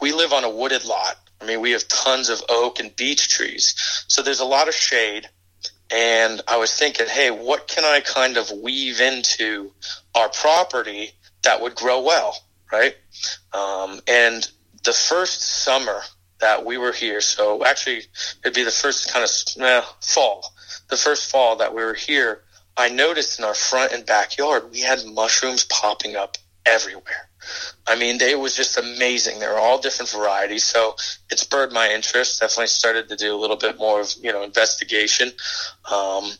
we 0.00 0.12
live 0.12 0.32
on 0.32 0.44
a 0.44 0.50
wooded 0.50 0.84
lot. 0.84 1.16
I 1.40 1.46
mean, 1.46 1.60
we 1.60 1.72
have 1.72 1.86
tons 1.88 2.28
of 2.30 2.42
oak 2.48 2.80
and 2.80 2.94
beech 2.96 3.28
trees. 3.28 4.04
So 4.08 4.22
there's 4.22 4.40
a 4.40 4.44
lot 4.44 4.68
of 4.68 4.74
shade. 4.74 5.28
And 5.90 6.42
I 6.48 6.56
was 6.56 6.74
thinking, 6.74 7.06
hey, 7.06 7.30
what 7.30 7.68
can 7.68 7.84
I 7.84 8.00
kind 8.00 8.36
of 8.36 8.50
weave 8.50 9.00
into 9.00 9.72
our 10.14 10.28
property 10.28 11.12
that 11.44 11.62
would 11.62 11.74
grow 11.74 12.02
well, 12.02 12.36
right? 12.70 12.94
Um, 13.52 14.00
and 14.06 14.50
the 14.84 14.92
first 14.92 15.42
summer 15.42 16.00
that 16.40 16.64
we 16.64 16.78
were 16.78 16.92
here. 16.92 17.20
So 17.20 17.64
actually, 17.64 18.02
it'd 18.42 18.54
be 18.54 18.64
the 18.64 18.70
first 18.70 19.12
kind 19.12 19.24
of 19.24 19.84
fall, 20.00 20.52
the 20.88 20.96
first 20.96 21.30
fall 21.30 21.56
that 21.56 21.74
we 21.74 21.82
were 21.82 21.94
here. 21.94 22.42
I 22.76 22.88
noticed 22.88 23.38
in 23.38 23.44
our 23.44 23.54
front 23.54 23.92
and 23.92 24.06
backyard 24.06 24.70
we 24.70 24.80
had 24.80 25.04
mushrooms 25.04 25.64
popping 25.64 26.14
up 26.14 26.36
everywhere. 26.64 27.28
I 27.86 27.96
mean, 27.96 28.18
they 28.18 28.34
was 28.34 28.54
just 28.54 28.76
amazing. 28.76 29.38
They 29.38 29.46
were 29.46 29.58
all 29.58 29.80
different 29.80 30.10
varieties, 30.10 30.64
so 30.64 30.96
it 31.30 31.38
spurred 31.38 31.72
my 31.72 31.90
interest. 31.90 32.40
Definitely 32.40 32.66
started 32.66 33.08
to 33.08 33.16
do 33.16 33.34
a 33.34 33.38
little 33.38 33.56
bit 33.56 33.78
more 33.78 34.00
of 34.00 34.12
you 34.20 34.32
know 34.32 34.42
investigation. 34.42 35.32
Um, 35.90 36.30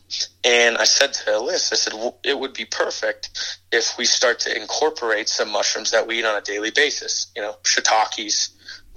and 0.43 0.77
I 0.77 0.83
said 0.83 1.13
to 1.13 1.39
Liz, 1.39 1.69
I 1.71 1.75
said 1.75 1.93
it 2.23 2.37
would 2.37 2.53
be 2.53 2.65
perfect 2.65 3.59
if 3.71 3.97
we 3.97 4.05
start 4.05 4.39
to 4.41 4.55
incorporate 4.55 5.29
some 5.29 5.51
mushrooms 5.51 5.91
that 5.91 6.05
we 6.05 6.19
eat 6.19 6.25
on 6.25 6.37
a 6.37 6.41
daily 6.41 6.71
basis. 6.71 7.31
You 7.35 7.41
know, 7.41 7.55
shiitakes, 7.63 8.49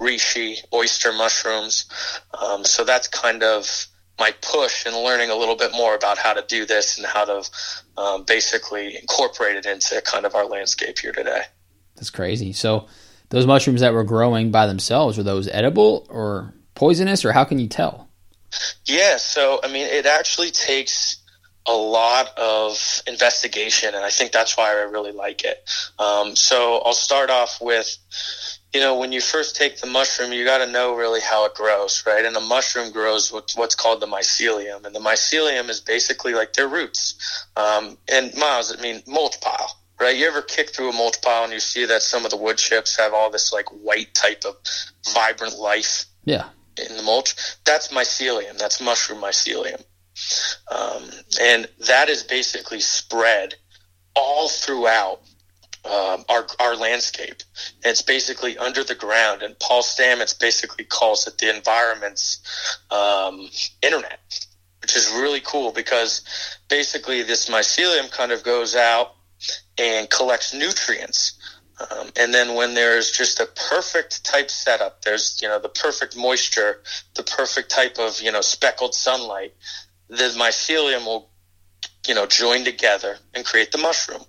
reishi, 0.03 0.57
oyster 0.73 1.13
mushrooms. 1.13 1.85
Um, 2.39 2.63
so 2.65 2.83
that's 2.83 3.07
kind 3.07 3.43
of 3.43 3.87
my 4.19 4.31
push 4.41 4.85
in 4.85 4.93
learning 4.93 5.29
a 5.29 5.35
little 5.35 5.55
bit 5.55 5.71
more 5.71 5.95
about 5.95 6.17
how 6.17 6.33
to 6.33 6.43
do 6.47 6.65
this 6.65 6.97
and 6.97 7.05
how 7.07 7.25
to 7.25 7.49
um, 7.97 8.23
basically 8.25 8.95
incorporate 8.95 9.55
it 9.55 9.65
into 9.65 10.01
kind 10.01 10.25
of 10.25 10.35
our 10.35 10.45
landscape 10.45 10.99
here 10.99 11.11
today. 11.11 11.41
That's 11.95 12.09
crazy. 12.09 12.53
So 12.53 12.87
those 13.29 13.47
mushrooms 13.47 13.81
that 13.81 13.93
were 13.93 14.03
growing 14.03 14.51
by 14.51 14.67
themselves 14.67 15.17
were 15.17 15.23
those 15.23 15.47
edible 15.47 16.05
or 16.09 16.53
poisonous, 16.75 17.25
or 17.25 17.31
how 17.31 17.43
can 17.43 17.59
you 17.59 17.67
tell? 17.67 18.07
Yeah, 18.85 19.17
so 19.17 19.59
I 19.63 19.67
mean, 19.67 19.87
it 19.87 20.05
actually 20.05 20.51
takes 20.51 21.17
a 21.65 21.73
lot 21.73 22.37
of 22.37 23.01
investigation, 23.07 23.95
and 23.95 24.03
I 24.03 24.09
think 24.09 24.31
that's 24.31 24.57
why 24.57 24.69
I 24.69 24.81
really 24.83 25.13
like 25.13 25.43
it. 25.43 25.67
Um, 25.97 26.35
so 26.35 26.81
I'll 26.85 26.93
start 26.93 27.29
off 27.29 27.61
with, 27.61 27.97
you 28.73 28.79
know, 28.79 28.97
when 28.97 29.11
you 29.11 29.21
first 29.21 29.55
take 29.55 29.79
the 29.79 29.87
mushroom, 29.87 30.33
you 30.33 30.43
got 30.43 30.57
to 30.59 30.67
know 30.71 30.95
really 30.95 31.21
how 31.21 31.45
it 31.45 31.53
grows, 31.53 32.03
right? 32.07 32.25
And 32.25 32.35
the 32.35 32.41
mushroom 32.41 32.91
grows 32.91 33.31
with 33.31 33.51
what's 33.55 33.75
called 33.75 34.01
the 34.01 34.07
mycelium, 34.07 34.85
and 34.85 34.95
the 34.95 34.99
mycelium 34.99 35.69
is 35.69 35.79
basically 35.79 36.33
like 36.33 36.53
their 36.53 36.67
roots. 36.67 37.45
Um, 37.55 37.97
and 38.11 38.35
Miles, 38.35 38.75
I 38.75 38.81
mean, 38.81 39.03
mulch 39.07 39.39
pile. 39.41 39.77
Right, 39.99 40.17
you 40.17 40.27
ever 40.27 40.41
kick 40.41 40.71
through 40.71 40.89
a 40.89 40.93
mulch 40.93 41.21
pile 41.21 41.43
and 41.43 41.53
you 41.53 41.59
see 41.59 41.85
that 41.85 42.01
some 42.01 42.25
of 42.25 42.31
the 42.31 42.35
wood 42.35 42.57
chips 42.57 42.97
have 42.97 43.13
all 43.13 43.29
this 43.29 43.53
like 43.53 43.69
white 43.69 44.13
type 44.15 44.43
of 44.43 44.55
vibrant 45.13 45.57
life 45.59 46.05
Yeah. 46.25 46.49
in 46.77 46.97
the 46.97 47.03
mulch. 47.03 47.35
That's 47.63 47.89
mycelium. 47.89 48.57
That's 48.57 48.81
mushroom 48.81 49.21
mycelium. 49.21 49.81
Um, 50.69 51.09
and 51.39 51.69
that 51.87 52.09
is 52.09 52.23
basically 52.23 52.79
spread 52.79 53.55
all 54.15 54.49
throughout 54.49 55.21
um, 55.85 56.23
our, 56.29 56.47
our 56.59 56.75
landscape. 56.75 57.43
And 57.83 57.91
it's 57.91 58.01
basically 58.01 58.57
under 58.57 58.83
the 58.83 58.95
ground. 58.95 59.41
And 59.41 59.57
Paul 59.59 59.81
Stamets 59.81 60.37
basically 60.37 60.85
calls 60.85 61.27
it 61.27 61.37
the 61.37 61.55
environment's 61.55 62.41
um, 62.91 63.49
internet, 63.81 64.19
which 64.81 64.95
is 64.95 65.09
really 65.11 65.41
cool 65.41 65.71
because 65.71 66.21
basically 66.69 67.23
this 67.23 67.49
mycelium 67.49 68.11
kind 68.11 68.31
of 68.31 68.43
goes 68.43 68.75
out 68.75 69.15
and 69.77 70.09
collects 70.09 70.53
nutrients. 70.53 71.33
Um, 71.79 72.09
and 72.17 72.33
then 72.33 72.55
when 72.55 72.75
there's 72.75 73.11
just 73.11 73.39
a 73.39 73.47
perfect 73.69 74.23
type 74.23 74.49
setup, 74.49 75.01
there's 75.01 75.39
you 75.41 75.47
know 75.47 75.59
the 75.59 75.69
perfect 75.69 76.15
moisture, 76.15 76.81
the 77.15 77.23
perfect 77.23 77.71
type 77.71 77.97
of 77.97 78.21
you 78.21 78.31
know 78.31 78.41
speckled 78.41 78.93
sunlight, 78.93 79.53
the 80.07 80.29
mycelium 80.37 81.05
will 81.05 81.31
you 82.07 82.13
know 82.13 82.27
join 82.27 82.63
together 82.63 83.17
and 83.33 83.43
create 83.43 83.71
the 83.71 83.79
mushroom. 83.79 84.23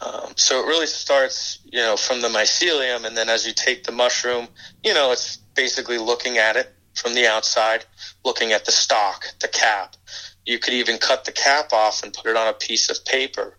Um, 0.00 0.33
so 0.44 0.62
it 0.62 0.66
really 0.66 0.86
starts 0.86 1.58
you 1.64 1.80
know 1.80 1.96
from 1.96 2.20
the 2.20 2.28
mycelium, 2.28 3.04
and 3.04 3.16
then 3.16 3.28
as 3.28 3.46
you 3.46 3.52
take 3.52 3.84
the 3.84 3.92
mushroom, 3.92 4.48
you 4.82 4.94
know 4.94 5.12
it's 5.12 5.38
basically 5.54 5.98
looking 5.98 6.38
at 6.38 6.56
it 6.56 6.72
from 6.94 7.14
the 7.14 7.26
outside, 7.26 7.84
looking 8.24 8.52
at 8.52 8.64
the 8.64 8.72
stalk, 8.72 9.24
the 9.40 9.48
cap. 9.48 9.96
You 10.46 10.58
could 10.58 10.74
even 10.74 10.98
cut 10.98 11.24
the 11.24 11.32
cap 11.32 11.72
off 11.72 12.02
and 12.02 12.12
put 12.12 12.26
it 12.26 12.36
on 12.36 12.48
a 12.48 12.52
piece 12.52 12.90
of 12.90 13.04
paper 13.04 13.58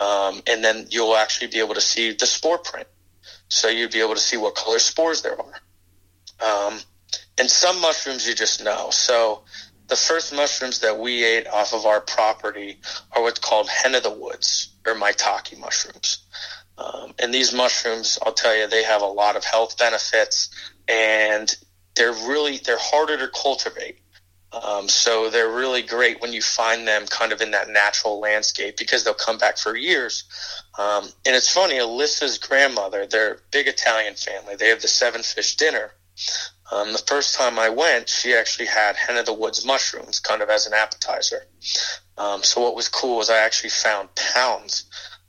um, 0.00 0.40
and 0.46 0.64
then 0.64 0.86
you'll 0.90 1.16
actually 1.16 1.48
be 1.48 1.58
able 1.58 1.74
to 1.74 1.80
see 1.80 2.12
the 2.12 2.26
spore 2.26 2.58
print. 2.58 2.88
So 3.48 3.68
you'd 3.68 3.92
be 3.92 4.00
able 4.00 4.14
to 4.14 4.20
see 4.20 4.36
what 4.36 4.54
color 4.54 4.78
spores 4.78 5.22
there 5.22 5.36
are. 5.38 6.68
Um, 6.68 6.80
and 7.38 7.50
some 7.50 7.80
mushrooms 7.80 8.26
you 8.26 8.34
just 8.34 8.64
know. 8.64 8.90
So 8.90 9.42
the 9.88 9.96
first 9.96 10.34
mushrooms 10.34 10.80
that 10.80 10.98
we 10.98 11.24
ate 11.24 11.46
off 11.48 11.74
of 11.74 11.84
our 11.84 12.00
property 12.00 12.78
are 13.12 13.22
what's 13.22 13.40
called 13.40 13.68
hen 13.68 13.94
of 13.94 14.02
the 14.02 14.10
woods 14.10 14.69
or 14.86 14.94
maitake 14.94 15.58
mushrooms. 15.58 16.24
Um, 16.78 17.14
and 17.18 17.32
these 17.32 17.52
mushrooms, 17.52 18.18
I'll 18.24 18.32
tell 18.32 18.56
you, 18.56 18.66
they 18.66 18.84
have 18.84 19.02
a 19.02 19.06
lot 19.06 19.36
of 19.36 19.44
health 19.44 19.76
benefits 19.78 20.50
and 20.88 21.54
they're 21.94 22.12
really, 22.12 22.58
they're 22.58 22.78
harder 22.78 23.18
to 23.18 23.28
cultivate. 23.28 23.98
Um, 24.52 24.88
so 24.88 25.30
they're 25.30 25.50
really 25.50 25.82
great 25.82 26.20
when 26.20 26.32
you 26.32 26.42
find 26.42 26.88
them 26.88 27.06
kind 27.06 27.32
of 27.32 27.40
in 27.40 27.52
that 27.52 27.68
natural 27.68 28.18
landscape 28.18 28.76
because 28.76 29.04
they'll 29.04 29.14
come 29.14 29.38
back 29.38 29.58
for 29.58 29.76
years. 29.76 30.24
Um, 30.78 31.04
and 31.24 31.36
it's 31.36 31.52
funny, 31.52 31.74
Alyssa's 31.74 32.38
grandmother, 32.38 33.06
they're 33.06 33.42
big 33.52 33.68
Italian 33.68 34.14
family. 34.14 34.56
They 34.56 34.68
have 34.68 34.82
the 34.82 34.88
seven 34.88 35.22
fish 35.22 35.56
dinner. 35.56 35.92
Um, 36.72 36.92
the 36.92 36.98
first 36.98 37.34
time 37.34 37.58
I 37.58 37.68
went, 37.68 38.08
she 38.08 38.34
actually 38.34 38.66
had 38.66 38.96
hen 38.96 39.16
of 39.16 39.26
the 39.26 39.32
woods 39.32 39.64
mushrooms 39.64 40.20
kind 40.20 40.42
of 40.42 40.50
as 40.50 40.66
an 40.66 40.72
appetizer. 40.72 41.46
Um, 42.20 42.42
so 42.42 42.60
what 42.60 42.76
was 42.76 42.88
cool 42.88 43.16
was 43.16 43.30
I 43.30 43.38
actually 43.38 43.70
found 43.70 44.14
pounds 44.14 44.84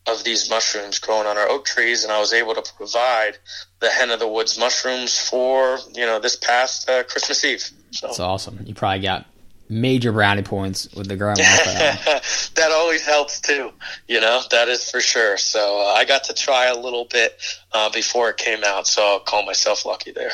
of 0.08 0.26
these 0.26 0.50
mushrooms 0.50 1.00
growing 1.00 1.26
on 1.26 1.38
our 1.38 1.48
oak 1.48 1.64
trees, 1.64 2.04
and 2.04 2.12
I 2.12 2.20
was 2.20 2.34
able 2.34 2.54
to 2.54 2.74
provide 2.76 3.38
the 3.80 3.90
hen 3.90 4.10
of 4.10 4.20
the 4.20 4.28
woods 4.28 4.60
mushrooms 4.60 5.18
for 5.18 5.80
you 5.94 6.06
know 6.06 6.20
this 6.20 6.36
past 6.36 6.90
uh, 6.90 7.04
Christmas 7.04 7.46
Eve. 7.46 7.70
So. 7.92 8.08
That's 8.08 8.20
awesome. 8.20 8.60
You 8.66 8.74
probably 8.74 9.00
got 9.00 9.26
major 9.70 10.12
brownie 10.12 10.42
points 10.42 10.94
with 10.94 11.08
the 11.08 11.16
grandma. 11.16 11.36
that 11.38 12.72
always 12.74 13.06
helps 13.06 13.40
too. 13.40 13.72
You 14.10 14.20
know 14.20 14.42
that 14.52 14.68
is 14.68 14.90
for 14.90 15.00
sure. 15.00 15.38
So 15.38 15.82
uh, 15.82 15.94
I 15.94 16.04
got 16.04 16.26
to 16.26 16.34
try 16.34 16.66
a 16.66 16.78
little 16.78 17.06
bit 17.06 17.40
uh, 17.72 17.90
before 17.92 18.32
it 18.32 18.38
came 18.38 18.66
out, 18.66 18.86
so 18.86 19.02
I'll 19.02 19.20
call 19.22 19.46
myself 19.46 19.86
lucky 19.86 20.12
there. 20.12 20.32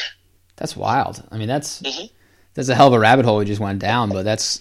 That's 0.56 0.76
wild. 0.76 1.24
I 1.32 1.38
mean, 1.38 1.48
that's 1.48 1.84
mm-hmm. 1.84 2.08
that's 2.56 2.70
a 2.70 2.74
hell 2.74 2.88
of 2.88 2.93
a 2.93 3.00
rabbit 3.00 3.26
hole 3.26 3.38
we 3.38 3.46
just 3.46 3.62
went 3.62 3.78
down, 3.78 4.10
but 4.10 4.24
that's 4.24 4.60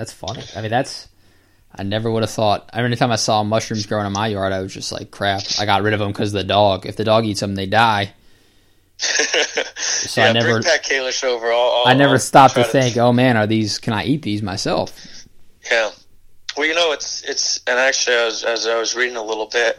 that's 0.00 0.14
funny. 0.14 0.42
I 0.56 0.62
mean, 0.62 0.70
that's 0.70 1.08
I 1.74 1.82
never 1.82 2.10
would 2.10 2.22
have 2.22 2.30
thought. 2.30 2.70
Every 2.72 2.96
time 2.96 3.12
I 3.12 3.16
saw 3.16 3.44
mushrooms 3.44 3.84
growing 3.84 4.06
in 4.06 4.12
my 4.12 4.28
yard, 4.28 4.50
I 4.50 4.60
was 4.60 4.72
just 4.72 4.92
like, 4.92 5.10
"Crap!" 5.10 5.42
I 5.58 5.66
got 5.66 5.82
rid 5.82 5.92
of 5.92 6.00
them 6.00 6.08
because 6.08 6.32
the 6.32 6.42
dog. 6.42 6.86
If 6.86 6.96
the 6.96 7.04
dog 7.04 7.26
eats 7.26 7.40
them, 7.40 7.54
they 7.54 7.66
die. 7.66 8.14
so 8.98 10.22
yeah, 10.22 10.28
I 10.28 10.32
never 10.32 10.52
bring 10.52 10.62
Pat 10.62 10.84
Kalish 10.84 11.22
over. 11.22 11.52
I'll, 11.52 11.58
I'll, 11.60 11.88
i 11.88 11.92
never 11.92 12.18
stopped 12.18 12.54
to, 12.54 12.62
to 12.62 12.68
think, 12.68 12.96
"Oh 12.96 13.12
man, 13.12 13.36
are 13.36 13.46
these? 13.46 13.78
Can 13.78 13.92
I 13.92 14.04
eat 14.04 14.22
these 14.22 14.40
myself?" 14.40 15.26
Yeah. 15.70 15.90
Well, 16.56 16.66
you 16.66 16.74
know, 16.74 16.92
it's 16.92 17.22
it's 17.22 17.60
and 17.66 17.78
actually, 17.78 18.16
as 18.16 18.42
as 18.42 18.66
I 18.66 18.78
was 18.78 18.96
reading 18.96 19.18
a 19.18 19.22
little 19.22 19.46
bit, 19.52 19.78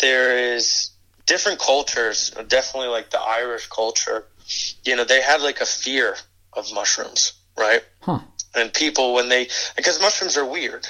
there 0.00 0.54
is 0.54 0.90
different 1.26 1.60
cultures. 1.60 2.30
Definitely, 2.48 2.88
like 2.88 3.10
the 3.10 3.20
Irish 3.20 3.66
culture. 3.66 4.24
You 4.84 4.96
know, 4.96 5.04
they 5.04 5.20
have 5.20 5.42
like 5.42 5.60
a 5.60 5.66
fear 5.66 6.16
of 6.54 6.72
mushrooms, 6.72 7.34
right? 7.58 7.84
Huh 8.00 8.20
and 8.54 8.72
people 8.72 9.14
when 9.14 9.28
they 9.28 9.48
because 9.76 10.00
mushrooms 10.00 10.36
are 10.36 10.44
weird. 10.44 10.86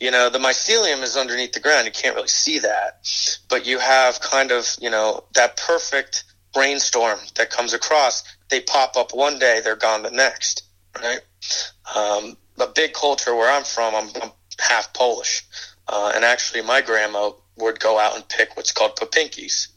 You 0.00 0.10
know 0.10 0.30
the 0.30 0.38
mycelium 0.38 1.02
is 1.02 1.16
underneath 1.16 1.52
the 1.52 1.60
ground. 1.60 1.86
You 1.86 1.92
can't 1.92 2.14
really 2.14 2.28
see 2.28 2.58
that. 2.60 3.06
But 3.48 3.66
you 3.66 3.78
have 3.78 4.20
kind 4.20 4.50
of 4.50 4.68
you 4.80 4.90
know 4.90 5.24
that 5.34 5.56
perfect 5.56 6.24
brainstorm 6.52 7.18
that 7.36 7.50
comes 7.50 7.72
across. 7.72 8.24
They 8.50 8.60
pop 8.60 8.96
up 8.96 9.14
one 9.14 9.38
day 9.38 9.60
they're 9.62 9.76
gone 9.76 10.02
the 10.02 10.10
next 10.10 10.64
right? 11.00 11.20
Um, 11.94 12.36
a 12.58 12.66
big 12.68 12.92
culture 12.92 13.34
where 13.34 13.50
i'm 13.50 13.64
from 13.64 13.94
i'm, 13.94 14.08
I'm 14.22 14.30
half 14.58 14.92
polish. 14.94 15.44
Uh, 15.86 16.12
and 16.14 16.24
actually 16.24 16.62
my 16.62 16.80
grandma 16.80 17.30
would 17.56 17.78
go 17.78 17.98
out 17.98 18.14
and 18.16 18.26
pick 18.28 18.56
what's 18.56 18.72
called 18.72 18.96
popinkis 18.96 19.68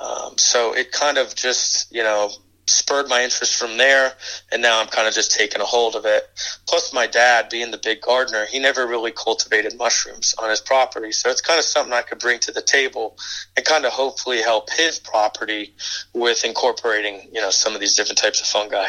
um, 0.00 0.38
so 0.38 0.74
it 0.74 0.92
kind 0.92 1.18
of 1.18 1.34
just 1.34 1.92
you 1.92 2.02
know 2.02 2.30
spurred 2.68 3.08
my 3.08 3.22
interest 3.22 3.56
from 3.56 3.76
there, 3.76 4.12
and 4.52 4.62
now 4.62 4.80
I'm 4.80 4.88
kind 4.88 5.08
of 5.08 5.14
just 5.14 5.32
taking 5.32 5.60
a 5.60 5.64
hold 5.64 5.96
of 5.96 6.04
it. 6.04 6.28
Plus, 6.66 6.92
my 6.92 7.06
dad, 7.06 7.48
being 7.48 7.70
the 7.70 7.78
big 7.78 8.00
gardener, 8.00 8.46
he 8.46 8.58
never 8.58 8.86
really 8.86 9.12
cultivated 9.12 9.76
mushrooms 9.76 10.34
on 10.38 10.50
his 10.50 10.60
property, 10.60 11.12
so 11.12 11.30
it's 11.30 11.40
kind 11.40 11.58
of 11.58 11.64
something 11.64 11.92
I 11.92 12.02
could 12.02 12.18
bring 12.18 12.38
to 12.40 12.52
the 12.52 12.62
table 12.62 13.16
and 13.56 13.64
kind 13.64 13.84
of 13.84 13.92
hopefully 13.92 14.42
help 14.42 14.70
his 14.70 14.98
property 14.98 15.74
with 16.12 16.44
incorporating, 16.44 17.28
you 17.32 17.40
know, 17.40 17.50
some 17.50 17.74
of 17.74 17.80
these 17.80 17.94
different 17.94 18.18
types 18.18 18.40
of 18.40 18.46
fungi. 18.46 18.88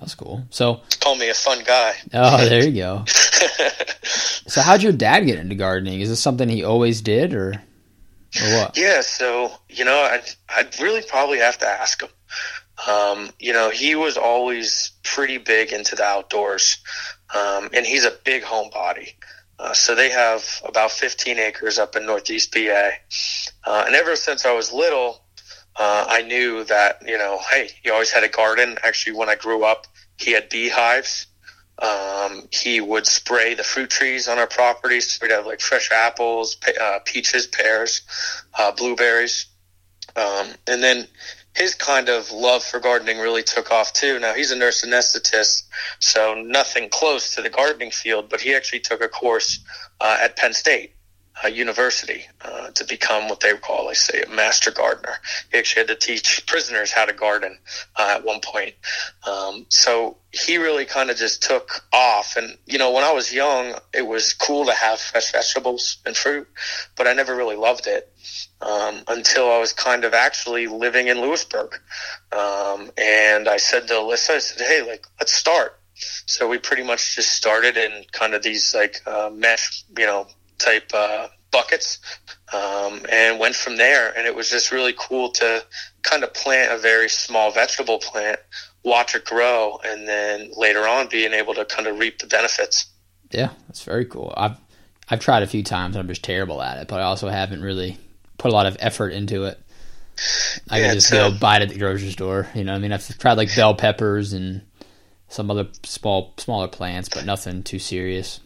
That's 0.00 0.14
cool. 0.14 0.44
So 0.50 0.80
call 1.00 1.16
me 1.16 1.28
a 1.28 1.34
fun 1.34 1.64
guy. 1.64 1.94
Oh, 2.14 2.44
there 2.48 2.64
you 2.64 2.72
go. 2.80 3.04
so 4.04 4.60
how'd 4.60 4.82
your 4.82 4.92
dad 4.92 5.26
get 5.26 5.38
into 5.38 5.56
gardening? 5.56 6.00
Is 6.00 6.08
this 6.08 6.20
something 6.20 6.48
he 6.48 6.64
always 6.64 7.00
did, 7.00 7.34
or 7.34 7.50
or 8.40 8.48
what? 8.56 8.76
Yeah. 8.78 9.00
So 9.00 9.52
you 9.68 9.84
know, 9.84 9.98
I'd, 9.98 10.22
I'd 10.48 10.80
really 10.80 11.02
probably 11.02 11.38
have 11.38 11.58
to 11.58 11.66
ask 11.66 12.00
him. 12.00 12.10
Um, 12.86 13.30
you 13.38 13.52
know, 13.52 13.70
he 13.70 13.94
was 13.94 14.16
always 14.16 14.92
pretty 15.02 15.38
big 15.38 15.72
into 15.72 15.96
the 15.96 16.04
outdoors, 16.04 16.78
um, 17.34 17.70
and 17.72 17.84
he's 17.84 18.04
a 18.04 18.12
big 18.24 18.42
homebody. 18.42 19.14
Uh, 19.58 19.72
so 19.72 19.94
they 19.94 20.10
have 20.10 20.44
about 20.64 20.92
15 20.92 21.38
acres 21.38 21.78
up 21.78 21.96
in 21.96 22.06
Northeast 22.06 22.52
PA. 22.52 22.90
Uh, 23.64 23.84
and 23.86 23.96
ever 23.96 24.14
since 24.14 24.46
I 24.46 24.52
was 24.52 24.72
little, 24.72 25.24
uh, 25.76 26.06
I 26.08 26.22
knew 26.22 26.64
that, 26.64 27.02
you 27.06 27.18
know, 27.18 27.40
hey, 27.50 27.70
he 27.82 27.90
always 27.90 28.10
had 28.10 28.22
a 28.22 28.28
garden. 28.28 28.78
Actually, 28.84 29.16
when 29.16 29.28
I 29.28 29.34
grew 29.34 29.64
up, 29.64 29.86
he 30.16 30.32
had 30.32 30.48
beehives. 30.48 31.26
Um, 31.80 32.48
he 32.50 32.80
would 32.80 33.06
spray 33.06 33.54
the 33.54 33.62
fruit 33.62 33.90
trees 33.90 34.28
on 34.28 34.38
our 34.38 34.48
property. 34.48 35.00
So 35.00 35.18
we'd 35.22 35.32
have 35.32 35.46
like 35.46 35.60
fresh 35.60 35.90
apples, 35.92 36.56
pe- 36.56 36.76
uh, 36.80 36.98
peaches, 37.04 37.46
pears, 37.46 38.02
uh, 38.58 38.72
blueberries. 38.72 39.46
Um, 40.16 40.48
and 40.66 40.82
then 40.82 41.06
his 41.58 41.74
kind 41.74 42.08
of 42.08 42.30
love 42.30 42.62
for 42.62 42.78
gardening 42.78 43.18
really 43.18 43.42
took 43.42 43.72
off 43.72 43.92
too. 43.92 44.18
Now 44.20 44.32
he's 44.32 44.52
a 44.52 44.56
nurse 44.56 44.84
anesthetist, 44.84 45.64
so 45.98 46.34
nothing 46.34 46.88
close 46.88 47.34
to 47.34 47.42
the 47.42 47.50
gardening 47.50 47.90
field, 47.90 48.28
but 48.28 48.40
he 48.40 48.54
actually 48.54 48.80
took 48.80 49.02
a 49.02 49.08
course 49.08 49.60
uh, 50.00 50.18
at 50.20 50.36
Penn 50.36 50.54
State. 50.54 50.92
Uh, 51.44 51.48
university 51.48 52.22
uh, 52.40 52.70
to 52.70 52.84
become 52.84 53.28
what 53.28 53.40
they 53.40 53.54
call, 53.54 53.88
I 53.88 53.92
say, 53.92 54.22
a 54.22 54.28
master 54.30 54.70
gardener. 54.70 55.14
He 55.52 55.58
actually 55.58 55.80
had 55.80 55.88
to 55.88 55.94
teach 55.94 56.46
prisoners 56.46 56.92
how 56.92 57.04
to 57.04 57.12
garden 57.12 57.58
uh, 57.96 58.14
at 58.16 58.24
one 58.24 58.40
point. 58.40 58.74
Um, 59.26 59.66
so 59.68 60.16
he 60.30 60.58
really 60.58 60.84
kind 60.84 61.10
of 61.10 61.16
just 61.16 61.42
took 61.42 61.84
off. 61.92 62.36
And, 62.36 62.56
you 62.66 62.78
know, 62.78 62.92
when 62.92 63.04
I 63.04 63.12
was 63.12 63.32
young, 63.32 63.74
it 63.94 64.06
was 64.06 64.34
cool 64.34 64.66
to 64.66 64.72
have 64.72 64.98
fresh 65.00 65.32
vegetables 65.32 65.98
and 66.04 66.16
fruit, 66.16 66.48
but 66.96 67.06
I 67.06 67.12
never 67.12 67.34
really 67.34 67.56
loved 67.56 67.86
it. 67.86 68.12
Um, 68.60 69.02
until 69.06 69.50
I 69.50 69.58
was 69.58 69.72
kind 69.72 70.04
of 70.04 70.14
actually 70.14 70.66
living 70.66 71.06
in 71.06 71.20
Lewisburg. 71.20 71.74
Um, 72.32 72.90
and 72.98 73.48
I 73.48 73.56
said 73.56 73.86
to 73.88 73.94
Alyssa, 73.94 74.30
I 74.30 74.38
said, 74.38 74.66
Hey, 74.66 74.82
like, 74.82 75.06
let's 75.20 75.32
start. 75.32 75.78
So 76.26 76.48
we 76.48 76.58
pretty 76.58 76.82
much 76.82 77.16
just 77.16 77.32
started 77.32 77.76
in 77.76 78.04
kind 78.12 78.34
of 78.34 78.42
these 78.42 78.74
like, 78.74 79.00
uh, 79.06 79.30
mesh, 79.32 79.84
you 79.96 80.06
know, 80.06 80.26
type, 80.58 80.90
uh, 80.94 81.28
buckets, 81.50 81.98
um, 82.52 83.04
and 83.10 83.38
went 83.38 83.54
from 83.54 83.76
there. 83.76 84.16
And 84.16 84.26
it 84.26 84.34
was 84.34 84.50
just 84.50 84.70
really 84.70 84.94
cool 84.96 85.30
to 85.32 85.64
kind 86.02 86.22
of 86.22 86.34
plant 86.34 86.72
a 86.72 86.78
very 86.78 87.08
small 87.08 87.50
vegetable 87.50 87.98
plant, 87.98 88.38
watch 88.84 89.14
it 89.14 89.24
grow, 89.24 89.78
and 89.84 90.06
then 90.06 90.50
later 90.56 90.86
on 90.86 91.08
being 91.08 91.32
able 91.32 91.54
to 91.54 91.64
kind 91.64 91.86
of 91.86 91.98
reap 91.98 92.18
the 92.18 92.26
benefits. 92.26 92.86
Yeah, 93.30 93.50
that's 93.66 93.82
very 93.82 94.06
cool. 94.06 94.32
I've 94.36 94.56
I've 95.10 95.20
tried 95.20 95.42
a 95.42 95.46
few 95.46 95.62
times. 95.62 95.96
I'm 95.96 96.08
just 96.08 96.22
terrible 96.22 96.62
at 96.62 96.78
it, 96.78 96.88
but 96.88 97.00
I 97.00 97.04
also 97.04 97.28
haven't 97.28 97.62
really 97.62 97.98
put 98.36 98.50
a 98.50 98.54
lot 98.54 98.66
of 98.66 98.76
effort 98.80 99.10
into 99.10 99.44
it. 99.44 99.58
I 100.68 100.80
yeah, 100.80 100.86
can 100.86 100.94
just 100.94 101.12
go 101.12 101.30
buy 101.30 101.56
it 101.56 101.62
at 101.62 101.68
the 101.68 101.78
grocery 101.78 102.10
store. 102.10 102.48
You 102.54 102.64
know, 102.64 102.74
I 102.74 102.78
mean, 102.78 102.92
I've 102.92 103.18
tried 103.18 103.36
like 103.36 103.54
bell 103.54 103.74
peppers 103.74 104.32
and 104.32 104.62
some 105.28 105.50
other 105.50 105.68
small, 105.84 106.34
smaller 106.38 106.68
plants, 106.68 107.08
but 107.08 107.24
nothing 107.24 107.62
too 107.62 107.78
serious. 107.78 108.40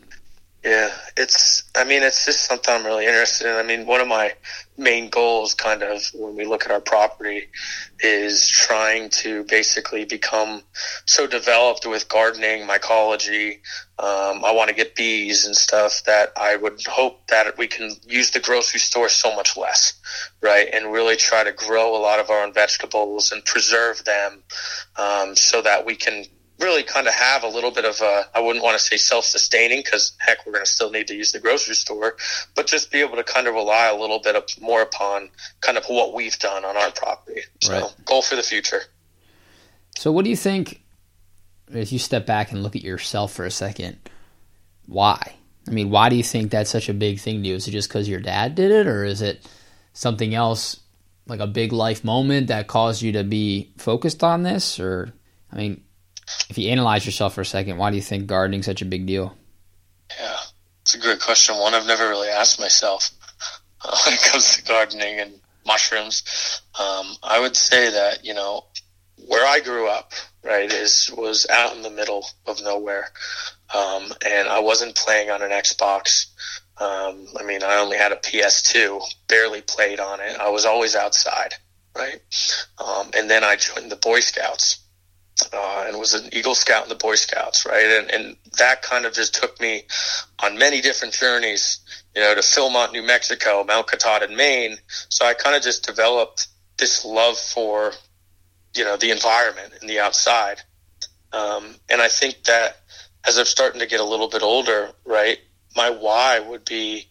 Yeah, 0.64 0.94
it's. 1.16 1.64
I 1.75 1.83
mean, 1.83 2.05
it's 2.05 2.25
just 2.25 2.44
something 2.44 2.72
I'm 2.72 2.87
really 2.87 3.05
interested 3.05 3.48
in. 3.48 3.57
I 3.57 3.64
mean, 3.64 3.85
one 3.85 4.01
of 4.01 4.07
my 4.07 4.35
main 4.79 5.11
goals, 5.11 5.55
kind 5.55 5.83
of, 5.83 6.01
when 6.14 6.37
we 6.37 6.44
look 6.44 6.64
at 6.64 6.70
our 6.70 6.81
property, 6.81 7.48
is 7.98 8.48
trying 8.48 9.11
to 9.11 9.42
basically 9.44 10.05
become 10.05 10.62
so 11.05 11.27
developed 11.27 11.85
with 11.85 12.09
gardening, 12.09 12.68
mycology. 12.68 13.55
Um, 13.98 14.44
I 14.44 14.53
want 14.53 14.68
to 14.68 14.75
get 14.75 14.94
bees 14.94 15.46
and 15.46 15.57
stuff 15.57 16.05
that 16.07 16.33
I 16.37 16.55
would 16.55 16.81
hope 16.87 17.27
that 17.27 17.59
we 17.59 17.66
can 17.66 17.96
use 18.07 18.31
the 18.31 18.38
grocery 18.38 18.79
store 18.79 19.09
so 19.09 19.35
much 19.35 19.57
less, 19.57 19.94
right? 20.40 20.68
And 20.72 20.92
really 20.92 21.16
try 21.16 21.42
to 21.42 21.53
grow 21.53 21.96
a 21.96 21.98
lot 21.98 22.20
of 22.20 22.31
our 22.31 22.44
own 22.44 22.53
vegetables 22.53 23.33
and 23.33 23.44
preserve 23.44 24.05
them, 24.05 24.44
um, 24.94 25.35
so 25.35 25.61
that 25.62 25.85
we 25.85 25.96
can 25.96 26.25
really 26.62 26.83
kind 26.83 27.07
of 27.07 27.14
have 27.14 27.42
a 27.42 27.48
little 27.48 27.70
bit 27.70 27.85
of 27.85 28.01
a, 28.01 28.25
I 28.35 28.40
wouldn't 28.40 28.64
want 28.64 28.79
to 28.79 28.85
say 28.85 28.96
self-sustaining 28.96 29.83
because 29.83 30.12
heck, 30.18 30.46
we're 30.46 30.53
going 30.53 30.64
to 30.64 30.70
still 30.70 30.90
need 30.90 31.09
to 31.09 31.14
use 31.14 31.33
the 31.33 31.40
grocery 31.40 31.75
store, 31.75 32.16
but 32.55 32.66
just 32.66 32.90
be 32.90 33.01
able 33.01 33.16
to 33.16 33.25
kind 33.25 33.46
of 33.46 33.55
rely 33.55 33.88
a 33.88 33.96
little 33.96 34.20
bit 34.20 34.37
more 34.61 34.83
upon 34.83 35.29
kind 35.61 35.77
of 35.77 35.85
what 35.87 36.14
we've 36.14 36.38
done 36.38 36.64
on 36.64 36.77
our 36.77 36.90
property. 36.92 37.42
So 37.61 37.72
right. 37.72 37.94
goal 38.05 38.22
for 38.22 38.37
the 38.37 38.42
future. 38.42 38.83
So 39.96 40.12
what 40.12 40.25
do 40.25 40.31
you 40.31 40.37
think, 40.37 40.81
if 41.68 41.92
you 41.92 41.98
step 41.98 42.25
back 42.27 42.53
and 42.53 42.62
look 42.62 42.77
at 42.77 42.83
yourself 42.83 43.33
for 43.33 43.44
a 43.44 43.51
second, 43.51 43.98
why? 44.87 45.35
I 45.68 45.70
mean, 45.70 45.90
why 45.90 46.09
do 46.09 46.16
you 46.16 46.25
think 46.25 46.51
that's 46.51 46.70
such 46.70 46.88
a 46.88 46.94
big 46.94 47.20
thing 47.20 47.42
to 47.42 47.48
you? 47.48 47.55
Is 47.57 47.68
it 47.68 47.72
just 47.72 47.88
because 47.88 48.09
your 48.09 48.20
dad 48.20 48.55
did 48.55 48.70
it 48.70 48.87
or 48.87 49.05
is 49.05 49.22
it 49.22 49.46
something 49.92 50.35
else 50.35 50.81
like 51.27 51.40
a 51.40 51.46
big 51.46 51.72
life 51.72 52.05
moment 52.05 52.48
that 52.48 52.66
caused 52.66 53.03
you 53.03 53.12
to 53.12 53.22
be 53.22 53.72
focused 53.77 54.25
on 54.25 54.42
this 54.42 54.81
or 54.81 55.12
I 55.53 55.57
mean, 55.57 55.85
if 56.49 56.59
you 56.59 56.71
analyze 56.71 57.07
yourself 57.07 57.35
for 57.35 57.40
a 57.40 57.47
second, 57.47 57.79
why 57.79 57.90
do 57.90 57.97
you 57.97 58.03
think 58.03 58.27
gardening 58.27 58.62
such 58.62 58.83
a 58.83 58.85
big 58.85 59.07
deal? 59.07 59.37
Yeah, 60.18 60.37
it's 60.83 60.95
a 60.95 60.99
great 60.99 61.21
question. 61.21 61.57
One 61.57 61.75
I've 61.75 61.87
never 61.87 62.09
really 62.09 62.29
asked 62.29 62.61
myself 62.61 63.11
when 64.05 64.14
it 64.14 64.23
comes 64.23 64.57
to 64.57 64.64
gardening 64.64 65.21
and 65.21 65.40
mushrooms. 65.66 66.61
Um, 66.79 67.07
I 67.23 67.40
would 67.40 67.57
say 67.57 67.90
that 67.90 68.25
you 68.25 68.35
know 68.35 68.66
where 69.27 69.47
I 69.47 69.61
grew 69.61 69.88
up, 69.88 70.12
right, 70.42 70.71
is 70.71 71.11
was 71.16 71.47
out 71.49 71.77
in 71.77 71.83
the 71.83 71.90
middle 71.90 72.27
of 72.47 72.62
nowhere, 72.62 73.09
um, 73.75 74.12
and 74.25 74.49
I 74.49 74.61
wasn't 74.61 74.97
playing 74.97 75.31
on 75.31 75.42
an 75.42 75.51
Xbox. 75.51 76.27
Um, 76.79 77.29
I 77.38 77.45
mean, 77.45 77.62
I 77.62 77.77
only 77.77 77.97
had 77.97 78.12
a 78.12 78.16
PS2, 78.16 79.03
barely 79.29 79.62
played 79.62 80.01
on 80.01 80.21
it. 80.21 80.37
I 80.38 80.49
was 80.49 80.64
always 80.64 80.97
outside, 80.97 81.55
right? 81.97 82.21
Um, 82.79 83.11
and 83.14 83.31
then 83.31 83.45
I 83.45 83.57
joined 83.57 83.90
the 83.90 83.97
Boy 83.97 84.21
Scouts 84.21 84.82
uh, 85.52 85.85
and 85.87 85.98
was 85.98 86.14
an 86.14 86.28
Eagle 86.33 86.55
Scout 86.55 86.85
in 86.85 86.88
the 86.88 86.94
Boy 86.94 87.14
Scouts, 87.14 87.66
right? 87.66 87.85
And, 87.85 88.11
and 88.11 88.37
that 88.59 88.83
kind 88.83 89.05
of 89.05 89.12
just 89.12 89.35
took 89.35 89.61
me 89.61 89.85
on 90.42 90.59
many 90.59 90.81
different 90.81 91.14
journeys, 91.14 91.81
you 92.14 92.22
know, 92.22 92.35
to 92.35 92.40
Philmont, 92.40 92.92
New 92.92 93.02
Mexico, 93.02 93.64
Mount 93.64 93.87
Katahdin, 93.87 94.37
Maine. 94.37 94.78
So 95.09 95.24
I 95.24 95.35
kind 95.35 95.57
of 95.57 95.62
just 95.62 95.87
developed 95.87 96.48
this 96.78 97.05
love 97.05 97.38
for, 97.38 97.92
you 98.74 98.85
know, 98.85 98.96
the 98.96 99.11
environment 99.11 99.74
and 99.81 99.88
the 99.88 100.00
outside. 100.00 100.61
Um, 101.33 101.76
and 101.90 102.00
I 102.00 102.09
think 102.09 102.44
that 102.44 102.78
as 103.24 103.38
I'm 103.38 103.44
starting 103.44 103.81
to 103.81 103.87
get 103.87 104.00
a 104.00 104.05
little 104.05 104.28
bit 104.28 104.42
older, 104.42 104.90
right, 105.05 105.38
my 105.76 105.90
why 105.90 106.40
would 106.40 106.64
be 106.64 107.07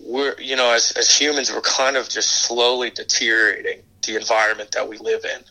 we're, 0.00 0.38
you 0.40 0.56
know, 0.56 0.72
as, 0.72 0.92
as 0.92 1.14
humans, 1.14 1.52
we're 1.52 1.60
kind 1.60 1.96
of 1.96 2.08
just 2.08 2.46
slowly 2.46 2.90
deteriorating 2.90 3.82
the 4.06 4.16
environment 4.16 4.72
that 4.72 4.88
we 4.88 4.96
live 4.98 5.24
in. 5.24 5.42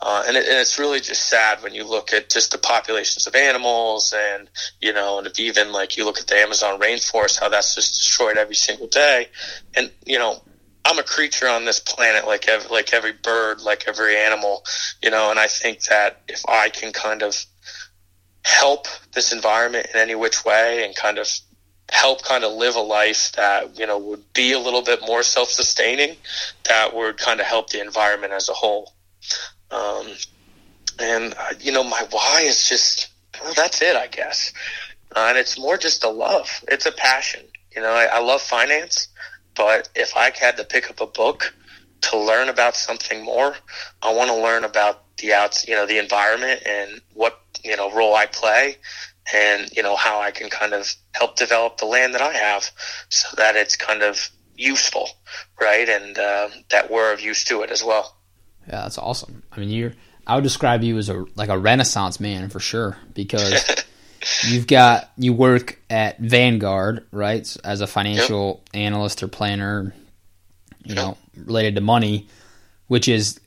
Uh, 0.00 0.22
and, 0.28 0.36
it, 0.36 0.46
and, 0.46 0.58
it's 0.58 0.78
really 0.78 1.00
just 1.00 1.28
sad 1.28 1.60
when 1.62 1.74
you 1.74 1.84
look 1.84 2.12
at 2.12 2.30
just 2.30 2.52
the 2.52 2.58
populations 2.58 3.26
of 3.26 3.34
animals 3.34 4.14
and, 4.16 4.48
you 4.80 4.92
know, 4.92 5.18
and 5.18 5.26
if 5.26 5.40
even 5.40 5.72
like 5.72 5.96
you 5.96 6.04
look 6.04 6.20
at 6.20 6.26
the 6.28 6.36
Amazon 6.36 6.78
rainforest, 6.78 7.40
how 7.40 7.48
that's 7.48 7.74
just 7.74 7.96
destroyed 7.96 8.36
every 8.36 8.54
single 8.54 8.86
day. 8.86 9.26
And, 9.74 9.90
you 10.06 10.18
know, 10.18 10.40
I'm 10.84 10.98
a 10.98 11.02
creature 11.02 11.48
on 11.48 11.64
this 11.64 11.80
planet 11.80 12.26
like 12.26 12.48
like 12.70 12.94
every 12.94 13.12
bird, 13.12 13.60
like 13.60 13.84
every 13.86 14.16
animal, 14.16 14.64
you 15.02 15.10
know, 15.10 15.30
and 15.30 15.38
I 15.38 15.46
think 15.46 15.82
that 15.84 16.22
if 16.28 16.42
I 16.48 16.70
can 16.70 16.92
kind 16.92 17.22
of 17.22 17.44
help 18.44 18.86
this 19.12 19.32
environment 19.32 19.88
in 19.92 20.00
any 20.00 20.14
which 20.14 20.44
way 20.44 20.84
and 20.84 20.96
kind 20.96 21.18
of 21.18 21.28
help 21.90 22.22
kind 22.22 22.44
of 22.44 22.52
live 22.52 22.76
a 22.76 22.80
life 22.80 23.32
that 23.32 23.78
you 23.78 23.86
know 23.86 23.98
would 23.98 24.32
be 24.32 24.52
a 24.52 24.58
little 24.58 24.82
bit 24.82 25.00
more 25.06 25.22
self-sustaining 25.22 26.16
that 26.64 26.94
would 26.94 27.16
kind 27.16 27.40
of 27.40 27.46
help 27.46 27.70
the 27.70 27.80
environment 27.80 28.32
as 28.32 28.48
a 28.48 28.52
whole 28.52 28.92
um, 29.70 30.06
and 30.98 31.34
uh, 31.34 31.54
you 31.60 31.72
know 31.72 31.84
my 31.84 32.06
why 32.10 32.42
is 32.44 32.68
just 32.68 33.08
well, 33.42 33.54
that's 33.54 33.82
it 33.82 33.96
i 33.96 34.06
guess 34.06 34.52
uh, 35.16 35.26
and 35.28 35.38
it's 35.38 35.58
more 35.58 35.76
just 35.76 36.04
a 36.04 36.08
love 36.08 36.64
it's 36.68 36.86
a 36.86 36.92
passion 36.92 37.44
you 37.74 37.82
know 37.82 37.90
I, 37.90 38.04
I 38.04 38.20
love 38.20 38.40
finance 38.40 39.08
but 39.54 39.88
if 39.94 40.16
i 40.16 40.30
had 40.38 40.56
to 40.56 40.64
pick 40.64 40.90
up 40.90 41.00
a 41.00 41.06
book 41.06 41.54
to 42.00 42.18
learn 42.18 42.48
about 42.48 42.76
something 42.76 43.24
more 43.24 43.54
i 44.02 44.12
want 44.12 44.30
to 44.30 44.36
learn 44.36 44.64
about 44.64 45.16
the 45.18 45.32
outs 45.32 45.66
you 45.66 45.74
know 45.74 45.86
the 45.86 45.98
environment 45.98 46.62
and 46.66 47.00
what 47.14 47.40
you 47.64 47.76
know 47.76 47.92
role 47.92 48.14
i 48.14 48.26
play 48.26 48.76
and 49.34 49.70
you 49.76 49.82
know 49.82 49.96
how 49.96 50.20
I 50.20 50.30
can 50.30 50.48
kind 50.48 50.72
of 50.72 50.92
help 51.12 51.36
develop 51.36 51.78
the 51.78 51.86
land 51.86 52.14
that 52.14 52.22
I 52.22 52.32
have 52.32 52.70
so 53.08 53.28
that 53.36 53.56
it's 53.56 53.76
kind 53.76 54.02
of 54.02 54.30
useful, 54.56 55.08
right? 55.60 55.88
And 55.88 56.18
uh, 56.18 56.48
that 56.70 56.90
we're 56.90 57.12
of 57.12 57.20
use 57.20 57.44
to 57.44 57.62
it 57.62 57.70
as 57.70 57.82
well. 57.84 58.16
Yeah, 58.68 58.82
that's 58.82 58.98
awesome. 58.98 59.42
I 59.50 59.60
mean, 59.60 59.70
you're 59.70 59.92
I 60.28 60.34
would 60.34 60.44
describe 60.44 60.84
you 60.84 60.98
as 60.98 61.08
a 61.08 61.24
like 61.36 61.48
a 61.48 61.58
renaissance 61.58 62.20
man 62.20 62.50
for 62.50 62.60
sure 62.60 62.98
because 63.14 63.86
you've 64.46 64.66
got 64.66 65.10
you 65.16 65.32
work 65.32 65.80
at 65.88 66.18
Vanguard, 66.18 67.06
right, 67.10 67.56
as 67.64 67.80
a 67.80 67.86
financial 67.86 68.62
yep. 68.66 68.82
analyst 68.82 69.22
or 69.22 69.28
planner, 69.28 69.94
you 70.84 70.94
yep. 70.94 70.96
know, 70.96 71.18
related 71.46 71.76
to 71.76 71.80
money, 71.80 72.28
which 72.88 73.08
is 73.08 73.40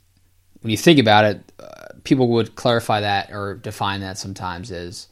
when 0.61 0.71
you 0.71 0.77
think 0.77 0.99
about 0.99 1.25
it, 1.25 1.51
uh, 1.59 1.93
people 2.03 2.29
would 2.29 2.55
clarify 2.55 3.01
that 3.01 3.31
or 3.31 3.53
define 3.53 4.01
that 4.01 4.17
sometimes 4.17 4.71
as 4.71 5.07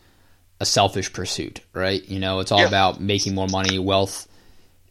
a 0.59 0.65
selfish 0.65 1.13
pursuit, 1.13 1.61
right? 1.73 2.03
You 2.09 2.19
know, 2.19 2.39
it's 2.39 2.51
all 2.51 2.61
yeah. 2.61 2.67
about 2.67 2.99
making 2.99 3.35
more 3.35 3.47
money, 3.47 3.77
wealth, 3.77 4.27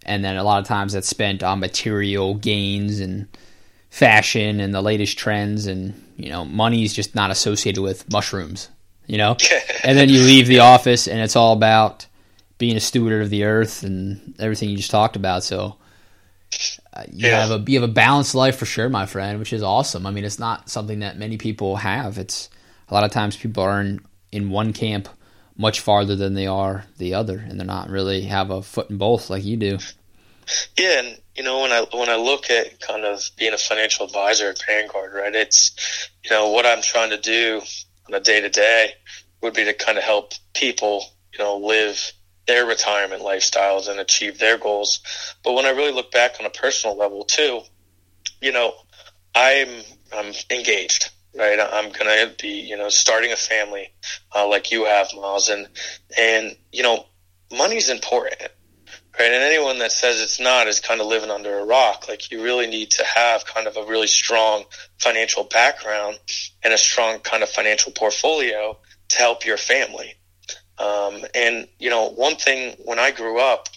and 0.06 0.24
then 0.24 0.36
a 0.36 0.44
lot 0.44 0.60
of 0.60 0.66
times 0.66 0.92
that's 0.92 1.08
spent 1.08 1.42
on 1.42 1.58
material 1.58 2.34
gains 2.36 3.00
and 3.00 3.26
fashion 3.98 4.60
and 4.60 4.72
the 4.72 4.80
latest 4.80 5.18
trends, 5.18 5.66
and 5.66 5.92
you 6.16 6.28
know, 6.30 6.44
money 6.44 6.84
is 6.84 6.94
just 6.94 7.16
not 7.16 7.32
associated 7.32 7.82
with 7.82 8.10
mushrooms, 8.12 8.68
you 9.06 9.18
know. 9.18 9.36
and 9.84 9.98
then 9.98 10.08
you 10.08 10.20
leave 10.20 10.46
the 10.46 10.60
office, 10.60 11.08
and 11.08 11.20
it's 11.20 11.34
all 11.34 11.52
about 11.52 12.06
being 12.58 12.76
a 12.76 12.80
steward 12.80 13.20
of 13.20 13.30
the 13.30 13.44
earth 13.44 13.82
and 13.82 14.34
everything 14.38 14.70
you 14.70 14.76
just 14.76 14.90
talked 14.90 15.16
about. 15.16 15.42
So. 15.44 15.76
Uh, 16.94 17.04
you 17.12 17.28
yeah. 17.28 17.46
have 17.46 17.50
a 17.50 17.70
you 17.70 17.78
have 17.78 17.88
a 17.88 17.92
balanced 17.92 18.34
life 18.34 18.56
for 18.56 18.64
sure, 18.64 18.88
my 18.88 19.04
friend, 19.04 19.38
which 19.38 19.52
is 19.52 19.62
awesome. 19.62 20.06
I 20.06 20.10
mean, 20.10 20.24
it's 20.24 20.38
not 20.38 20.70
something 20.70 21.00
that 21.00 21.18
many 21.18 21.36
people 21.36 21.76
have. 21.76 22.16
It's 22.16 22.48
a 22.88 22.94
lot 22.94 23.04
of 23.04 23.10
times 23.10 23.36
people 23.36 23.62
are 23.62 23.80
in 23.82 24.00
in 24.32 24.48
one 24.48 24.72
camp 24.72 25.10
much 25.58 25.80
farther 25.80 26.16
than 26.16 26.32
they 26.32 26.46
are 26.46 26.86
the 26.96 27.12
other, 27.12 27.38
and 27.38 27.60
they're 27.60 27.66
not 27.66 27.90
really 27.90 28.22
have 28.22 28.50
a 28.50 28.62
foot 28.62 28.88
in 28.88 28.96
both 28.96 29.28
like 29.28 29.44
you 29.44 29.58
do. 29.58 29.78
Yeah, 30.78 31.00
and 31.00 31.18
you 31.38 31.44
know 31.44 31.60
when 31.60 31.70
I 31.70 31.86
when 31.92 32.08
I 32.08 32.16
look 32.16 32.50
at 32.50 32.80
kind 32.80 33.04
of 33.04 33.22
being 33.38 33.54
a 33.54 33.58
financial 33.58 34.04
advisor 34.04 34.50
at 34.50 34.60
Vanguard, 34.66 35.12
right? 35.14 35.34
It's 35.34 36.10
you 36.24 36.30
know 36.30 36.50
what 36.50 36.66
I'm 36.66 36.82
trying 36.82 37.10
to 37.10 37.16
do 37.16 37.62
on 38.08 38.14
a 38.14 38.20
day 38.20 38.40
to 38.40 38.48
day 38.48 38.94
would 39.40 39.54
be 39.54 39.64
to 39.64 39.72
kind 39.72 39.96
of 39.96 40.02
help 40.02 40.32
people, 40.52 41.04
you 41.32 41.38
know, 41.38 41.58
live 41.58 42.12
their 42.48 42.66
retirement 42.66 43.22
lifestyles 43.22 43.88
and 43.88 44.00
achieve 44.00 44.38
their 44.38 44.58
goals. 44.58 45.00
But 45.44 45.52
when 45.52 45.64
I 45.64 45.70
really 45.70 45.92
look 45.92 46.10
back 46.10 46.36
on 46.40 46.46
a 46.46 46.50
personal 46.50 46.96
level 46.96 47.22
too, 47.22 47.60
you 48.42 48.50
know, 48.50 48.74
I'm 49.32 49.68
I'm 50.12 50.32
engaged, 50.50 51.10
right? 51.36 51.60
I'm 51.60 51.92
gonna 51.92 52.32
be, 52.42 52.48
you 52.48 52.76
know, 52.76 52.88
starting 52.88 53.30
a 53.30 53.36
family 53.36 53.92
uh, 54.34 54.48
like 54.48 54.72
you 54.72 54.86
have, 54.86 55.14
Miles, 55.14 55.50
and 55.50 55.68
and 56.18 56.56
you 56.72 56.82
know, 56.82 57.06
money's 57.56 57.90
important, 57.90 58.50
right? 59.18 59.32
And 59.32 59.42
anyone 59.42 59.78
that 59.80 59.92
says 59.92 60.20
it's 60.20 60.40
not 60.40 60.68
is 60.68 60.80
kind 60.80 61.00
of 61.00 61.06
living 61.06 61.30
under 61.30 61.58
a 61.58 61.64
rock. 61.64 62.08
Like 62.08 62.30
you 62.30 62.42
really 62.42 62.66
need 62.66 62.92
to 62.92 63.04
have 63.04 63.44
kind 63.44 63.66
of 63.66 63.76
a 63.76 63.84
really 63.84 64.06
strong 64.06 64.64
financial 64.98 65.44
background 65.44 66.18
and 66.62 66.72
a 66.72 66.78
strong 66.78 67.18
kind 67.20 67.42
of 67.42 67.48
financial 67.48 67.92
portfolio 67.92 68.78
to 69.08 69.18
help 69.18 69.44
your 69.44 69.56
family. 69.56 70.14
Um, 70.78 71.24
and 71.34 71.66
you 71.78 71.90
know, 71.90 72.10
one 72.10 72.36
thing 72.36 72.76
when 72.84 72.98
I 72.98 73.10
grew 73.10 73.40
up, 73.40 73.68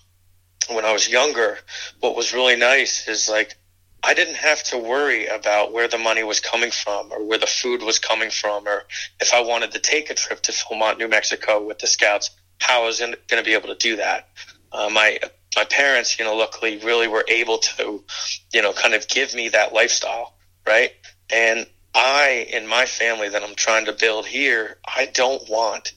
when 0.69 0.85
I 0.85 0.93
was 0.93 1.09
younger, 1.09 1.57
what 1.99 2.15
was 2.15 2.33
really 2.33 2.55
nice 2.55 3.07
is 3.07 3.27
like 3.27 3.55
I 4.03 4.13
didn't 4.13 4.35
have 4.35 4.63
to 4.65 4.77
worry 4.77 5.27
about 5.27 5.73
where 5.73 5.87
the 5.87 5.97
money 5.97 6.23
was 6.23 6.39
coming 6.39 6.71
from 6.71 7.11
or 7.11 7.23
where 7.23 7.37
the 7.37 7.47
food 7.47 7.83
was 7.83 7.99
coming 7.99 8.31
from 8.31 8.67
or 8.67 8.83
if 9.19 9.33
I 9.33 9.41
wanted 9.41 9.71
to 9.71 9.79
take 9.79 10.09
a 10.09 10.15
trip 10.15 10.41
to 10.41 10.51
Philmont, 10.51 10.97
New 10.97 11.07
Mexico 11.07 11.63
with 11.63 11.79
the 11.79 11.87
scouts, 11.87 12.31
how 12.59 12.83
I 12.83 12.85
was 12.85 12.99
going 12.99 13.15
to 13.29 13.43
be 13.43 13.53
able 13.53 13.69
to 13.69 13.75
do 13.75 13.97
that. 13.97 14.27
Uh, 14.71 14.89
my 14.89 15.19
my 15.55 15.65
parents, 15.65 16.17
you 16.17 16.25
know, 16.25 16.35
luckily 16.35 16.77
really 16.77 17.07
were 17.07 17.25
able 17.27 17.57
to, 17.57 18.03
you 18.53 18.61
know, 18.61 18.71
kind 18.71 18.93
of 18.93 19.07
give 19.07 19.33
me 19.35 19.49
that 19.49 19.73
lifestyle, 19.73 20.33
right? 20.65 20.91
And 21.29 21.65
I, 21.93 22.47
in 22.51 22.67
my 22.67 22.85
family 22.85 23.29
that 23.29 23.43
I'm 23.43 23.55
trying 23.55 23.85
to 23.85 23.93
build 23.93 24.25
here, 24.25 24.77
I 24.85 25.07
don't 25.07 25.49
want 25.49 25.91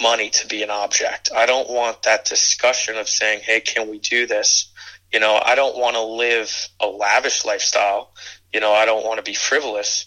money 0.00 0.30
to 0.30 0.46
be 0.46 0.62
an 0.62 0.70
object. 0.70 1.30
I 1.34 1.44
don't 1.46 1.68
want 1.68 2.02
that 2.02 2.24
discussion 2.24 2.96
of 2.96 3.08
saying, 3.08 3.40
"Hey, 3.40 3.60
can 3.60 3.90
we 3.90 3.98
do 3.98 4.26
this?" 4.26 4.70
You 5.12 5.20
know, 5.20 5.40
I 5.42 5.54
don't 5.54 5.76
want 5.76 5.96
to 5.96 6.02
live 6.02 6.68
a 6.80 6.86
lavish 6.86 7.44
lifestyle. 7.44 8.14
You 8.52 8.60
know, 8.60 8.72
I 8.72 8.86
don't 8.86 9.04
want 9.04 9.18
to 9.18 9.22
be 9.22 9.34
frivolous, 9.34 10.06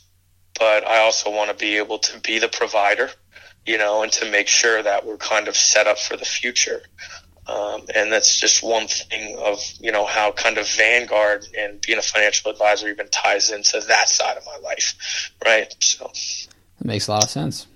but 0.57 0.87
I 0.87 0.99
also 0.99 1.29
want 1.29 1.49
to 1.49 1.55
be 1.55 1.77
able 1.77 1.99
to 1.99 2.19
be 2.19 2.39
the 2.39 2.47
provider, 2.47 3.09
you 3.65 3.77
know, 3.77 4.03
and 4.03 4.11
to 4.13 4.29
make 4.29 4.47
sure 4.47 4.81
that 4.81 5.05
we're 5.05 5.17
kind 5.17 5.47
of 5.47 5.55
set 5.55 5.87
up 5.87 5.99
for 5.99 6.17
the 6.17 6.25
future. 6.25 6.81
Um, 7.47 7.81
and 7.95 8.11
that's 8.11 8.39
just 8.39 8.63
one 8.63 8.87
thing 8.87 9.37
of, 9.39 9.59
you 9.79 9.91
know, 9.91 10.05
how 10.05 10.31
kind 10.31 10.57
of 10.57 10.69
Vanguard 10.69 11.47
and 11.57 11.81
being 11.81 11.97
a 11.97 12.01
financial 12.01 12.51
advisor 12.51 12.87
even 12.89 13.09
ties 13.09 13.49
into 13.51 13.81
that 13.87 14.09
side 14.09 14.37
of 14.37 14.45
my 14.45 14.57
life. 14.57 15.31
Right. 15.43 15.73
So 15.79 16.11
that 16.77 16.85
makes 16.85 17.07
a 17.07 17.11
lot 17.11 17.23
of 17.23 17.29
sense. 17.29 17.67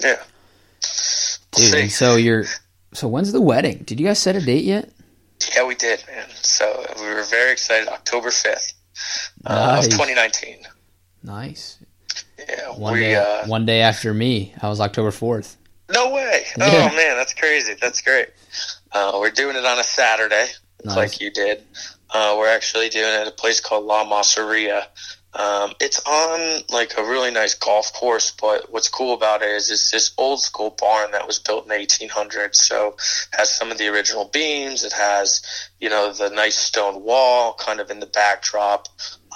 Yeah. 0.00 0.22
Dude, 1.52 1.90
so 1.90 2.16
you're, 2.16 2.44
so 2.92 3.08
when's 3.08 3.32
the 3.32 3.40
wedding? 3.40 3.78
Did 3.84 4.00
you 4.00 4.06
guys 4.06 4.18
set 4.18 4.36
a 4.36 4.40
date 4.40 4.64
yet? 4.64 4.90
Yeah, 5.54 5.66
we 5.66 5.74
did, 5.74 6.02
man. 6.06 6.28
So 6.42 6.86
we 7.00 7.08
were 7.08 7.24
very 7.24 7.52
excited. 7.52 7.88
October 7.88 8.30
fifth 8.30 8.74
uh, 9.44 9.54
nice. 9.54 9.86
of 9.86 9.92
2019. 9.92 10.66
Nice. 11.22 11.78
Yeah, 12.48 12.70
one 12.70 12.94
we, 12.94 13.00
day. 13.00 13.14
Uh, 13.16 13.46
one 13.46 13.66
day 13.66 13.80
after 13.80 14.12
me, 14.12 14.54
I 14.60 14.68
was 14.68 14.80
October 14.80 15.10
4th. 15.10 15.56
No 15.92 16.12
way! 16.12 16.44
Oh 16.60 16.72
yeah. 16.72 16.88
man, 16.96 17.16
that's 17.16 17.34
crazy. 17.34 17.74
That's 17.80 18.00
great. 18.00 18.28
Uh, 18.92 19.18
we're 19.20 19.30
doing 19.30 19.56
it 19.56 19.64
on 19.64 19.78
a 19.78 19.84
Saturday, 19.84 20.46
nice. 20.84 20.96
like 20.96 21.20
you 21.20 21.30
did. 21.30 21.62
Uh, 22.10 22.36
we're 22.38 22.48
actually 22.48 22.88
doing 22.88 23.06
it 23.06 23.20
at 23.20 23.26
a 23.26 23.32
place 23.32 23.60
called 23.60 23.84
La 23.84 24.04
Masseria 24.04 24.86
um, 25.34 25.72
it's 25.80 26.00
on 26.04 26.62
like 26.68 26.98
a 26.98 27.02
really 27.02 27.30
nice 27.30 27.54
golf 27.54 27.92
course, 27.94 28.32
but 28.38 28.70
what's 28.70 28.88
cool 28.88 29.14
about 29.14 29.40
it 29.40 29.48
is 29.48 29.70
it's 29.70 29.90
this 29.90 30.12
old 30.18 30.42
school 30.42 30.76
barn 30.78 31.12
that 31.12 31.26
was 31.26 31.38
built 31.38 31.64
in 31.64 31.70
the 31.70 31.74
1800s. 31.74 32.56
So 32.56 32.96
has 33.32 33.50
some 33.50 33.70
of 33.70 33.78
the 33.78 33.88
original 33.88 34.26
beams. 34.26 34.84
It 34.84 34.92
has, 34.92 35.40
you 35.80 35.88
know, 35.88 36.12
the 36.12 36.28
nice 36.28 36.58
stone 36.58 37.02
wall 37.02 37.54
kind 37.54 37.80
of 37.80 37.90
in 37.90 38.00
the 38.00 38.06
backdrop. 38.06 38.88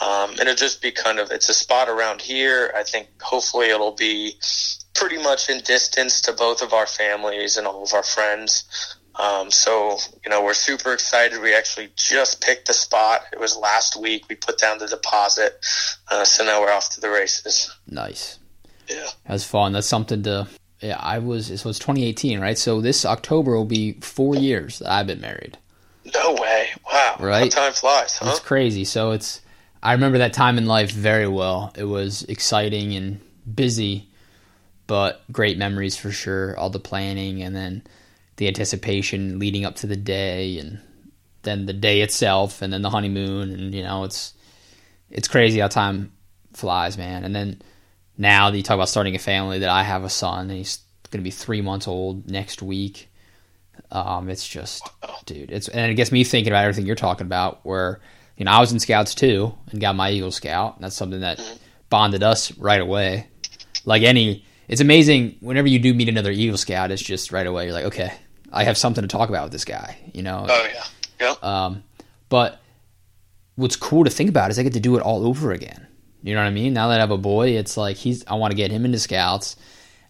Um, 0.03 0.33
and 0.33 0.41
it'll 0.41 0.55
just 0.55 0.83
be 0.83 0.93
kind 0.93 1.19
of, 1.19 1.31
it's 1.31 1.49
a 1.49 1.55
spot 1.55 1.89
around 1.89 2.21
here. 2.21 2.73
I 2.77 2.83
think 2.83 3.09
hopefully 3.23 3.71
it'll 3.71 3.93
be 3.93 4.35
pretty 4.95 5.23
much 5.23 5.49
in 5.49 5.63
distance 5.63 6.21
to 6.23 6.35
both 6.35 6.61
of 6.61 6.75
our 6.75 6.87
families 6.87 7.57
and 7.57 7.67
all 7.67 7.83
of 7.83 7.95
our 7.95 8.03
friends. 8.03 8.65
Um, 9.19 9.51
so, 9.51 9.99
you 10.25 10.31
know, 10.31 10.45
we're 10.45 10.55
super 10.55 10.93
excited. 10.93 11.41
We 11.41 11.55
actually 11.55 11.91
just 11.97 12.43
picked 12.43 12.67
the 12.67 12.75
spot. 12.75 13.23
It 13.33 13.41
was 13.41 13.57
last 13.57 14.01
week. 14.01 14.27
We 14.29 14.35
put 14.35 14.59
down 14.59 14.79
the 14.79 14.87
deposit. 14.87 15.65
Uh, 16.11 16.25
so 16.25 16.45
now 16.45 16.61
we're 16.61 16.73
off 16.73 16.91
to 16.91 17.01
the 17.01 17.09
races. 17.09 17.75
Nice. 17.89 18.39
Yeah. 18.89 19.07
That's 19.27 19.45
fun. 19.45 19.73
That's 19.73 19.87
something 19.87 20.23
to, 20.25 20.47
yeah, 20.81 20.99
I 21.01 21.19
was, 21.19 21.47
so 21.47 21.71
it's 21.71 21.79
2018, 21.79 22.41
right? 22.41 22.59
So 22.59 22.81
this 22.81 23.07
October 23.07 23.57
will 23.57 23.65
be 23.65 23.93
four 23.95 24.37
years 24.37 24.81
that 24.81 24.91
I've 24.91 25.07
been 25.07 25.21
married. 25.21 25.57
No 26.15 26.35
way. 26.35 26.69
Wow. 26.91 27.17
Right. 27.19 27.53
How 27.53 27.63
time 27.63 27.73
flies, 27.73 28.19
huh? 28.19 28.31
It's 28.31 28.41
crazy. 28.41 28.85
So 28.85 29.13
it's, 29.13 29.41
I 29.83 29.93
remember 29.93 30.19
that 30.19 30.33
time 30.35 30.59
in 30.59 30.67
life 30.67 30.91
very 30.93 31.27
well. 31.27 31.73
It 31.75 31.85
was 31.85 32.23
exciting 32.25 32.95
and 32.95 33.21
busy, 33.53 34.09
but 34.87 35.23
great 35.33 35.57
memories 35.59 35.97
for 35.97 36.13
sure. 36.13 36.57
All 36.59 36.71
the 36.71 36.79
planning 36.79 37.43
and 37.43 37.57
then, 37.57 37.83
the 38.37 38.49
anticipation 38.49 39.39
leading 39.39 39.65
up 39.65 39.77
to 39.77 39.87
the 39.87 39.97
day 39.97 40.59
and 40.59 40.81
then 41.43 41.67
the 41.67 41.73
day 41.73 42.01
itself 42.01 42.63
and 42.63 42.73
then 42.73 42.83
the 42.83 42.91
honeymoon 42.91 43.51
and 43.53 43.75
you 43.75 43.83
know 43.83 44.05
it's 44.05 44.35
it's 45.11 45.29
crazy 45.29 45.61
how 45.61 45.69
time 45.69 46.13
flies 46.53 46.99
man. 46.99 47.25
And 47.25 47.35
then 47.35 47.63
now 48.19 48.51
that 48.51 48.57
you 48.57 48.63
talk 48.63 48.75
about 48.75 48.89
starting 48.89 49.15
a 49.15 49.19
family 49.19 49.59
that 49.61 49.69
i 49.69 49.83
have 49.83 50.03
a 50.05 50.09
son 50.09 50.49
and 50.49 50.59
he's 50.59 50.79
going 51.11 51.21
to 51.21 51.25
be 51.25 51.31
three 51.31 51.61
months 51.61 51.87
old 51.87 52.29
next 52.31 52.63
week 52.63 53.09
um, 53.91 54.31
it's 54.31 54.49
just 54.49 54.89
dude 55.27 55.51
it's 55.51 55.69
and 55.69 55.93
it 55.93 55.95
gets 55.95 56.11
me 56.11 56.25
thinking 56.25 56.51
about 56.51 56.65
everything 56.65 56.87
you're 56.87 56.97
talking 56.97 57.27
about 57.27 57.61
where 57.63 58.01
you 58.39 58.45
know 58.45 58.51
i 58.51 58.59
was 58.59 58.73
in 58.73 58.81
scouts 58.81 59.15
too 59.15 59.55
and 59.71 59.81
got 59.81 59.95
my 59.95 60.11
eagle 60.11 60.31
scout. 60.31 60.77
And 60.77 60.85
that's 60.85 60.97
something 60.97 61.21
that 61.21 61.41
bonded 61.91 62.23
us 62.23 62.57
right 62.59 62.81
away. 62.81 63.29
Like 63.85 64.03
any 64.03 64.45
it's 64.69 64.81
amazing 64.81 65.37
whenever 65.41 65.69
you 65.69 65.79
do 65.79 65.95
meet 65.95 66.09
another 66.09 66.33
eagle 66.33 66.59
scout 66.59 66.91
it's 66.91 67.03
just 67.03 67.31
right 67.31 67.47
away 67.47 67.65
you're 67.67 67.73
like 67.73 67.85
okay 67.85 68.13
I 68.57 68.65
have 68.65 68.79
something 68.79 69.03
to 69.03 69.09
talk 69.09 69.29
about 69.29 69.45
with 69.45 69.53
this 69.53 69.65
guy, 69.65 69.99
you 70.15 70.23
know. 70.23 70.47
Oh 70.49 70.69
yeah, 70.73 70.85
yeah. 71.21 71.35
Um, 71.43 71.85
but 72.29 72.61
what's 73.57 73.77
cool 73.77 74.05
to 74.05 74.11
think 74.11 74.31
about 74.31 74.51
is 74.51 74.59
I 74.59 74.63
get 74.63 74.73
to 74.73 74.81
do 74.81 74.97
it 74.97 75.03
all 75.03 75.27
over 75.27 75.53
again. 75.53 75.87
You 76.23 76.35
know 76.35 76.41
what 76.41 76.49
I 76.49 76.51
mean? 76.51 76.73
Now 76.73 76.89
that 76.89 76.99
I 76.99 77.01
have 77.01 77.11
a 77.11 77.19
boy, 77.19 77.51
it's 77.51 77.77
like 77.77 77.97
he's. 77.97 78.27
I 78.27 78.35
want 78.35 78.53
to 78.53 78.57
get 78.57 78.71
him 78.71 78.85
into 78.85 78.99
scouts, 78.99 79.57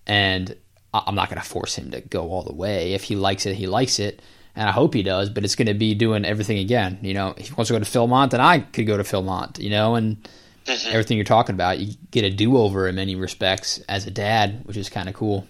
and 0.06 0.56
I'm 0.94 1.16
not 1.16 1.28
going 1.28 1.40
to 1.40 1.46
force 1.46 1.76
him 1.76 1.90
to 1.90 2.00
go 2.00 2.30
all 2.30 2.44
the 2.44 2.54
way. 2.54 2.94
If 2.94 3.02
he 3.02 3.16
likes 3.16 3.46
it, 3.46 3.56
he 3.56 3.66
likes 3.66 3.98
it, 3.98 4.22
and 4.54 4.68
I 4.68 4.72
hope 4.72 4.94
he 4.94 5.02
does. 5.02 5.28
But 5.28 5.44
it's 5.44 5.56
going 5.56 5.66
to 5.66 5.74
be 5.74 5.94
doing 5.94 6.24
everything 6.24 6.58
again. 6.58 6.98
You 7.02 7.14
know, 7.14 7.34
if 7.36 7.48
he 7.48 7.54
wants 7.54 7.68
to 7.68 7.74
go 7.74 7.80
to 7.80 7.84
Philmont, 7.84 8.30
then 8.30 8.40
I 8.40 8.60
could 8.60 8.86
go 8.86 8.96
to 8.96 9.02
Philmont. 9.02 9.58
You 9.58 9.70
know, 9.70 9.96
and 9.96 10.22
mm-hmm. 10.64 10.88
everything 10.88 11.18
you're 11.18 11.24
talking 11.24 11.54
about, 11.54 11.78
you 11.78 11.94
get 12.12 12.24
a 12.24 12.30
do 12.30 12.56
over 12.56 12.88
in 12.88 12.94
many 12.94 13.16
respects 13.16 13.80
as 13.88 14.06
a 14.06 14.10
dad, 14.10 14.62
which 14.64 14.76
is 14.76 14.88
kind 14.88 15.08
of 15.08 15.14
cool. 15.14 15.46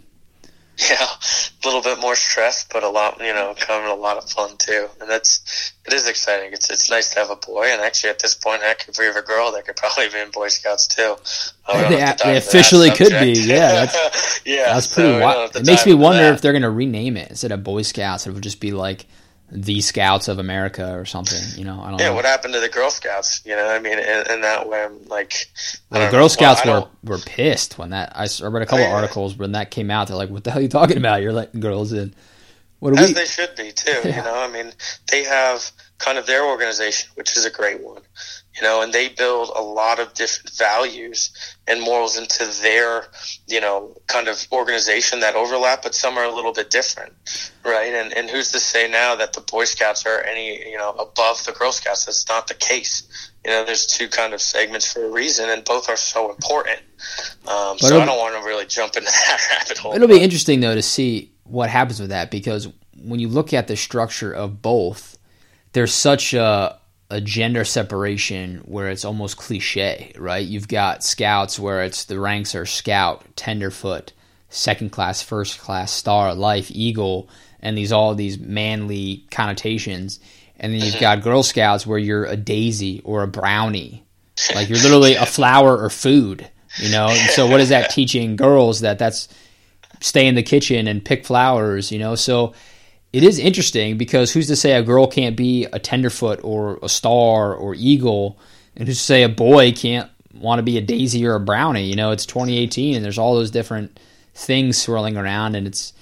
Yeah, 0.90 0.98
a 1.00 1.66
little 1.66 1.80
bit 1.80 2.00
more 2.00 2.14
stress, 2.14 2.66
but 2.70 2.82
a 2.82 2.88
lot, 2.88 3.18
you 3.20 3.32
know, 3.32 3.54
coming 3.58 3.90
a 3.90 3.94
lot 3.94 4.18
of 4.18 4.30
fun 4.30 4.58
too. 4.58 4.88
And 5.00 5.08
that's, 5.08 5.72
it 5.86 5.94
is 5.94 6.06
exciting. 6.06 6.52
It's, 6.52 6.68
it's 6.68 6.90
nice 6.90 7.14
to 7.14 7.20
have 7.20 7.30
a 7.30 7.36
boy. 7.36 7.64
And 7.68 7.80
actually 7.80 8.10
at 8.10 8.18
this 8.18 8.34
point, 8.34 8.60
heck, 8.60 8.86
if 8.86 8.98
we 8.98 9.06
have 9.06 9.16
a 9.16 9.22
girl, 9.22 9.52
that 9.52 9.64
could 9.64 9.76
probably 9.76 10.10
be 10.10 10.18
in 10.18 10.30
Boy 10.30 10.48
Scouts 10.48 10.86
too. 10.86 11.16
Uh, 11.66 11.88
they, 11.88 12.14
they 12.22 12.36
officially 12.36 12.90
could 12.90 13.08
be. 13.08 13.32
Yeah. 13.32 13.72
That's, 13.86 14.40
yeah. 14.44 14.74
That's 14.74 14.86
pretty 14.86 15.18
so 15.18 15.20
wild. 15.20 15.56
It 15.56 15.64
makes 15.64 15.86
me 15.86 15.94
wonder 15.94 16.24
that. 16.24 16.34
if 16.34 16.40
they're 16.42 16.52
going 16.52 16.60
to 16.60 16.70
rename 16.70 17.16
it 17.16 17.30
instead 17.30 17.52
of 17.52 17.64
Boy 17.64 17.80
Scouts. 17.80 18.26
It 18.26 18.32
would 18.32 18.42
just 18.42 18.60
be 18.60 18.72
like, 18.72 19.06
the 19.50 19.80
Scouts 19.80 20.28
of 20.28 20.38
America 20.38 20.96
or 20.96 21.04
something. 21.04 21.58
You 21.58 21.64
know, 21.64 21.80
I 21.80 21.90
don't 21.90 22.00
yeah, 22.00 22.08
know. 22.08 22.14
what 22.14 22.24
happened 22.24 22.54
to 22.54 22.60
the 22.60 22.68
Girl 22.68 22.90
Scouts? 22.90 23.42
You 23.44 23.54
know, 23.54 23.68
I 23.68 23.78
mean, 23.78 23.98
in, 23.98 24.30
in 24.30 24.40
that 24.40 24.68
way, 24.68 24.84
I'm 24.84 25.06
like, 25.08 25.48
well, 25.90 26.04
the 26.04 26.10
Girl 26.10 26.22
know. 26.22 26.28
Scouts 26.28 26.64
well, 26.64 26.90
were 27.02 27.16
were 27.16 27.18
pissed 27.18 27.78
when 27.78 27.90
that. 27.90 28.12
I 28.16 28.22
read 28.46 28.62
a 28.62 28.66
couple 28.66 28.84
oh, 28.84 28.88
yeah. 28.88 28.94
articles 28.94 29.36
when 29.36 29.52
that 29.52 29.70
came 29.70 29.90
out. 29.90 30.08
They're 30.08 30.16
like, 30.16 30.30
"What 30.30 30.44
the 30.44 30.50
hell 30.50 30.60
are 30.60 30.62
you 30.62 30.68
talking 30.68 30.96
about? 30.96 31.22
You're 31.22 31.32
letting 31.32 31.60
girls 31.60 31.92
in." 31.92 32.14
What 32.78 32.92
are 32.92 32.98
As 32.98 33.08
we? 33.08 33.14
they 33.14 33.24
should 33.24 33.54
be 33.56 33.72
too. 33.72 33.92
Yeah. 34.04 34.18
You 34.18 34.22
know, 34.22 34.34
I 34.36 34.48
mean, 34.48 34.72
they 35.10 35.24
have 35.24 35.70
kind 35.98 36.18
of 36.18 36.26
their 36.26 36.44
organization, 36.44 37.10
which 37.14 37.36
is 37.36 37.44
a 37.46 37.50
great 37.50 37.82
one 37.82 38.02
you 38.56 38.62
know, 38.62 38.80
and 38.80 38.92
they 38.92 39.08
build 39.08 39.50
a 39.54 39.60
lot 39.60 39.98
of 40.00 40.14
different 40.14 40.56
values 40.56 41.30
and 41.68 41.80
morals 41.82 42.16
into 42.16 42.46
their, 42.62 43.06
you 43.46 43.60
know, 43.60 43.94
kind 44.06 44.28
of 44.28 44.46
organization 44.50 45.20
that 45.20 45.34
overlap, 45.34 45.82
but 45.82 45.94
some 45.94 46.16
are 46.16 46.24
a 46.24 46.34
little 46.34 46.52
bit 46.52 46.70
different, 46.70 47.12
right? 47.64 47.92
And 47.92 48.12
and 48.14 48.30
who's 48.30 48.52
to 48.52 48.60
say 48.60 48.88
now 48.88 49.14
that 49.16 49.34
the 49.34 49.42
Boy 49.42 49.64
Scouts 49.64 50.06
are 50.06 50.22
any, 50.22 50.70
you 50.70 50.78
know, 50.78 50.90
above 50.92 51.44
the 51.44 51.52
Girl 51.52 51.70
Scouts? 51.70 52.06
That's 52.06 52.26
not 52.28 52.46
the 52.46 52.54
case. 52.54 53.30
You 53.44 53.50
know, 53.50 53.64
there's 53.64 53.86
two 53.86 54.08
kind 54.08 54.32
of 54.32 54.40
segments 54.40 54.90
for 54.90 55.04
a 55.04 55.10
reason, 55.10 55.50
and 55.50 55.62
both 55.64 55.90
are 55.90 55.96
so 55.96 56.30
important. 56.30 56.80
Um, 57.46 57.78
so 57.78 58.00
I 58.00 58.06
don't 58.06 58.18
want 58.18 58.40
to 58.40 58.46
really 58.46 58.66
jump 58.66 58.96
into 58.96 59.10
that 59.28 59.40
rabbit 59.50 59.78
hole. 59.78 59.94
It'll 59.94 60.08
be 60.08 60.22
interesting 60.22 60.60
though 60.60 60.74
to 60.74 60.82
see 60.82 61.32
what 61.44 61.68
happens 61.68 62.00
with 62.00 62.08
that 62.08 62.30
because 62.30 62.68
when 63.02 63.20
you 63.20 63.28
look 63.28 63.52
at 63.52 63.68
the 63.68 63.76
structure 63.76 64.32
of 64.32 64.62
both, 64.62 65.18
there's 65.72 65.92
such 65.92 66.32
a 66.32 66.78
a 67.10 67.20
gender 67.20 67.64
separation 67.64 68.62
where 68.64 68.88
it's 68.88 69.04
almost 69.04 69.36
cliche, 69.36 70.12
right? 70.18 70.46
You've 70.46 70.68
got 70.68 71.04
scouts 71.04 71.58
where 71.58 71.82
it's 71.84 72.04
the 72.04 72.18
ranks 72.18 72.54
are 72.54 72.66
scout, 72.66 73.24
tenderfoot, 73.36 74.12
second 74.48 74.90
class, 74.90 75.22
first 75.22 75.60
class, 75.60 75.92
star, 75.92 76.34
life, 76.34 76.70
eagle, 76.70 77.28
and 77.60 77.78
these 77.78 77.92
all 77.92 78.14
these 78.14 78.38
manly 78.38 79.24
connotations. 79.30 80.18
And 80.58 80.72
then 80.72 80.80
you've 80.80 80.94
mm-hmm. 80.94 81.00
got 81.00 81.22
Girl 81.22 81.42
Scouts 81.42 81.86
where 81.86 81.98
you're 81.98 82.24
a 82.24 82.36
daisy 82.36 83.02
or 83.04 83.22
a 83.22 83.28
brownie. 83.28 84.04
Like 84.54 84.68
you're 84.68 84.78
literally 84.78 85.14
a 85.14 85.26
flower 85.26 85.76
or 85.76 85.90
food, 85.90 86.48
you 86.78 86.90
know? 86.90 87.08
And 87.08 87.30
so 87.30 87.46
what 87.46 87.60
is 87.60 87.68
that 87.70 87.90
teaching 87.90 88.36
girls 88.36 88.80
that 88.80 88.98
that's 88.98 89.28
stay 90.00 90.26
in 90.26 90.34
the 90.34 90.42
kitchen 90.42 90.88
and 90.88 91.04
pick 91.04 91.24
flowers, 91.24 91.92
you 91.92 91.98
know? 91.98 92.14
So 92.14 92.54
it 93.12 93.22
is 93.22 93.38
interesting 93.38 93.96
because 93.96 94.32
who's 94.32 94.48
to 94.48 94.56
say 94.56 94.72
a 94.72 94.82
girl 94.82 95.06
can't 95.06 95.36
be 95.36 95.64
a 95.72 95.78
tenderfoot 95.78 96.40
or 96.42 96.78
a 96.82 96.88
star 96.88 97.54
or 97.54 97.74
eagle, 97.74 98.38
and 98.76 98.86
who's 98.88 98.98
to 98.98 99.04
say 99.04 99.22
a 99.22 99.28
boy 99.28 99.72
can't 99.72 100.10
want 100.34 100.58
to 100.58 100.62
be 100.62 100.76
a 100.76 100.82
daisy 100.82 101.24
or 101.26 101.34
a 101.34 101.40
brownie? 101.40 101.84
You 101.84 101.96
know, 101.96 102.10
it's 102.10 102.26
2018 102.26 102.96
and 102.96 103.04
there's 103.04 103.18
all 103.18 103.34
those 103.34 103.50
different 103.50 103.98
things 104.34 104.76
swirling 104.76 105.16
around, 105.16 105.54
and 105.56 105.66
it's 105.66 105.92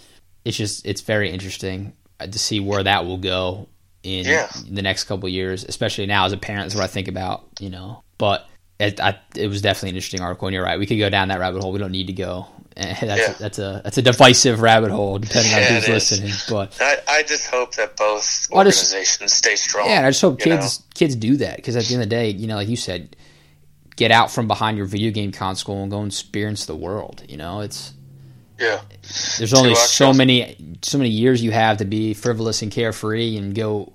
it's 0.45 0.57
just 0.57 0.85
it's 0.87 1.01
very 1.03 1.31
interesting 1.31 1.93
to 2.21 2.39
see 2.39 2.61
where 2.61 2.83
that 2.83 3.05
will 3.05 3.19
go 3.19 3.69
in 4.03 4.27
Yeah. 4.27 4.51
the 4.69 4.83
next 4.83 5.05
couple 5.05 5.27
of 5.27 5.33
years, 5.33 5.65
especially 5.65 6.07
now 6.07 6.27
as 6.27 6.33
a 6.33 6.37
parent. 6.37 6.65
That's 6.65 6.75
what 6.75 6.85
I 6.85 6.89
think 6.89 7.09
about, 7.09 7.45
you 7.61 7.71
know. 7.71 8.03
But 8.19 8.47
it, 8.79 9.01
I, 9.01 9.19
it 9.37 9.49
was 9.49 9.63
definitely 9.63 9.91
an 9.91 9.97
interesting 9.97 10.21
article, 10.21 10.49
and 10.49 10.55
you're 10.55 10.65
right. 10.65 10.79
We 10.79 10.87
could 10.87 10.99
go 10.99 11.09
down 11.09 11.29
that 11.29 11.39
rabbit 11.41 11.63
hole. 11.63 11.73
We 11.73 11.79
don't 11.79 11.93
need 11.93 12.09
to 12.09 12.13
go. 12.13 12.47
Eh, 12.77 13.07
That's 13.07 13.21
Yeah. 13.21 13.35
that's 13.39 13.59
a 13.61 13.81
that's 13.85 13.99
a 13.99 14.03
divisive 14.03 14.61
rabbit 14.61 14.91
hole, 14.91 15.19
depending 15.21 15.55
on 15.55 15.63
who's 15.63 15.89
listening. 15.89 16.33
But 16.51 16.77
I, 16.81 16.97
I 17.09 17.23
just 17.23 17.47
hope 17.49 17.75
that 17.77 17.97
both 17.97 18.49
I 18.53 18.65
just- 18.65 18.83
organizations 18.93 19.33
stay 19.33 19.55
strong. 19.57 19.89
yeah, 19.89 20.05
I 20.07 20.11
just 20.11 20.21
hope 20.23 20.41
kids 20.41 20.83
kids 20.95 21.15
do 21.15 21.37
that 21.37 21.57
because 21.57 21.77
at 21.77 21.85
the 21.85 21.95
end 21.95 22.03
of 22.03 22.09
the 22.09 22.17
day, 22.17 22.31
you 22.31 22.47
know, 22.49 22.57
like 22.57 22.69
you 22.69 22.77
said, 22.77 23.15
get 23.95 24.11
out 24.11 24.31
from 24.33 24.49
behind 24.49 24.77
your 24.77 24.87
video 24.87 25.13
game 25.13 25.31
console 25.31 25.83
and 25.83 25.91
go 25.91 25.99
and 26.01 26.09
experience 26.11 26.67
the 26.67 26.75
world. 26.75 27.23
You 27.29 27.37
know, 27.37 27.61
it's 27.61 27.93
Yeah. 28.59 28.81
there's 29.39 29.55
only 29.55 29.77
so 29.77 30.13
many 30.13 30.57
so 30.83 30.99
many 30.99 31.11
years 31.11 31.43
you 31.45 31.53
have 31.53 31.77
to 31.77 31.85
be 31.85 32.13
frivolous 32.13 32.61
and 32.63 32.73
carefree 32.73 33.37
and 33.37 33.55
go 33.55 33.93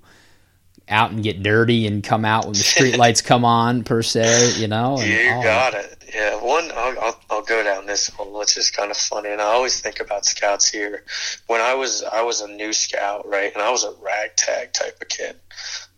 out 0.88 1.12
and 1.12 1.22
get 1.22 1.44
dirty 1.44 1.86
and 1.86 2.04
come 2.04 2.26
out 2.26 2.46
when 2.46 2.54
the 2.54 2.60
street 2.60 2.98
lights 3.04 3.22
come 3.22 3.44
on 3.46 3.84
per 3.84 4.02
se. 4.02 4.54
You 4.58 4.68
know, 4.70 4.98
and 5.00 5.10
You 5.10 5.44
got 5.44 5.74
it. 5.74 5.99
Yeah, 6.14 6.42
one. 6.42 6.72
I'll, 6.76 7.00
I'll, 7.00 7.20
I'll 7.30 7.42
go 7.42 7.64
down 7.64 7.86
this 7.86 8.08
one, 8.18 8.34
which 8.34 8.58
is 8.58 8.72
kind 8.72 8.90
of 8.90 8.98
funny, 8.98 9.30
and 9.30 9.42
I 9.42 9.46
always 9.46 9.80
think 9.80 10.00
about 10.00 10.26
scouts 10.26 10.68
here. 10.68 11.04
When 11.48 11.62
I 11.62 11.76
was 11.76 12.04
I 12.04 12.22
was 12.22 12.42
a 12.42 12.48
new 12.48 12.74
scout, 12.74 13.28
right, 13.28 13.54
and 13.54 13.62
I 13.62 13.70
was 13.70 13.84
a 13.84 13.94
ragtag 14.02 14.74
type 14.74 14.98
of 15.02 15.08
kid. 15.10 15.36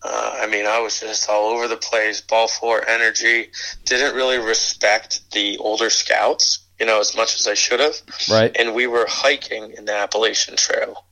Uh, 0.03 0.39
I 0.41 0.47
mean, 0.47 0.65
I 0.65 0.79
was 0.79 0.99
just 0.99 1.29
all 1.29 1.51
over 1.51 1.67
the 1.67 1.77
place, 1.77 2.21
ball 2.21 2.47
four 2.47 2.87
energy. 2.87 3.51
Didn't 3.85 4.15
really 4.15 4.39
respect 4.39 5.31
the 5.31 5.57
older 5.59 5.89
scouts, 5.89 6.59
you 6.79 6.85
know, 6.85 6.99
as 6.99 7.15
much 7.15 7.35
as 7.39 7.47
I 7.47 7.53
should 7.53 7.79
have. 7.79 7.95
right. 8.29 8.55
And 8.57 8.73
we 8.73 8.87
were 8.87 9.05
hiking 9.07 9.73
in 9.77 9.85
the 9.85 9.93
Appalachian 9.93 10.55
Trail, 10.55 11.05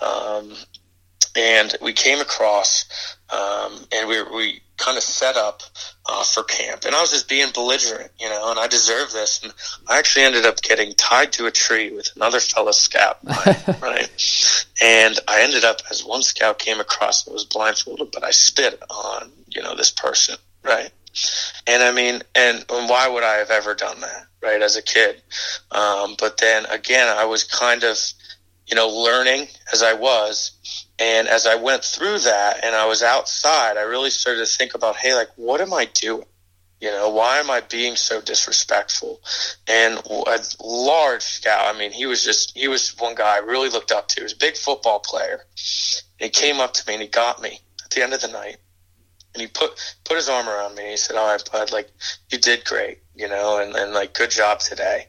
um, 0.00 0.54
and 1.36 1.74
we 1.80 1.92
came 1.92 2.20
across, 2.20 3.16
um, 3.30 3.86
and 3.92 4.08
we 4.08 4.22
we 4.22 4.62
kind 4.78 4.96
of 4.96 5.02
set 5.02 5.36
up 5.36 5.62
uh, 6.06 6.24
for 6.24 6.42
camp. 6.44 6.84
And 6.84 6.94
I 6.94 7.00
was 7.00 7.10
just 7.10 7.28
being 7.28 7.48
belligerent, 7.52 8.10
you 8.18 8.28
know, 8.28 8.50
and 8.50 8.58
I 8.58 8.66
deserve 8.66 9.12
this. 9.12 9.42
And 9.42 9.52
I 9.86 9.98
actually 9.98 10.24
ended 10.24 10.46
up 10.46 10.62
getting 10.62 10.94
tied 10.94 11.32
to 11.32 11.46
a 11.46 11.50
tree 11.50 11.90
with 11.90 12.08
another 12.16 12.40
fellow 12.40 12.70
scout, 12.70 13.18
right? 13.82 14.08
And 14.82 15.18
I 15.28 15.42
ended 15.42 15.64
up, 15.64 15.82
as 15.90 16.04
one 16.04 16.22
scout 16.22 16.58
came 16.58 16.80
across, 16.80 17.28
I 17.28 17.32
was 17.32 17.44
blindfolded, 17.44 18.10
but 18.12 18.24
I 18.24 18.30
spit 18.30 18.82
on, 18.88 19.30
you 19.48 19.62
know, 19.62 19.74
this 19.74 19.90
person, 19.90 20.36
right? 20.62 20.90
And 21.66 21.82
I 21.82 21.92
mean, 21.92 22.22
and, 22.34 22.64
and 22.70 22.88
why 22.88 23.08
would 23.08 23.24
I 23.24 23.36
have 23.36 23.50
ever 23.50 23.74
done 23.74 24.00
that, 24.00 24.26
right, 24.42 24.62
as 24.62 24.76
a 24.76 24.82
kid? 24.82 25.20
Um, 25.72 26.16
but 26.18 26.38
then 26.38 26.66
again, 26.66 27.08
I 27.08 27.24
was 27.24 27.44
kind 27.44 27.82
of, 27.82 27.98
you 28.68 28.76
know, 28.76 28.88
learning 28.88 29.48
as 29.72 29.82
I 29.82 29.94
was. 29.94 30.52
And 30.98 31.26
as 31.28 31.46
I 31.46 31.54
went 31.54 31.84
through 31.84 32.18
that 32.20 32.64
and 32.64 32.74
I 32.74 32.86
was 32.86 33.02
outside, 33.02 33.76
I 33.76 33.82
really 33.82 34.10
started 34.10 34.40
to 34.40 34.46
think 34.46 34.74
about, 34.74 34.96
hey, 34.96 35.14
like, 35.14 35.30
what 35.36 35.60
am 35.60 35.72
I 35.72 35.86
doing? 35.86 36.26
You 36.80 36.90
know, 36.90 37.08
why 37.08 37.38
am 37.38 37.50
I 37.50 37.60
being 37.60 37.96
so 37.96 38.20
disrespectful? 38.20 39.20
And 39.66 39.98
a 39.98 40.38
large 40.62 41.22
scout, 41.22 41.74
I 41.74 41.76
mean, 41.76 41.92
he 41.92 42.06
was 42.06 42.22
just, 42.22 42.56
he 42.56 42.68
was 42.68 42.94
one 42.98 43.14
guy 43.14 43.36
I 43.36 43.40
really 43.40 43.68
looked 43.68 43.90
up 43.90 44.08
to. 44.08 44.20
He 44.20 44.22
was 44.22 44.34
a 44.34 44.38
big 44.38 44.56
football 44.56 45.00
player. 45.00 45.44
And 46.20 46.26
he 46.26 46.28
came 46.28 46.60
up 46.60 46.74
to 46.74 46.84
me 46.86 46.94
and 46.94 47.02
he 47.02 47.08
got 47.08 47.40
me 47.40 47.60
at 47.84 47.90
the 47.90 48.02
end 48.02 48.12
of 48.12 48.20
the 48.20 48.28
night. 48.28 48.58
And 49.34 49.40
he 49.40 49.46
put, 49.46 49.96
put 50.04 50.16
his 50.16 50.28
arm 50.28 50.48
around 50.48 50.74
me. 50.74 50.82
and 50.82 50.90
He 50.90 50.96
said, 50.96 51.16
all 51.16 51.30
right, 51.30 51.50
bud, 51.50 51.72
like, 51.72 51.90
you 52.30 52.38
did 52.38 52.64
great, 52.64 52.98
you 53.14 53.28
know, 53.28 53.58
and, 53.58 53.74
and 53.74 53.92
like, 53.92 54.14
good 54.14 54.30
job 54.30 54.60
today. 54.60 55.06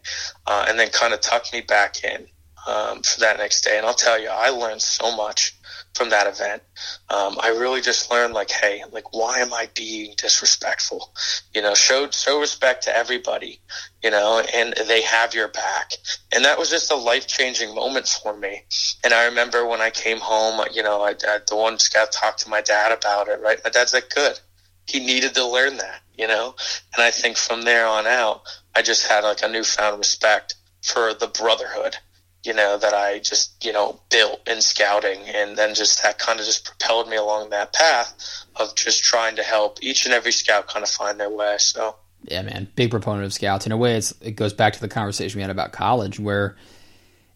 Uh, 0.48 0.66
and 0.68 0.80
then 0.80 0.90
kind 0.90 1.14
of 1.14 1.22
tucked 1.22 1.54
me 1.54 1.62
back 1.62 2.04
in 2.04 2.28
um, 2.70 3.02
for 3.02 3.20
that 3.22 3.38
next 3.38 3.62
day. 3.62 3.78
And 3.78 3.86
I'll 3.86 3.94
tell 3.94 4.22
you, 4.22 4.30
I 4.32 4.50
learned 4.50 4.82
so 4.82 5.16
much 5.16 5.56
from 5.96 6.12
that 6.12 6.28
event. 6.28 6.62
Um, 7.10 7.38
I 7.42 7.50
really 7.50 7.82
just 7.82 8.12
learned 8.12 8.34
like, 8.34 8.52
hey, 8.52 8.84
like, 8.92 9.14
why 9.14 9.40
am 9.40 9.54
I 9.54 9.70
being 9.74 10.14
disrespectful? 10.18 11.14
You 11.54 11.62
know, 11.62 11.74
showed 11.74 12.14
show 12.14 12.40
respect 12.40 12.84
to 12.84 12.96
everybody, 12.96 13.60
you 14.04 14.12
know, 14.12 14.44
and 14.54 14.74
they 14.88 15.02
have 15.02 15.34
your 15.34 15.48
back. 15.48 15.94
And 16.32 16.46
that 16.46 16.60
was 16.60 16.70
just 16.70 16.92
a 16.92 16.96
life 16.96 17.28
changing 17.28 17.74
moment 17.74 18.08
for 18.08 18.38
me. 18.38 18.64
And 19.04 19.14
I 19.14 19.26
remember 19.26 19.66
when 19.66 19.82
I 19.82 19.90
came 19.90 20.20
home, 20.20 20.64
you 20.72 20.84
know, 20.84 21.02
I, 21.02 21.12
I 21.28 21.40
the 21.48 21.56
one 21.56 21.80
scout 21.80 22.12
talked 22.12 22.40
to 22.40 22.50
my 22.50 22.62
dad 22.62 22.92
about 22.92 23.28
it. 23.28 23.42
Right, 23.42 23.60
my 23.64 23.72
dad's 23.72 23.94
like, 23.94 24.10
good. 24.14 24.40
He 24.86 25.00
needed 25.00 25.34
to 25.36 25.46
learn 25.46 25.78
that, 25.78 26.02
you 26.18 26.28
know. 26.28 26.56
And 26.96 27.04
I 27.04 27.12
think 27.12 27.38
from 27.38 27.64
there 27.64 27.88
on 27.88 28.06
out, 28.06 28.42
I 28.76 28.82
just 28.82 29.08
had 29.08 29.24
like 29.24 29.42
a 29.44 29.50
newfound 29.50 29.98
respect 29.98 30.56
for 30.82 31.14
the 31.14 31.28
brotherhood 31.28 31.98
you 32.44 32.54
know, 32.54 32.78
that 32.78 32.94
I 32.94 33.20
just, 33.20 33.64
you 33.66 33.74
know, 33.74 34.00
built 34.10 34.40
in 34.48 34.62
scouting. 34.62 35.20
And 35.28 35.58
then 35.58 35.76
just 35.76 36.02
that 36.04 36.20
kind 36.20 36.40
of 36.40 36.46
just 36.46 36.66
propelled 36.66 37.10
me 37.10 37.18
along 37.18 37.50
that 37.50 37.74
path 37.74 38.46
of 38.56 38.76
just 38.76 39.04
trying 39.04 39.36
to 39.36 39.44
help 39.44 39.80
each 39.82 40.06
and 40.06 40.14
every 40.14 40.32
scout 40.32 40.68
kind 40.68 40.84
of 40.84 40.90
find 40.90 41.20
their 41.20 41.30
way. 41.30 41.58
So, 41.60 41.96
Yeah, 42.24 42.42
man, 42.44 42.68
big 42.76 42.92
proponent 42.92 43.26
of 43.26 43.34
scouts. 43.34 43.66
In 43.66 43.72
a 43.72 43.78
way, 43.78 43.96
it's 43.96 44.14
it 44.22 44.32
goes 44.32 44.54
back 44.54 44.74
to 44.74 44.82
the 44.82 44.88
conversation 44.88 45.38
we 45.38 45.42
had 45.42 45.52
about 45.52 45.72
college, 45.72 46.20
where 46.20 46.56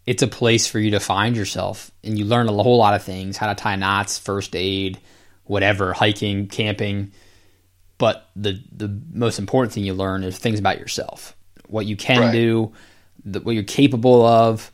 it's 0.06 0.22
a 0.22 0.28
place 0.28 0.68
for 0.68 0.80
you 0.80 0.92
to 0.92 1.00
find 1.00 1.36
yourself, 1.36 1.90
and 2.04 2.20
you 2.20 2.26
learn 2.26 2.50
a 2.50 2.52
whole 2.52 2.78
lot 2.78 2.94
of 2.94 3.04
things: 3.04 3.38
how 3.38 3.48
to 3.48 3.56
tie 3.56 3.78
knots, 3.78 4.18
first 4.20 4.56
aid, 4.56 5.00
whatever, 5.46 5.94
hiking, 5.94 6.48
camping. 6.48 7.12
But 7.98 8.30
the 8.36 8.62
the 8.72 8.90
most 9.14 9.40
important 9.40 9.74
thing 9.74 9.86
you 9.86 9.94
learn 9.94 10.24
is 10.24 10.38
things 10.38 10.60
about 10.60 10.80
yourself, 10.80 11.36
what 11.68 11.86
you 11.86 11.96
can 11.96 12.20
Right. 12.20 12.32
do, 12.34 12.74
the, 13.24 13.40
what 13.40 13.56
you're 13.56 13.64
capable 13.64 14.26
of. 14.26 14.72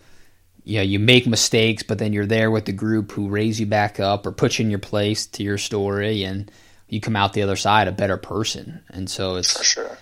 You 0.70 0.78
know, 0.78 0.84
you 0.84 1.00
make 1.00 1.26
mistakes, 1.26 1.82
but 1.82 1.98
then 1.98 2.14
you're 2.14 2.28
there 2.28 2.52
with 2.52 2.66
the 2.66 2.72
group 2.72 3.12
who 3.12 3.28
raise 3.28 3.60
you 3.60 3.66
back 3.66 4.00
up 4.00 4.28
or 4.28 4.32
put 4.32 4.60
you 4.60 4.66
in 4.66 4.70
your 4.70 4.78
place 4.78 5.26
to 5.26 5.42
your 5.42 5.58
story, 5.58 6.24
and 6.24 6.52
you 6.88 7.02
come 7.02 7.16
out 7.16 7.34
the 7.34 7.42
other 7.42 7.56
side 7.56 7.88
a 7.88 7.92
better 7.92 8.18
person. 8.18 8.84
And 8.90 9.10
so 9.10 9.38
it's 9.38 9.58
for 9.58 9.64
sure. 9.64 9.98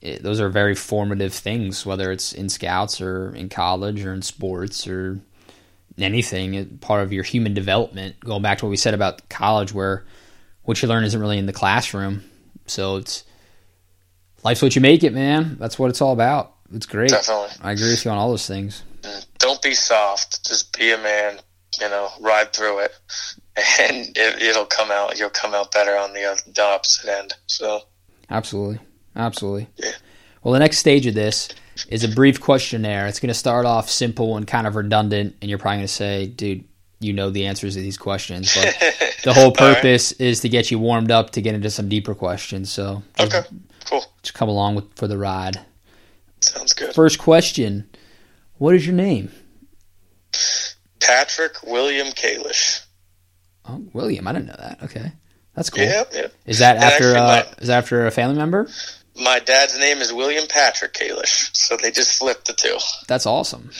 it, 0.00 0.22
those 0.22 0.40
are 0.40 0.48
very 0.48 0.74
formative 0.74 1.34
things, 1.34 1.84
whether 1.84 2.10
it's 2.10 2.32
in 2.32 2.48
scouts 2.48 3.00
or 3.02 3.34
in 3.34 3.50
college 3.50 4.02
or 4.04 4.14
in 4.14 4.22
sports 4.22 4.86
or 4.86 5.20
anything. 5.98 6.54
It, 6.54 6.80
part 6.80 7.02
of 7.02 7.12
your 7.12 7.24
human 7.24 7.52
development. 7.52 8.18
Going 8.20 8.42
back 8.42 8.58
to 8.58 8.64
what 8.64 8.70
we 8.70 8.78
said 8.78 8.94
about 8.94 9.28
college, 9.28 9.74
where 9.74 10.06
what 10.62 10.80
you 10.80 10.88
learn 10.88 11.04
isn't 11.04 11.20
really 11.20 11.38
in 11.38 11.46
the 11.46 11.52
classroom. 11.52 12.24
So 12.66 12.96
it's 12.96 13.24
life's 14.42 14.62
what 14.62 14.74
you 14.74 14.80
make 14.80 15.04
it, 15.04 15.12
man. 15.12 15.56
That's 15.58 15.78
what 15.78 15.90
it's 15.90 16.00
all 16.00 16.12
about. 16.12 16.54
It's 16.72 16.86
great. 16.86 17.10
Definitely. 17.10 17.50
I 17.60 17.72
agree 17.72 17.90
with 17.90 18.04
you 18.04 18.10
on 18.10 18.16
all 18.16 18.30
those 18.30 18.46
things. 18.46 18.82
Mm. 19.02 19.26
Don't 19.38 19.62
be 19.62 19.74
soft. 19.74 20.46
Just 20.46 20.76
be 20.76 20.92
a 20.92 20.98
man, 20.98 21.38
you 21.80 21.88
know, 21.88 22.08
ride 22.20 22.52
through 22.52 22.80
it. 22.80 22.92
And 23.80 24.16
it, 24.16 24.40
it'll 24.42 24.64
come 24.64 24.90
out. 24.90 25.18
You'll 25.18 25.28
come 25.28 25.52
out 25.54 25.70
better 25.72 25.94
on 25.96 26.14
the, 26.14 26.24
oth- 26.30 26.44
the 26.54 26.62
opposite 26.64 27.10
end. 27.10 27.34
So, 27.46 27.82
Absolutely. 28.30 28.78
Absolutely. 29.16 29.68
Yeah. 29.76 29.90
Well, 30.42 30.54
the 30.54 30.60
next 30.60 30.78
stage 30.78 31.04
of 31.06 31.14
this 31.14 31.48
is 31.88 32.02
a 32.04 32.08
brief 32.08 32.40
questionnaire. 32.40 33.06
It's 33.06 33.20
going 33.20 33.28
to 33.28 33.34
start 33.34 33.66
off 33.66 33.90
simple 33.90 34.36
and 34.38 34.46
kind 34.46 34.66
of 34.66 34.76
redundant, 34.76 35.36
and 35.42 35.50
you're 35.50 35.58
probably 35.58 35.78
going 35.78 35.88
to 35.88 35.92
say, 35.92 36.26
dude, 36.26 36.64
you 37.00 37.12
know 37.12 37.28
the 37.28 37.44
answers 37.46 37.74
to 37.74 37.80
these 37.82 37.98
questions. 37.98 38.54
But 38.54 38.76
the 39.24 39.34
whole 39.34 39.46
All 39.46 39.50
right. 39.50 39.74
purpose 39.76 40.12
is 40.12 40.40
to 40.40 40.48
get 40.48 40.70
you 40.70 40.78
warmed 40.78 41.10
up 41.10 41.30
to 41.30 41.42
get 41.42 41.54
into 41.54 41.68
some 41.70 41.88
deeper 41.88 42.14
questions. 42.14 42.70
So 42.70 43.02
Okay. 43.18 43.42
Cool. 43.84 44.04
just 44.22 44.32
come 44.34 44.48
along 44.48 44.76
with, 44.76 44.94
for 44.94 45.08
the 45.08 45.18
ride. 45.18 45.60
Sounds 46.40 46.72
good. 46.72 46.94
First 46.94 47.18
question 47.18 47.89
What 48.60 48.74
is 48.74 48.86
your 48.86 48.94
name? 48.94 49.32
Patrick 51.00 51.62
William 51.62 52.08
Kalish. 52.08 52.84
Oh, 53.66 53.82
William. 53.94 54.28
I 54.28 54.32
didn't 54.34 54.48
know 54.48 54.56
that. 54.58 54.82
Okay. 54.82 55.12
That's 55.54 55.70
cool. 55.70 55.82
Yep, 55.82 56.10
yep. 56.12 56.34
Is 56.44 56.58
that 56.58 56.76
And 56.76 56.84
after 56.84 57.16
uh, 57.16 57.20
my- 57.22 57.46
is 57.58 57.68
that 57.68 57.78
after 57.78 58.06
a 58.06 58.10
family 58.10 58.36
member? 58.36 58.68
My 59.16 59.38
dad's 59.38 59.78
name 59.78 59.98
is 59.98 60.12
William 60.12 60.44
Patrick 60.46 60.92
Kalish, 60.92 61.56
so 61.56 61.78
they 61.78 61.90
just 61.90 62.18
flipped 62.18 62.46
the 62.48 62.52
two. 62.52 62.76
That's 63.08 63.24
awesome. 63.24 63.70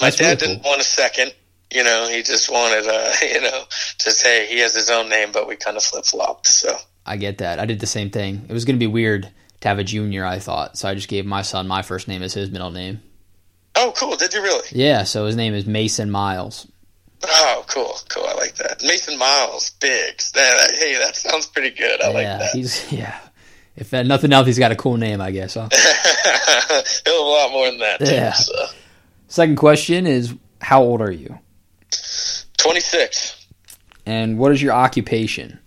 My 0.00 0.06
That's 0.06 0.16
dad 0.16 0.24
really 0.24 0.36
didn't 0.36 0.62
cool. 0.62 0.70
want 0.70 0.80
a 0.80 0.84
second. 0.84 1.34
You 1.70 1.84
know, 1.84 2.08
he 2.10 2.22
just 2.22 2.50
wanted, 2.50 2.86
uh, 2.88 3.12
you 3.22 3.42
know, 3.42 3.62
to 3.98 4.10
say 4.10 4.46
he 4.46 4.60
has 4.60 4.74
his 4.74 4.88
own 4.88 5.10
name, 5.10 5.32
but 5.32 5.46
we 5.46 5.56
kind 5.56 5.76
of 5.76 5.82
flip 5.82 6.06
flopped. 6.06 6.46
So, 6.46 6.74
I 7.04 7.18
get 7.18 7.38
that. 7.38 7.58
I 7.60 7.66
did 7.66 7.78
the 7.80 7.86
same 7.86 8.08
thing. 8.10 8.46
It 8.48 8.52
was 8.54 8.64
going 8.64 8.76
to 8.76 8.80
be 8.80 8.86
weird 8.86 9.30
to 9.60 9.68
have 9.68 9.78
a 9.78 9.84
junior, 9.84 10.24
I 10.24 10.38
thought. 10.38 10.78
So 10.78 10.88
I 10.88 10.94
just 10.94 11.08
gave 11.08 11.26
my 11.26 11.42
son 11.42 11.68
my 11.68 11.82
first 11.82 12.08
name 12.08 12.22
as 12.22 12.32
his 12.32 12.50
middle 12.50 12.70
name. 12.70 13.02
Oh, 13.80 13.92
cool. 13.96 14.16
Did 14.16 14.34
you 14.34 14.42
really? 14.42 14.66
Yeah, 14.72 15.04
so 15.04 15.26
his 15.26 15.36
name 15.36 15.54
is 15.54 15.66
Mason 15.66 16.10
Miles. 16.10 16.66
Oh, 17.22 17.64
cool, 17.68 17.94
cool. 18.08 18.24
I 18.26 18.34
like 18.34 18.54
that. 18.56 18.82
Mason 18.82 19.18
Miles, 19.18 19.70
Biggs. 19.80 20.30
That, 20.32 20.74
hey, 20.78 20.98
that 20.98 21.16
sounds 21.16 21.46
pretty 21.46 21.70
good. 21.70 22.02
I 22.02 22.08
yeah, 22.08 22.14
like 22.14 22.26
that. 22.26 22.50
He's 22.52 22.92
yeah. 22.92 23.18
If 23.76 23.92
nothing 23.92 24.32
else, 24.32 24.46
he's 24.46 24.58
got 24.58 24.72
a 24.72 24.76
cool 24.76 24.96
name, 24.96 25.20
I 25.20 25.30
guess. 25.30 25.54
Huh? 25.54 25.68
He'll 27.04 27.14
have 27.14 27.26
a 27.26 27.28
lot 27.28 27.50
more 27.52 27.66
than 27.70 27.78
that. 27.78 28.00
Too, 28.00 28.12
Yeah. 28.12 28.32
So. 28.32 28.66
Second 29.28 29.56
question 29.56 30.06
is, 30.06 30.34
how 30.60 30.82
old 30.82 31.00
are 31.00 31.10
you? 31.10 31.38
Twenty 32.58 32.80
six. 32.80 33.46
And 34.04 34.38
what 34.38 34.52
is 34.52 34.60
your 34.60 34.72
occupation? 34.72 35.60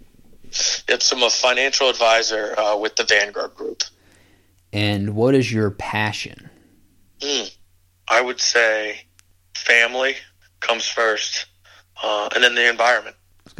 Yep. 0.89 1.01
So 1.01 1.17
I'm 1.17 1.23
a 1.23 1.29
financial 1.29 1.89
advisor 1.89 2.53
uh, 2.59 2.77
with 2.77 2.95
the 2.95 3.03
Vanguard 3.03 3.55
Group. 3.55 3.83
And 4.71 5.15
what 5.15 5.33
is 5.33 5.51
your 5.51 5.71
passion? 5.71 6.49
Hmm. 7.21 7.45
I 8.07 8.21
would 8.21 8.39
say 8.39 9.01
family 9.55 10.15
comes 10.59 10.85
first, 10.87 11.45
uh, 12.03 12.29
and 12.35 12.43
then 12.43 12.55
the 12.55 12.69
environment. 12.69 13.15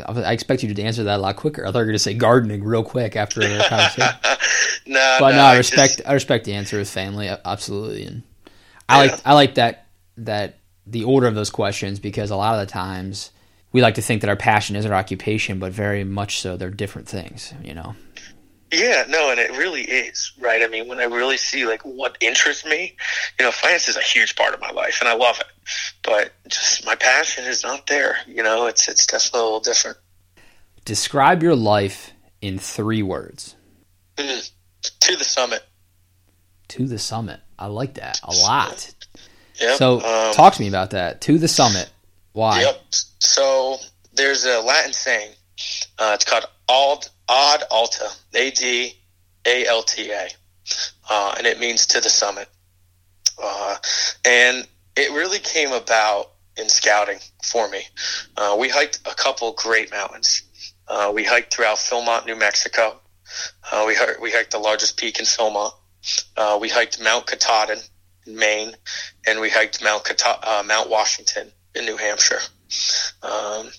I 0.08 0.34
expect 0.34 0.64
you 0.64 0.74
to 0.74 0.82
answer 0.82 1.04
that 1.04 1.18
a 1.18 1.22
lot 1.22 1.36
quicker. 1.36 1.64
I 1.66 1.68
thought 1.72 1.80
you 1.80 1.82
were 1.82 1.86
going 1.86 1.96
to 1.96 2.00
say 2.00 2.14
gardening 2.16 2.64
real 2.64 2.84
quick 2.84 3.16
after 3.16 3.41
the 3.41 3.64
conversation. 3.70 4.16
no, 4.88 5.18
but 5.20 5.32
no, 5.32 5.38
no, 5.38 5.44
I 5.44 5.54
I 5.54 5.58
respect 5.58 5.98
just- 5.98 6.10
I 6.10 6.14
respect 6.14 6.46
the 6.46 6.54
answer 6.54 6.78
with 6.78 6.89
family 6.89 7.30
absolutely, 7.46 8.06
and 8.06 8.24
I 8.89 9.06
Yeah. 9.06 9.12
like 9.12 9.22
I 9.26 9.34
like 9.34 9.56
that 9.56 9.88
that 10.18 10.58
the 10.88 11.04
order 11.04 11.28
of 11.28 11.36
those 11.36 11.50
questions 11.50 12.00
because 12.00 12.32
a 12.32 12.36
lot 12.36 12.56
of 12.60 12.66
the 12.66 12.72
times 12.72 13.32
we 13.72 13.82
like 13.82 13.96
to 13.96 14.02
think 14.02 14.22
that 14.22 14.30
our 14.30 14.36
passion 14.36 14.76
is 14.76 14.86
our 14.86 14.94
occupation, 14.94 15.60
but 15.60 15.72
very 15.72 16.04
much 16.04 16.39
so 16.39 16.58
they're 16.58 16.70
different 16.70 17.08
things. 17.08 17.54
You 17.64 17.74
know, 17.74 17.96
Yeah, 18.74 19.05
no, 19.07 19.30
and 19.30 19.39
it 19.39 19.51
really 19.51 19.84
is, 19.84 20.32
right? 20.39 20.63
I 20.63 20.67
mean, 20.67 20.88
when 20.88 20.99
I 20.99 21.03
really 21.03 21.38
see 21.38 21.67
like 21.67 21.84
what 21.84 22.17
interests 22.19 22.65
me, 22.65 22.95
you 23.38 23.45
know, 23.45 23.51
finance 23.51 23.88
is 23.88 23.97
a 23.97 24.01
huge 24.01 24.36
part 24.36 24.55
of 24.55 24.61
my 24.61 24.71
life 24.71 24.97
and 24.99 25.07
I 25.07 25.13
love 25.13 25.39
it. 25.39 25.45
But 26.01 26.32
just 26.47 26.84
my 26.84 26.95
passion 26.95 27.45
is 27.45 27.63
not 27.63 27.86
there. 27.86 28.17
You 28.26 28.41
know, 28.41 28.65
it's 28.65 28.88
it's 28.88 29.05
definitely 29.05 29.41
a 29.41 29.43
little 29.43 29.59
different. 29.59 29.97
describe 30.86 31.43
your 31.43 31.55
life 31.55 32.13
in 32.41 32.57
three 32.57 33.03
words. 33.03 33.55
To 34.17 35.15
the 35.15 35.24
summit. 35.24 35.63
To 36.69 36.88
the 36.88 36.97
summit. 36.97 37.41
I 37.59 37.67
like 37.67 37.93
that 37.95 38.19
a 38.24 38.32
lot. 38.32 38.93
Yep. 39.61 39.78
So 39.78 40.01
um, 40.01 40.34
talk 40.34 40.55
to 40.55 40.61
me 40.61 40.67
about 40.67 40.91
that. 40.91 41.21
To 41.21 41.38
the 41.38 41.47
summit. 41.47 41.91
Why? 42.32 42.61
Yep. 42.61 42.84
So 43.19 43.78
there's 44.13 44.45
a 44.45 44.61
Latin 44.61 44.93
saying. 44.93 45.32
Uh, 45.99 46.11
it's 46.15 46.26
called 46.26 46.45
ad, 46.69 47.07
ad 47.30 47.63
alta, 47.71 48.09
A 48.34 48.51
D 48.51 48.93
A 49.45 49.65
L 49.67 49.84
T 49.84 50.11
A, 50.11 50.28
uh, 51.09 51.36
and 51.38 51.47
it 51.47 51.59
means 51.59 51.88
to 51.88 52.01
the 52.01 52.09
summit. 52.09 52.47
Uh, 53.41 53.76
and 54.26 54.67
it 54.95 55.11
really 55.11 55.39
came 55.39 55.71
about 55.71 56.32
in 56.55 56.69
scouting 56.69 57.19
for 57.43 57.67
me. 57.69 57.82
Uh, 58.38 58.55
we 58.59 58.69
hiked 58.69 58.99
a 59.05 59.15
couple 59.15 59.51
great 59.53 59.91
mountains. 59.91 60.43
Uh, 60.88 61.11
we 61.13 61.24
hiked 61.24 61.53
throughout 61.53 61.78
Philmont, 61.78 62.26
New 62.26 62.36
Mexico. 62.36 62.99
Uh, 63.71 63.86
we, 63.88 63.95
hiked, 63.95 64.21
we 64.21 64.32
hiked 64.32 64.51
the 64.51 64.59
largest 64.59 64.97
peak 64.97 65.19
in 65.19 65.26
Philmont. 65.26 65.71
Uh, 66.38 66.57
we 66.61 66.69
hiked 66.69 67.01
Mount 67.01 67.26
Katahdin 67.26 67.80
in 68.28 68.36
Maine, 68.36 68.76
and 69.26 69.39
we 69.39 69.49
hiked 69.49 69.84
Mount 69.84 70.07
Mount 70.67 70.89
Washington 70.89 71.51
in 71.74 71.86
New 71.86 71.97
Hampshire. 71.97 72.39
Um, 73.24 73.71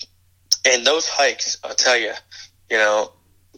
and 0.65 0.87
those 0.87 1.07
hikes, 1.07 1.59
I'll 1.63 1.75
tell 1.75 1.97
you, 1.97 2.13
you 2.71 2.79
know, 2.79 3.13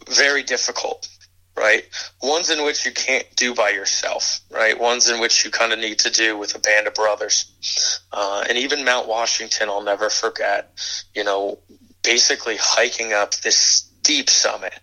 very 0.09 0.43
difficult, 0.43 1.07
right? 1.55 1.83
Ones 2.21 2.49
in 2.49 2.63
which 2.63 2.85
you 2.85 2.91
can't 2.91 3.25
do 3.35 3.53
by 3.53 3.69
yourself, 3.69 4.41
right? 4.49 4.79
Ones 4.79 5.09
in 5.09 5.19
which 5.19 5.43
you 5.43 5.51
kind 5.51 5.73
of 5.73 5.79
need 5.79 5.99
to 5.99 6.11
do 6.11 6.37
with 6.37 6.55
a 6.55 6.59
band 6.59 6.87
of 6.87 6.93
brothers. 6.93 8.01
Uh, 8.11 8.45
and 8.47 8.57
even 8.57 8.85
Mount 8.85 9.07
Washington, 9.07 9.69
I'll 9.69 9.83
never 9.83 10.09
forget, 10.09 10.71
you 11.15 11.23
know, 11.23 11.59
basically 12.03 12.57
hiking 12.57 13.13
up 13.13 13.33
this 13.35 13.57
steep 13.57 14.29
summit, 14.29 14.73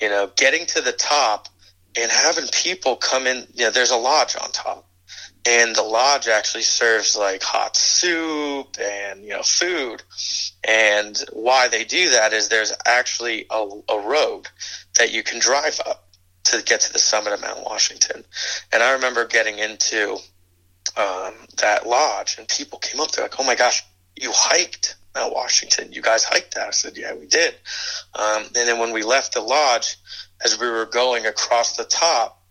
you 0.00 0.08
know, 0.08 0.30
getting 0.36 0.66
to 0.66 0.80
the 0.80 0.92
top 0.92 1.48
and 1.96 2.10
having 2.10 2.46
people 2.48 2.96
come 2.96 3.26
in, 3.26 3.46
you 3.54 3.64
know, 3.64 3.70
there's 3.70 3.90
a 3.90 3.96
lodge 3.96 4.36
on 4.40 4.50
top 4.50 4.88
and 5.44 5.74
the 5.74 5.82
lodge 5.82 6.28
actually 6.28 6.62
serves 6.62 7.16
like 7.16 7.42
hot 7.42 7.76
soup 7.76 8.76
and 8.80 9.24
you 9.24 9.30
know 9.30 9.42
food. 9.42 10.02
And 10.66 11.18
why 11.32 11.68
they 11.68 11.84
do 11.84 12.10
that 12.10 12.32
is 12.32 12.48
there's 12.48 12.72
actually 12.86 13.46
a, 13.50 13.68
a 13.88 13.98
road 13.98 14.48
that 14.98 15.12
you 15.12 15.22
can 15.22 15.40
drive 15.40 15.80
up 15.86 16.08
to 16.44 16.62
get 16.62 16.80
to 16.80 16.92
the 16.92 16.98
summit 16.98 17.32
of 17.32 17.40
mount 17.40 17.64
washington. 17.64 18.24
And 18.72 18.82
i 18.82 18.92
remember 18.92 19.26
getting 19.26 19.58
into 19.58 20.16
um, 20.96 21.34
that 21.58 21.86
lodge 21.86 22.36
and 22.38 22.46
people 22.48 22.78
came 22.78 23.00
up 23.00 23.10
to 23.12 23.22
like 23.22 23.38
oh 23.38 23.44
my 23.44 23.54
gosh 23.54 23.82
you 24.16 24.30
hiked 24.32 24.96
mount 25.14 25.34
washington. 25.34 25.92
You 25.92 26.02
guys 26.02 26.24
hiked 26.24 26.54
that. 26.54 26.68
I 26.68 26.70
said 26.70 26.96
yeah 26.96 27.14
we 27.14 27.26
did. 27.26 27.54
Um, 28.14 28.44
and 28.44 28.68
then 28.68 28.78
when 28.78 28.92
we 28.92 29.02
left 29.02 29.34
the 29.34 29.40
lodge 29.40 29.96
as 30.44 30.58
we 30.60 30.68
were 30.68 30.86
going 30.86 31.26
across 31.26 31.76
the 31.76 31.84
top 31.84 32.41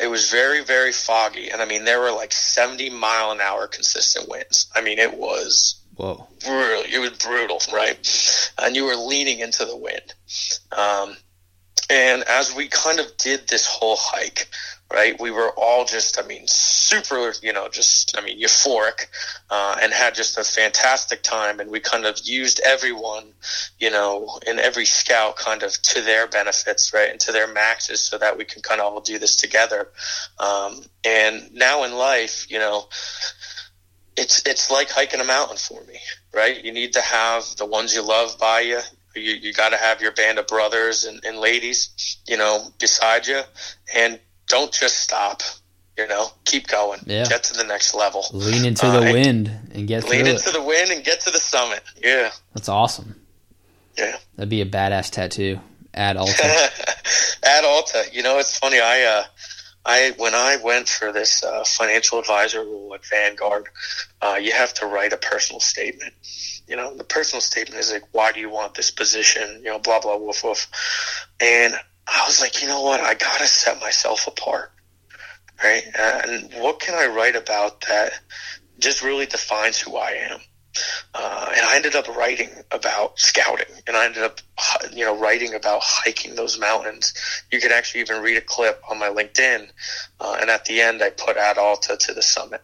it 0.00 0.08
was 0.08 0.30
very, 0.30 0.64
very 0.64 0.92
foggy. 0.92 1.50
And 1.50 1.60
I 1.60 1.64
mean, 1.64 1.84
there 1.84 2.00
were 2.00 2.12
like 2.12 2.32
70 2.32 2.90
mile 2.90 3.32
an 3.32 3.40
hour 3.40 3.66
consistent 3.66 4.28
winds. 4.28 4.70
I 4.74 4.80
mean, 4.80 4.98
it 4.98 5.14
was 5.14 5.80
Whoa. 5.96 6.26
brutal. 6.44 6.84
It 6.90 6.98
was 6.98 7.10
brutal, 7.10 7.60
right? 7.72 8.50
And 8.58 8.74
you 8.74 8.84
were 8.84 8.96
leaning 8.96 9.40
into 9.40 9.64
the 9.64 9.76
wind. 9.76 10.14
Um, 10.72 11.16
and 11.90 12.22
as 12.24 12.54
we 12.54 12.68
kind 12.68 13.00
of 13.00 13.16
did 13.16 13.48
this 13.48 13.66
whole 13.66 13.96
hike, 13.98 14.48
right, 14.92 15.20
we 15.20 15.30
were 15.30 15.50
all 15.56 15.84
just, 15.84 16.18
I 16.18 16.26
mean, 16.26 16.44
super, 16.46 17.32
you 17.42 17.52
know, 17.52 17.68
just, 17.68 18.18
I 18.18 18.22
mean, 18.22 18.42
euphoric, 18.42 19.06
uh, 19.48 19.76
and 19.80 19.92
had 19.92 20.14
just 20.14 20.36
a 20.36 20.44
fantastic 20.44 21.22
time. 21.22 21.60
And 21.60 21.70
we 21.70 21.80
kind 21.80 22.06
of 22.06 22.18
used 22.24 22.60
everyone, 22.64 23.32
you 23.78 23.90
know, 23.90 24.38
in 24.46 24.58
every 24.58 24.84
scout 24.84 25.36
kind 25.36 25.62
of 25.62 25.72
to 25.82 26.00
their 26.00 26.26
benefits, 26.26 26.92
right, 26.92 27.10
and 27.10 27.20
to 27.20 27.32
their 27.32 27.46
maxes 27.46 28.00
so 28.00 28.18
that 28.18 28.36
we 28.36 28.44
can 28.44 28.62
kind 28.62 28.80
of 28.80 28.92
all 28.92 29.00
do 29.00 29.18
this 29.18 29.36
together. 29.36 29.88
Um, 30.38 30.82
and 31.04 31.52
now 31.54 31.84
in 31.84 31.94
life, 31.94 32.50
you 32.50 32.58
know, 32.58 32.88
it's 34.16 34.46
it's 34.46 34.70
like 34.70 34.90
hiking 34.90 35.20
a 35.20 35.24
mountain 35.24 35.56
for 35.56 35.82
me, 35.84 35.98
right? 36.34 36.62
You 36.64 36.72
need 36.72 36.94
to 36.94 37.00
have 37.00 37.44
the 37.56 37.64
ones 37.64 37.94
you 37.94 38.02
love 38.02 38.38
by 38.38 38.60
you. 38.60 38.80
You 39.14 39.34
you 39.34 39.52
got 39.52 39.70
to 39.70 39.76
have 39.76 40.02
your 40.02 40.12
band 40.12 40.38
of 40.38 40.46
brothers 40.46 41.04
and, 41.04 41.24
and 41.24 41.38
ladies, 41.38 42.18
you 42.26 42.36
know, 42.36 42.68
beside 42.78 43.26
you, 43.26 43.40
and 43.94 44.20
don't 44.50 44.72
just 44.72 44.98
stop. 44.98 45.42
You 45.98 46.06
know, 46.08 46.28
keep 46.46 46.66
going. 46.66 47.00
Yeah. 47.06 47.24
Get 47.28 47.42
to 47.44 47.54
the 47.54 47.64
next 47.64 47.94
level. 47.94 48.24
Lean 48.32 48.64
into 48.64 48.86
Uh, 48.86 49.00
the 49.00 49.06
and 49.06 49.12
wind 49.12 49.50
and 49.74 49.86
get 49.88 50.08
Lean 50.08 50.26
into 50.26 50.48
it. 50.48 50.52
the 50.52 50.62
wind 50.62 50.90
and 50.90 51.04
get 51.04 51.20
to 51.22 51.30
the 51.30 51.40
summit. 51.40 51.82
Yeah, 52.02 52.30
That's 52.54 52.68
awesome. 52.70 53.20
yeah. 53.98 54.16
That'd 54.36 54.48
be 54.48 54.62
a 54.62 54.66
badass 54.66 55.10
tattoo. 55.10 55.60
Ad 55.92 56.16
Alta. 56.22 56.70
at 57.44 57.64
Alta. 57.64 58.04
You 58.12 58.22
know, 58.22 58.38
it's 58.38 58.56
funny. 58.58 58.80
I, 58.80 59.02
uh, 59.02 59.24
I 59.84 60.14
when 60.16 60.34
I 60.34 60.56
went 60.62 60.88
for 60.88 61.12
this 61.12 61.42
uh, 61.44 61.64
financial 61.64 62.18
advisor 62.18 62.60
role 62.64 62.94
at 62.94 63.04
Vanguard, 63.04 63.66
uh, 64.22 64.38
you 64.40 64.52
have 64.52 64.72
to 64.74 64.86
write 64.86 65.12
a 65.12 65.16
personal 65.18 65.60
statement. 65.60 66.14
You 66.66 66.76
know, 66.76 66.94
the 66.96 67.04
personal 67.04 67.40
statement 67.42 67.80
is 67.80 67.90
like, 67.92 68.04
"Why 68.12 68.30
do 68.32 68.40
you 68.40 68.48
want 68.48 68.74
this 68.74 68.90
position?" 68.90 69.60
You 69.64 69.70
know, 69.70 69.78
blah 69.80 70.00
blah 70.00 70.16
woof 70.16 70.44
woof. 70.44 70.68
And 71.40 71.74
I 72.06 72.24
was 72.26 72.40
like, 72.40 72.62
you 72.62 72.68
know 72.68 72.82
what? 72.82 73.00
I 73.00 73.14
gotta 73.14 73.46
set 73.46 73.80
myself 73.80 74.26
apart, 74.26 74.72
right? 75.62 75.84
And 75.98 76.52
what 76.54 76.80
can 76.80 76.94
I 76.94 77.06
write 77.14 77.36
about 77.36 77.82
that 77.82 78.12
just 78.78 79.02
really 79.02 79.26
defines 79.26 79.78
who 79.78 79.96
I 79.96 80.10
am? 80.30 80.40
Uh, 81.14 81.52
and 81.56 81.66
I 81.66 81.76
ended 81.76 81.96
up 81.96 82.08
writing 82.08 82.50
about 82.70 83.18
scouting, 83.18 83.74
and 83.86 83.96
I 83.96 84.06
ended 84.06 84.22
up, 84.22 84.40
you 84.92 85.04
know, 85.04 85.16
writing 85.16 85.54
about 85.54 85.82
hiking 85.82 86.36
those 86.36 86.58
mountains. 86.60 87.12
You 87.50 87.60
could 87.60 87.72
actually 87.72 88.02
even 88.02 88.22
read 88.22 88.36
a 88.36 88.40
clip 88.40 88.80
on 88.88 88.98
my 88.98 89.08
LinkedIn, 89.08 89.68
uh, 90.20 90.38
and 90.40 90.48
at 90.48 90.64
the 90.66 90.80
end, 90.80 91.02
I 91.02 91.10
put 91.10 91.36
Ad 91.36 91.58
Alta 91.58 91.96
to 91.96 92.14
the 92.14 92.22
summit. 92.22 92.62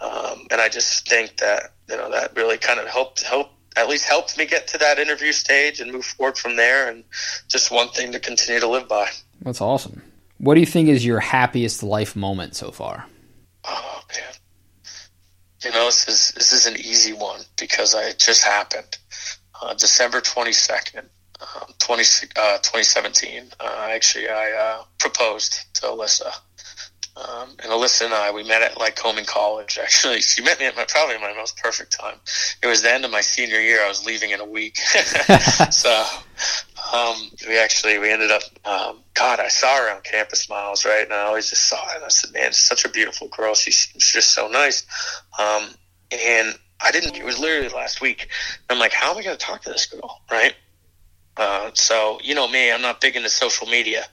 Um, 0.00 0.46
and 0.50 0.60
I 0.60 0.68
just 0.68 1.08
think 1.08 1.36
that 1.38 1.72
you 1.88 1.96
know 1.96 2.10
that 2.10 2.36
really 2.36 2.58
kind 2.58 2.80
of 2.80 2.86
helped 2.86 3.22
help 3.22 3.53
at 3.76 3.88
least 3.88 4.04
helped 4.04 4.38
me 4.38 4.46
get 4.46 4.68
to 4.68 4.78
that 4.78 4.98
interview 4.98 5.32
stage 5.32 5.80
and 5.80 5.92
move 5.92 6.04
forward 6.04 6.38
from 6.38 6.56
there. 6.56 6.88
And 6.88 7.04
just 7.48 7.70
one 7.70 7.88
thing 7.88 8.12
to 8.12 8.20
continue 8.20 8.60
to 8.60 8.68
live 8.68 8.88
by. 8.88 9.08
That's 9.42 9.60
awesome. 9.60 10.02
What 10.38 10.54
do 10.54 10.60
you 10.60 10.66
think 10.66 10.88
is 10.88 11.04
your 11.04 11.20
happiest 11.20 11.82
life 11.82 12.16
moment 12.16 12.56
so 12.56 12.70
far? 12.70 13.06
Oh 13.64 14.02
man. 14.12 14.34
You 15.64 15.70
know, 15.70 15.86
this 15.86 16.08
is 16.08 16.32
this 16.32 16.52
is 16.52 16.66
an 16.66 16.76
easy 16.76 17.12
one 17.12 17.40
because 17.58 17.94
I, 17.94 18.08
it 18.08 18.18
just 18.18 18.44
happened. 18.44 18.98
Uh, 19.60 19.74
December 19.74 20.20
twenty 20.20 20.52
second, 20.52 21.08
um, 21.40 21.68
20, 21.78 22.02
uh, 22.36 22.58
2017. 22.58 23.50
Uh, 23.58 23.88
actually, 23.90 24.28
I 24.28 24.52
uh, 24.52 24.84
proposed 24.98 25.74
to 25.74 25.82
Alyssa, 25.86 26.32
um, 27.16 27.50
and 27.62 27.70
Alyssa 27.70 28.06
and 28.06 28.14
I 28.14 28.32
we 28.32 28.42
met 28.42 28.62
at 28.62 28.74
Lycoming 28.74 29.26
College. 29.26 29.78
Actually, 29.82 30.20
she 30.20 30.42
met 30.42 30.58
me 30.58 30.66
at 30.66 30.76
my 30.76 30.84
probably 30.84 31.18
my 31.18 31.32
most 31.34 31.56
perfect 31.56 31.92
time. 31.98 32.16
It 32.62 32.66
was 32.66 32.82
the 32.82 32.92
end 32.92 33.04
of 33.04 33.10
my 33.10 33.20
senior 33.20 33.60
year. 33.60 33.82
I 33.82 33.88
was 33.88 34.04
leaving 34.04 34.30
in 34.30 34.40
a 34.40 34.44
week, 34.44 34.76
so 35.70 36.04
um, 36.92 37.16
we 37.46 37.58
actually 37.58 37.98
we 37.98 38.10
ended 38.10 38.30
up. 38.30 38.42
Um, 38.64 39.00
God, 39.14 39.38
I 39.38 39.48
saw 39.48 39.76
her 39.76 39.94
on 39.94 40.02
Campus 40.02 40.48
Miles, 40.48 40.84
right? 40.84 41.04
And 41.04 41.12
I 41.12 41.22
always 41.22 41.50
just 41.50 41.68
saw 41.68 41.76
her, 41.76 41.96
and 41.96 42.04
I 42.04 42.08
said, 42.08 42.32
"Man, 42.32 42.50
she's 42.50 42.58
such 42.58 42.84
a 42.84 42.88
beautiful 42.88 43.28
girl. 43.28 43.54
She 43.54 43.70
seems 43.70 44.10
just 44.10 44.32
so 44.32 44.48
nice." 44.48 44.84
Um, 45.38 45.68
and 46.10 46.54
I 46.80 46.90
didn't. 46.90 47.16
It 47.16 47.24
was 47.24 47.38
literally 47.38 47.68
last 47.68 48.00
week. 48.00 48.28
I'm 48.68 48.78
like, 48.78 48.92
how 48.92 49.12
am 49.12 49.18
I 49.18 49.22
going 49.22 49.36
to 49.36 49.44
talk 49.44 49.62
to 49.62 49.70
this 49.70 49.86
girl, 49.86 50.20
right? 50.30 50.54
Uh, 51.36 51.70
so 51.74 52.18
you 52.22 52.34
know 52.34 52.46
me, 52.46 52.70
I'm 52.70 52.82
not 52.82 53.00
big 53.00 53.16
into 53.16 53.28
social 53.28 53.66
media. 53.66 54.04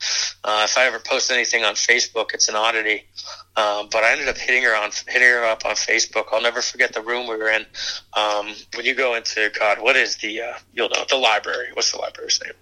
Uh, 0.43 0.61
if 0.65 0.77
I 0.77 0.85
ever 0.85 0.99
post 0.99 1.31
anything 1.31 1.63
on 1.63 1.75
Facebook, 1.75 2.33
it's 2.33 2.49
an 2.49 2.55
oddity. 2.55 3.05
Um, 3.55 3.89
but 3.91 4.03
I 4.03 4.11
ended 4.13 4.27
up 4.27 4.37
hitting 4.37 4.63
her 4.63 4.75
on 4.75 4.91
hitting 5.07 5.27
her 5.27 5.45
up 5.45 5.65
on 5.65 5.75
Facebook. 5.75 6.25
I'll 6.31 6.41
never 6.41 6.61
forget 6.61 6.93
the 6.93 7.01
room 7.01 7.27
we 7.27 7.35
were 7.35 7.49
in. 7.49 7.65
Um, 8.17 8.53
when 8.75 8.85
you 8.85 8.95
go 8.95 9.15
into 9.15 9.51
God, 9.57 9.81
what 9.81 9.95
is 9.95 10.17
the 10.17 10.41
uh, 10.41 10.53
you'll 10.73 10.89
know 10.89 11.05
the 11.09 11.17
library? 11.17 11.67
What's 11.73 11.91
the 11.91 11.99
library's 11.99 12.39
name? 12.43 12.53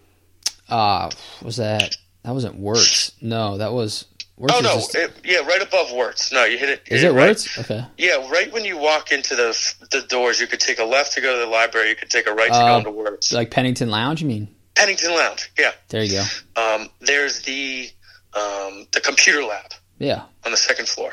Uh 0.67 1.09
was 1.41 1.57
that 1.57 1.95
that 2.23 2.33
wasn't 2.33 2.59
Wertz? 2.59 3.13
No, 3.21 3.57
that 3.57 3.71
was 3.71 4.05
Wertz 4.39 4.55
oh 4.55 4.61
no, 4.61 4.73
just, 4.75 4.95
it, 4.95 5.11
yeah, 5.23 5.39
right 5.39 5.61
above 5.61 5.91
Wertz. 5.91 6.31
No, 6.31 6.45
you 6.45 6.57
hit 6.57 6.69
it. 6.69 6.81
is 6.87 7.03
it 7.03 7.11
right, 7.11 7.37
Okay. 7.59 7.85
Yeah, 7.97 8.27
right 8.31 8.51
when 8.51 8.63
you 8.65 8.77
walk 8.77 9.11
into 9.11 9.35
the 9.35 9.49
the 9.91 10.01
doors, 10.01 10.39
you 10.39 10.47
could 10.47 10.61
take 10.61 10.79
a 10.79 10.85
left 10.85 11.13
to 11.13 11.21
go 11.21 11.33
to 11.33 11.39
the 11.39 11.45
library. 11.51 11.89
You 11.89 11.95
could 11.97 12.09
take 12.09 12.25
a 12.25 12.33
right 12.33 12.47
to 12.49 12.55
Uh, 12.57 12.67
go 12.81 12.89
into 12.89 12.91
Wertz. 12.91 13.33
Like 13.33 13.51
Pennington 13.51 13.89
Lounge, 13.89 14.21
you 14.21 14.27
mean? 14.27 14.47
Pennington 14.75 15.11
Lounge. 15.13 15.51
Yeah. 15.59 15.71
There 15.89 16.01
you 16.03 16.21
go. 16.55 16.61
Um, 16.61 16.89
there's 17.01 17.41
the 17.41 17.89
um, 18.33 18.87
the 18.93 19.01
computer 19.01 19.43
lab 19.43 19.73
Yeah. 19.97 20.21
on 20.45 20.51
the 20.51 20.57
second 20.57 20.87
floor. 20.87 21.11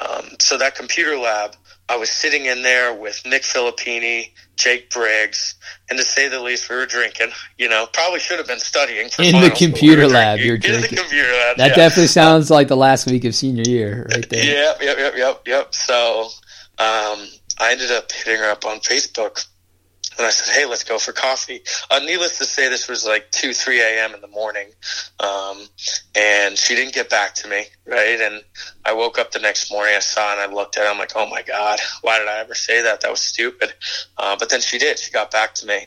Um, 0.00 0.30
so 0.40 0.56
that 0.56 0.74
computer 0.74 1.18
lab, 1.18 1.56
I 1.88 1.96
was 1.96 2.08
sitting 2.10 2.46
in 2.46 2.62
there 2.62 2.94
with 2.94 3.26
Nick 3.26 3.42
Filippini, 3.42 4.30
Jake 4.56 4.90
Briggs, 4.90 5.54
and 5.90 5.98
to 5.98 6.04
say 6.04 6.28
the 6.28 6.40
least, 6.40 6.70
we 6.70 6.76
were 6.76 6.86
drinking. 6.86 7.28
You 7.58 7.68
know, 7.68 7.86
probably 7.92 8.20
should 8.20 8.38
have 8.38 8.46
been 8.46 8.58
studying 8.58 9.10
for 9.10 9.22
In 9.22 9.32
the 9.32 9.50
we 9.50 9.50
computer 9.50 10.02
were 10.02 10.08
lab, 10.08 10.38
drinking. 10.38 10.46
you're 10.48 10.58
drinking. 10.58 10.84
in 10.84 10.90
the 10.96 10.96
computer 11.02 11.30
lab. 11.32 11.56
That 11.58 11.68
yeah. 11.70 11.74
definitely 11.74 12.06
sounds 12.06 12.50
like 12.50 12.68
the 12.68 12.76
last 12.76 13.06
week 13.06 13.24
of 13.24 13.34
senior 13.34 13.64
year 13.66 14.06
right 14.10 14.28
there. 14.30 14.44
Yep, 14.44 14.78
yep, 14.80 14.98
yep, 14.98 15.14
yep, 15.16 15.42
yep. 15.46 15.74
So 15.74 16.22
um, 16.78 17.28
I 17.60 17.72
ended 17.72 17.90
up 17.90 18.10
hitting 18.10 18.40
her 18.40 18.50
up 18.50 18.64
on 18.64 18.78
Facebook. 18.80 19.46
And 20.16 20.26
I 20.26 20.30
said, 20.30 20.54
"Hey, 20.54 20.66
let's 20.66 20.84
go 20.84 20.98
for 20.98 21.12
coffee." 21.12 21.62
Uh, 21.90 21.98
needless 22.00 22.38
to 22.38 22.44
say, 22.44 22.68
this 22.68 22.88
was 22.88 23.04
like 23.04 23.30
two, 23.30 23.52
three 23.52 23.80
a.m. 23.80 24.14
in 24.14 24.20
the 24.20 24.28
morning, 24.28 24.68
um, 25.20 25.66
and 26.14 26.56
she 26.56 26.74
didn't 26.74 26.94
get 26.94 27.10
back 27.10 27.34
to 27.36 27.48
me. 27.48 27.64
Right, 27.86 28.20
and 28.20 28.42
I 28.84 28.92
woke 28.92 29.18
up 29.18 29.32
the 29.32 29.38
next 29.38 29.70
morning. 29.70 29.94
I 29.94 30.00
saw 30.00 30.32
and 30.32 30.40
I 30.40 30.52
looked 30.52 30.76
at. 30.76 30.84
it. 30.86 30.90
I'm 30.90 30.98
like, 30.98 31.12
"Oh 31.16 31.28
my 31.28 31.42
god, 31.42 31.80
why 32.02 32.18
did 32.18 32.28
I 32.28 32.38
ever 32.38 32.54
say 32.54 32.82
that? 32.82 33.00
That 33.00 33.10
was 33.10 33.20
stupid." 33.20 33.74
Uh, 34.16 34.36
but 34.38 34.48
then 34.50 34.60
she 34.60 34.78
did. 34.78 34.98
She 34.98 35.10
got 35.10 35.30
back 35.30 35.54
to 35.56 35.66
me, 35.66 35.86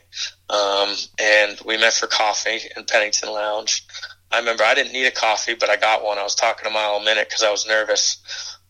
um, 0.50 0.96
and 1.20 1.60
we 1.66 1.78
met 1.78 1.94
for 1.94 2.08
coffee 2.08 2.60
in 2.76 2.86
Pennington 2.86 3.30
Lounge. 3.30 3.86
I 4.32 4.40
remember 4.40 4.64
I 4.64 4.74
didn't 4.76 4.94
need 4.94 5.06
a 5.06 5.12
coffee, 5.12 5.54
but 5.54 5.70
I 5.70 5.78
got 5.78 6.04
one. 6.04 6.18
I 6.18 6.24
was 6.24 6.36
talking 6.36 6.68
a 6.68 6.70
mile 6.70 6.96
a 6.96 7.04
minute 7.04 7.30
because 7.30 7.44
I 7.44 7.52
was 7.52 7.66
nervous. 7.66 8.18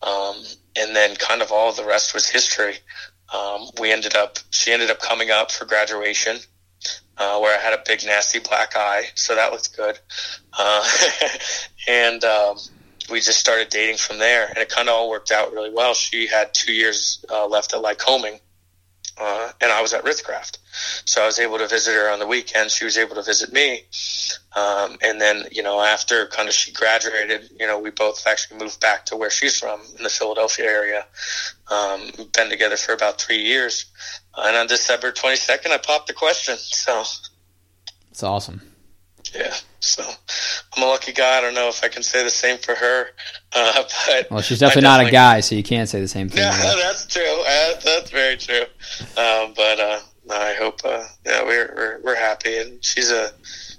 Um, 0.02 0.36
and 0.76 0.94
then 0.94 1.16
kind 1.16 1.42
of 1.42 1.50
all 1.50 1.72
the 1.72 1.84
rest 1.84 2.14
was 2.14 2.28
history. 2.28 2.76
Um, 3.34 3.68
we 3.80 3.92
ended 3.92 4.16
up, 4.16 4.38
she 4.50 4.72
ended 4.72 4.90
up 4.90 5.00
coming 5.00 5.30
up 5.30 5.50
for 5.50 5.64
graduation, 5.64 6.38
uh, 7.16 7.38
where 7.38 7.58
I 7.58 7.62
had 7.62 7.72
a 7.72 7.82
big 7.84 8.04
nasty 8.06 8.38
black 8.38 8.74
eye. 8.76 9.04
So 9.14 9.34
that 9.34 9.52
looked 9.52 9.76
good. 9.76 9.98
Uh, 10.56 10.88
and, 11.88 12.24
um, 12.24 12.56
we 13.10 13.20
just 13.20 13.38
started 13.38 13.70
dating 13.70 13.96
from 13.96 14.18
there 14.18 14.46
and 14.48 14.58
it 14.58 14.68
kind 14.68 14.88
of 14.88 14.94
all 14.94 15.08
worked 15.08 15.30
out 15.30 15.52
really 15.52 15.72
well. 15.72 15.94
She 15.94 16.26
had 16.26 16.52
two 16.52 16.72
years, 16.72 17.24
uh, 17.30 17.46
left 17.46 17.72
at 17.72 17.82
Lycoming. 17.82 18.40
Uh, 19.20 19.50
and 19.60 19.72
I 19.72 19.82
was 19.82 19.92
at 19.92 20.04
Ritzcraft. 20.04 20.58
So 21.04 21.22
I 21.22 21.26
was 21.26 21.38
able 21.38 21.58
to 21.58 21.66
visit 21.66 21.92
her 21.94 22.10
on 22.10 22.18
the 22.18 22.26
weekend. 22.26 22.70
She 22.70 22.84
was 22.84 22.96
able 22.96 23.16
to 23.16 23.22
visit 23.22 23.52
me. 23.52 23.82
Um, 24.54 24.96
and 25.02 25.20
then, 25.20 25.44
you 25.50 25.62
know, 25.62 25.80
after 25.80 26.26
kind 26.26 26.48
of 26.48 26.54
she 26.54 26.72
graduated, 26.72 27.50
you 27.58 27.66
know, 27.66 27.78
we 27.78 27.90
both 27.90 28.26
actually 28.26 28.58
moved 28.58 28.80
back 28.80 29.06
to 29.06 29.16
where 29.16 29.30
she's 29.30 29.58
from 29.58 29.80
in 29.96 30.04
the 30.04 30.08
Philadelphia 30.08 30.66
area. 30.66 31.06
Um, 31.70 32.10
been 32.32 32.48
together 32.48 32.76
for 32.76 32.92
about 32.92 33.20
three 33.20 33.42
years. 33.42 33.86
And 34.36 34.56
on 34.56 34.66
December 34.68 35.10
22nd, 35.10 35.70
I 35.70 35.78
popped 35.78 36.06
the 36.06 36.14
question. 36.14 36.56
So, 36.56 37.02
It's 38.10 38.22
awesome. 38.22 38.62
Yeah. 39.34 39.54
So 39.80 40.02
I'm 40.76 40.82
a 40.82 40.86
lucky 40.86 41.12
guy. 41.12 41.38
I 41.38 41.40
don't 41.40 41.54
know 41.54 41.68
if 41.68 41.82
I 41.84 41.88
can 41.88 42.02
say 42.02 42.22
the 42.24 42.30
same 42.30 42.58
for 42.58 42.74
her. 42.74 43.06
Uh, 43.54 43.82
but 44.06 44.30
Well, 44.30 44.40
she's 44.40 44.62
I 44.62 44.66
definitely 44.66 44.88
not 44.88 45.06
a 45.06 45.10
guy, 45.10 45.40
so 45.40 45.54
you 45.54 45.62
can't 45.62 45.88
say 45.88 46.00
the 46.00 46.08
same 46.08 46.28
thing. 46.28 46.38
Yeah, 46.42 46.74
that's 46.82 47.06
true. 47.06 47.22
Uh, 47.24 47.80
that's 47.84 48.10
very 48.10 48.36
true. 48.36 48.64
Um, 49.16 49.54
but 49.56 49.80
uh, 49.80 50.00
no, 50.26 50.34
I 50.36 50.54
hope 50.54 50.80
uh, 50.84 51.04
yeah 51.24 51.42
we're, 51.44 51.72
we're 51.76 52.00
we're 52.04 52.16
happy, 52.16 52.58
and 52.58 52.84
she's 52.84 53.10
a 53.10 53.30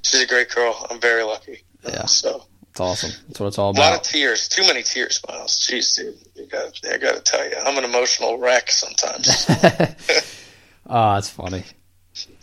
she's 0.02 0.22
a 0.22 0.28
great 0.28 0.50
girl. 0.50 0.86
I'm 0.90 1.00
very 1.00 1.24
lucky. 1.24 1.64
Uh, 1.86 1.92
Yeah. 1.94 2.06
So 2.06 2.44
It's 2.72 2.80
awesome. 2.80 3.12
That's 3.28 3.40
what 3.40 3.48
it's 3.48 3.58
all 3.60 3.70
about. 3.72 3.82
a 3.82 3.90
lot 3.92 3.96
of 3.98 4.04
tears, 4.04 4.48
too 4.48 4.64
many 4.64 4.84
tears, 4.84 5.22
Miles. 5.28 5.58
Jeez, 5.60 5.96
dude, 5.96 6.16
you 6.36 6.46
got 6.48 6.80
I 6.92 6.98
got 6.98 7.16
to 7.16 7.22
tell 7.22 7.48
you, 7.48 7.56
I'm 7.66 7.78
an 7.78 7.84
emotional 7.84 8.38
wreck 8.38 8.70
sometimes. 8.72 9.46
oh, 9.50 11.14
that's 11.16 11.30
funny. 11.30 11.64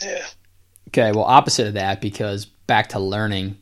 yeah. 0.03 0.25
Okay, 0.89 1.11
well, 1.13 1.25
opposite 1.25 1.67
of 1.67 1.75
that, 1.75 2.01
because 2.01 2.47
back 2.67 2.89
to 2.91 2.99
learning, 2.99 3.59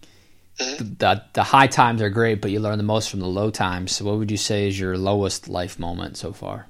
Mhm. 0.60 0.78
the, 0.78 0.84
the 0.84 1.22
the 1.34 1.42
high 1.42 1.66
times 1.66 2.00
are 2.00 2.10
great, 2.10 2.40
but 2.40 2.50
you 2.50 2.60
learn 2.60 2.78
the 2.78 2.84
most 2.84 3.10
from 3.10 3.20
the 3.20 3.26
low 3.26 3.50
times. 3.50 3.96
So, 3.96 4.04
what 4.04 4.18
would 4.18 4.30
you 4.30 4.36
say 4.36 4.68
is 4.68 4.78
your 4.78 4.96
lowest 4.96 5.48
life 5.48 5.78
moment 5.78 6.16
so 6.16 6.32
far? 6.32 6.66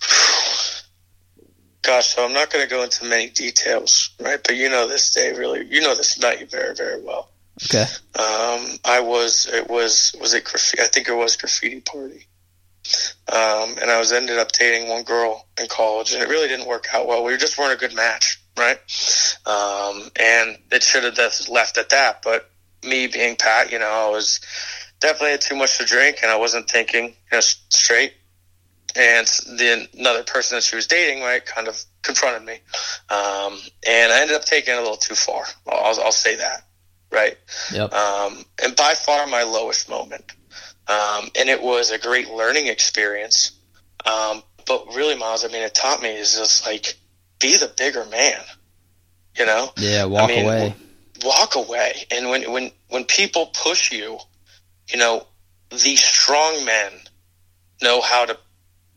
Gosh, 1.82 2.06
so 2.08 2.24
I'm 2.24 2.32
not 2.32 2.50
going 2.50 2.64
to 2.64 2.70
go 2.70 2.82
into 2.82 3.04
many 3.04 3.30
details, 3.30 4.10
right? 4.20 4.40
But 4.42 4.56
you 4.56 4.68
know 4.68 4.88
this 4.88 5.10
day, 5.10 5.32
really, 5.32 5.64
you 5.66 5.80
know 5.80 5.94
this 5.94 6.18
night 6.20 6.50
very, 6.50 6.74
very 6.74 7.00
well. 7.00 7.30
Okay. 7.64 7.84
Um, 8.18 8.78
I 8.84 9.00
was, 9.00 9.46
it 9.52 9.70
was, 9.70 10.14
was 10.20 10.34
it 10.34 10.44
graffiti? 10.44 10.82
I 10.82 10.88
think 10.88 11.08
it 11.08 11.14
was 11.14 11.36
graffiti 11.36 11.80
party. 11.80 12.26
Um, 13.32 13.76
and 13.80 13.90
I 13.90 13.98
was 13.98 14.12
ended 14.12 14.38
up 14.38 14.50
dating 14.52 14.88
one 14.88 15.04
girl 15.04 15.46
in 15.60 15.68
college 15.68 16.12
and 16.12 16.22
it 16.22 16.28
really 16.28 16.48
didn't 16.48 16.66
work 16.66 16.86
out 16.92 17.06
well. 17.06 17.24
We 17.24 17.36
just 17.36 17.56
weren't 17.58 17.72
a 17.72 17.76
good 17.76 17.94
match, 17.94 18.40
right? 18.56 18.78
Um, 19.46 20.10
and 20.16 20.58
it 20.72 20.82
should 20.82 21.04
have 21.04 21.14
just 21.14 21.48
left 21.48 21.78
at 21.78 21.90
that. 21.90 22.22
But 22.22 22.50
me 22.82 23.06
being 23.06 23.36
Pat, 23.36 23.72
you 23.72 23.78
know, 23.78 24.08
I 24.08 24.10
was 24.10 24.40
definitely 25.00 25.38
too 25.38 25.56
much 25.56 25.78
to 25.78 25.84
drink 25.84 26.18
and 26.22 26.30
I 26.30 26.36
wasn't 26.36 26.68
thinking, 26.68 27.04
you 27.04 27.12
know, 27.32 27.40
straight. 27.40 28.14
And 28.94 29.26
then 29.58 29.88
another 29.98 30.22
person 30.22 30.56
that 30.56 30.62
she 30.62 30.74
was 30.74 30.86
dating, 30.86 31.22
right, 31.22 31.44
kind 31.44 31.68
of 31.68 31.82
confronted 32.02 32.44
me. 32.44 32.54
Um, 33.10 33.58
and 33.86 34.10
I 34.12 34.20
ended 34.22 34.36
up 34.36 34.44
taking 34.44 34.74
it 34.74 34.78
a 34.78 34.80
little 34.80 34.96
too 34.96 35.14
far. 35.14 35.44
I'll, 35.68 36.00
I'll 36.00 36.12
say 36.12 36.36
that, 36.36 36.62
right? 37.10 37.36
Yep. 37.72 37.92
um, 37.92 38.44
and 38.62 38.74
by 38.74 38.94
far 38.94 39.26
my 39.26 39.42
lowest 39.42 39.90
moment. 39.90 40.32
Um, 40.88 41.28
and 41.38 41.48
it 41.48 41.60
was 41.60 41.90
a 41.90 41.98
great 41.98 42.30
learning 42.30 42.68
experience. 42.68 43.52
Um, 44.06 44.42
but 44.66 44.94
really, 44.94 45.16
Miles, 45.16 45.44
I 45.44 45.48
mean, 45.48 45.62
it 45.62 45.74
taught 45.74 46.00
me 46.00 46.10
is 46.10 46.36
just 46.36 46.64
like 46.64 46.96
be 47.38 47.56
the 47.56 47.72
bigger 47.76 48.04
man. 48.06 48.40
You 49.36 49.46
know, 49.46 49.72
Yeah. 49.76 50.04
Walk 50.06 50.28
mean, 50.28 50.44
away. 50.44 50.74
walk 51.24 51.54
away. 51.56 52.06
And 52.10 52.28
when 52.30 52.50
when 52.50 52.70
when 52.88 53.04
people 53.04 53.46
push 53.46 53.92
you, 53.92 54.18
you 54.88 54.98
know, 54.98 55.26
these 55.70 56.02
strong 56.02 56.64
men 56.64 56.92
know 57.82 58.00
how 58.00 58.24
to 58.24 58.38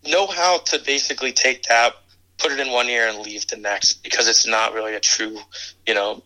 know 0.08 0.28
how 0.28 0.60
to 0.60 0.80
basically 0.80 1.34
take 1.34 1.64
that, 1.64 1.94
put 2.38 2.52
it 2.54 2.60
in 2.60 2.72
one 2.72 2.88
ear 2.88 3.08
and 3.10 3.20
leave 3.20 3.48
the 3.48 3.58
next 3.58 4.02
because 4.04 4.28
it's 4.30 4.48
not 4.48 4.74
really 4.74 4.94
a 4.96 5.00
true, 5.02 5.38
you 5.86 5.94
know, 5.94 6.24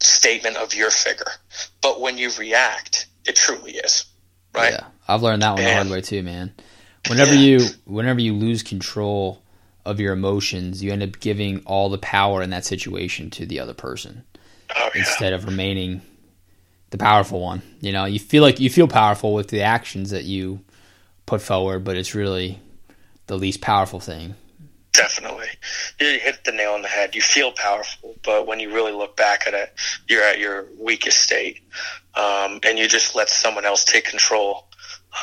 statement 0.00 0.56
of 0.56 0.74
your 0.74 0.90
figure. 0.90 1.30
But 1.80 2.00
when 2.00 2.18
you 2.18 2.30
react, 2.38 3.06
it 3.24 3.36
truly 3.36 3.72
is. 3.72 4.04
Right? 4.54 4.72
Yeah, 4.72 4.86
I've 5.06 5.22
learned 5.22 5.42
that 5.42 5.54
one 5.54 5.62
the 5.62 5.72
hard 5.74 5.90
way 5.90 6.00
too, 6.00 6.22
man. 6.24 6.52
Whenever 7.08 7.34
Yeah. 7.34 7.58
you 7.58 7.66
whenever 7.84 8.20
you 8.20 8.34
lose 8.34 8.62
control 8.64 9.42
of 9.88 10.00
your 10.00 10.12
emotions, 10.12 10.82
you 10.82 10.92
end 10.92 11.02
up 11.02 11.18
giving 11.20 11.62
all 11.64 11.88
the 11.88 11.98
power 11.98 12.42
in 12.42 12.50
that 12.50 12.64
situation 12.64 13.30
to 13.30 13.46
the 13.46 13.60
other 13.60 13.74
person 13.74 14.24
Oh 14.76 14.90
yeah. 14.94 15.00
instead 15.00 15.32
of 15.32 15.44
remaining 15.46 16.02
the 16.90 16.98
powerful 16.98 17.40
one. 17.40 17.62
You 17.80 17.92
know, 17.92 18.04
you 18.04 18.18
feel 18.18 18.42
like 18.42 18.60
you 18.60 18.70
feel 18.70 18.88
powerful 18.88 19.34
with 19.34 19.48
the 19.48 19.62
actions 19.62 20.10
that 20.10 20.24
you 20.24 20.60
put 21.26 21.42
forward, 21.42 21.84
but 21.84 21.96
it's 21.96 22.14
really 22.14 22.60
the 23.26 23.36
least 23.36 23.60
powerful 23.60 24.00
thing. 24.00 24.34
Definitely. 24.92 25.46
You 26.00 26.18
hit 26.18 26.44
the 26.44 26.52
nail 26.52 26.72
on 26.72 26.82
the 26.82 26.88
head. 26.88 27.14
You 27.14 27.20
feel 27.20 27.52
powerful, 27.52 28.16
but 28.24 28.46
when 28.46 28.58
you 28.58 28.72
really 28.74 28.92
look 28.92 29.16
back 29.16 29.46
at 29.46 29.54
it, 29.54 29.72
you're 30.08 30.24
at 30.24 30.38
your 30.38 30.66
weakest 30.78 31.20
state. 31.20 31.60
Um, 32.14 32.58
and 32.64 32.78
you 32.78 32.88
just 32.88 33.14
let 33.14 33.28
someone 33.28 33.64
else 33.64 33.84
take 33.84 34.04
control 34.06 34.66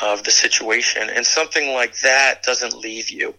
of 0.02 0.24
the 0.24 0.30
situation. 0.30 1.10
And 1.10 1.26
something 1.26 1.74
like 1.74 2.00
that 2.00 2.42
doesn't 2.42 2.74
leave 2.78 3.10
you. 3.10 3.34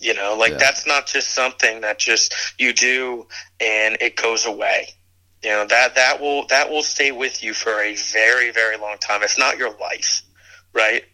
You 0.00 0.14
know, 0.14 0.36
like 0.36 0.52
Yeah. 0.52 0.58
that's 0.58 0.86
not 0.86 1.06
just 1.06 1.30
something 1.30 1.80
that 1.80 1.98
just 1.98 2.32
you 2.58 2.72
do 2.72 3.26
and 3.60 3.96
it 4.00 4.16
goes 4.16 4.46
away. 4.46 4.88
You 5.42 5.50
know, 5.50 5.66
that, 5.66 5.94
that 5.94 6.20
will, 6.20 6.46
that 6.48 6.70
will 6.70 6.82
stay 6.82 7.12
with 7.12 7.42
you 7.42 7.54
for 7.54 7.80
a 7.80 7.94
very, 7.94 8.50
very 8.50 8.76
long 8.76 8.98
time, 8.98 9.22
if 9.22 9.38
not 9.38 9.58
your 9.58 9.76
life. 9.78 10.22
Right. 10.72 11.04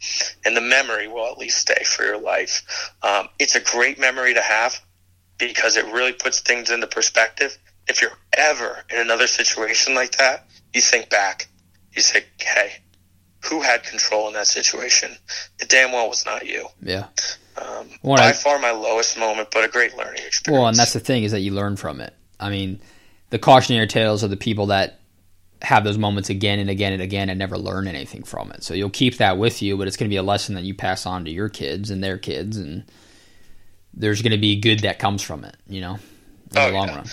And 0.45 0.57
the 0.57 0.61
memory 0.61 1.09
will 1.09 1.31
at 1.31 1.39
least 1.39 1.59
stay 1.59 1.85
for 1.85 2.05
your 2.05 2.19
life. 2.19 2.93
Um, 3.03 3.29
it's 3.39 3.55
a 3.55 3.61
great 3.61 3.99
memory 3.99 4.35
to 4.35 4.43
have 4.43 4.79
because 5.39 5.77
it 5.77 5.87
really 5.87 6.13
puts 6.13 6.41
things 6.41 6.71
into 6.71 6.87
perspective. 6.87 7.57
If 7.87 8.03
you're 8.03 8.19
ever 8.37 8.85
in 8.91 8.99
another 8.99 9.27
situation 9.27 9.95
like 9.95 10.17
that, 10.19 10.47
you 10.73 10.81
think 10.81 11.09
back. 11.11 11.49
You 11.93 12.03
say, 12.03 12.25
hey, 12.39 12.73
who 13.45 13.61
had 13.63 13.83
control 13.85 14.29
in 14.29 14.35
that 14.35 14.47
situation. 14.47 15.11
It 15.61 15.69
damn 15.69 15.93
well 15.93 16.09
was 16.09 16.25
not 16.25 16.47
you. 16.47 16.67
Yeah. 16.83 17.07
Um, 17.57 17.89
Well, 18.03 18.17
by 18.17 18.29
I- 18.31 18.33
far 18.33 18.59
my 18.59 18.71
lowest 18.73 19.19
moment, 19.19 19.49
but 19.53 19.65
a 19.65 19.69
great 19.69 19.97
learning 19.97 20.23
experience. 20.27 20.59
Well, 20.61 20.69
and 20.69 20.77
that's 20.77 20.93
the 20.93 21.01
thing 21.01 21.25
is 21.25 21.33
that 21.33 21.41
you 21.41 21.53
learn 21.53 21.77
from 21.77 22.01
it. 22.01 22.15
I 22.41 22.51
mean, 22.51 22.81
the 23.31 23.39
cautionary 23.39 23.87
tales 23.87 24.25
are 24.25 24.29
the 24.29 24.37
people 24.37 24.67
that 24.67 25.01
have 25.63 25.85
those 25.85 25.97
moments 25.97 26.29
again 26.31 26.59
and 26.59 26.69
again 26.69 26.93
and 26.93 27.01
again 27.01 27.29
and 27.31 27.39
never 27.39 27.57
learn 27.57 27.87
anything 27.89 28.23
from 28.23 28.51
it. 28.53 28.63
So 28.65 28.75
you'll 28.75 28.91
keep 28.91 29.17
that 29.19 29.39
with 29.39 29.63
you, 29.63 29.77
but 29.79 29.87
it's 29.87 29.97
going 29.97 30.09
to 30.09 30.13
be 30.13 30.17
a 30.19 30.23
lesson 30.23 30.55
that 30.57 30.65
you 30.65 30.75
pass 30.75 31.07
on 31.07 31.25
to 31.25 31.31
your 31.31 31.49
kids 31.49 31.91
and 31.91 32.03
their 32.05 32.19
kids, 32.19 32.57
and 32.59 32.85
there's 33.95 34.21
going 34.21 34.33
to 34.33 34.39
be 34.39 34.61
good 34.61 34.81
that 34.81 34.99
comes 34.99 35.23
from 35.23 35.45
it. 35.45 35.57
You 35.69 35.81
know, 35.81 35.95
in 35.95 36.57
Oh, 36.59 36.67
the 36.67 36.73
long 36.77 36.89
yeah. 36.89 36.97
run. 36.97 37.07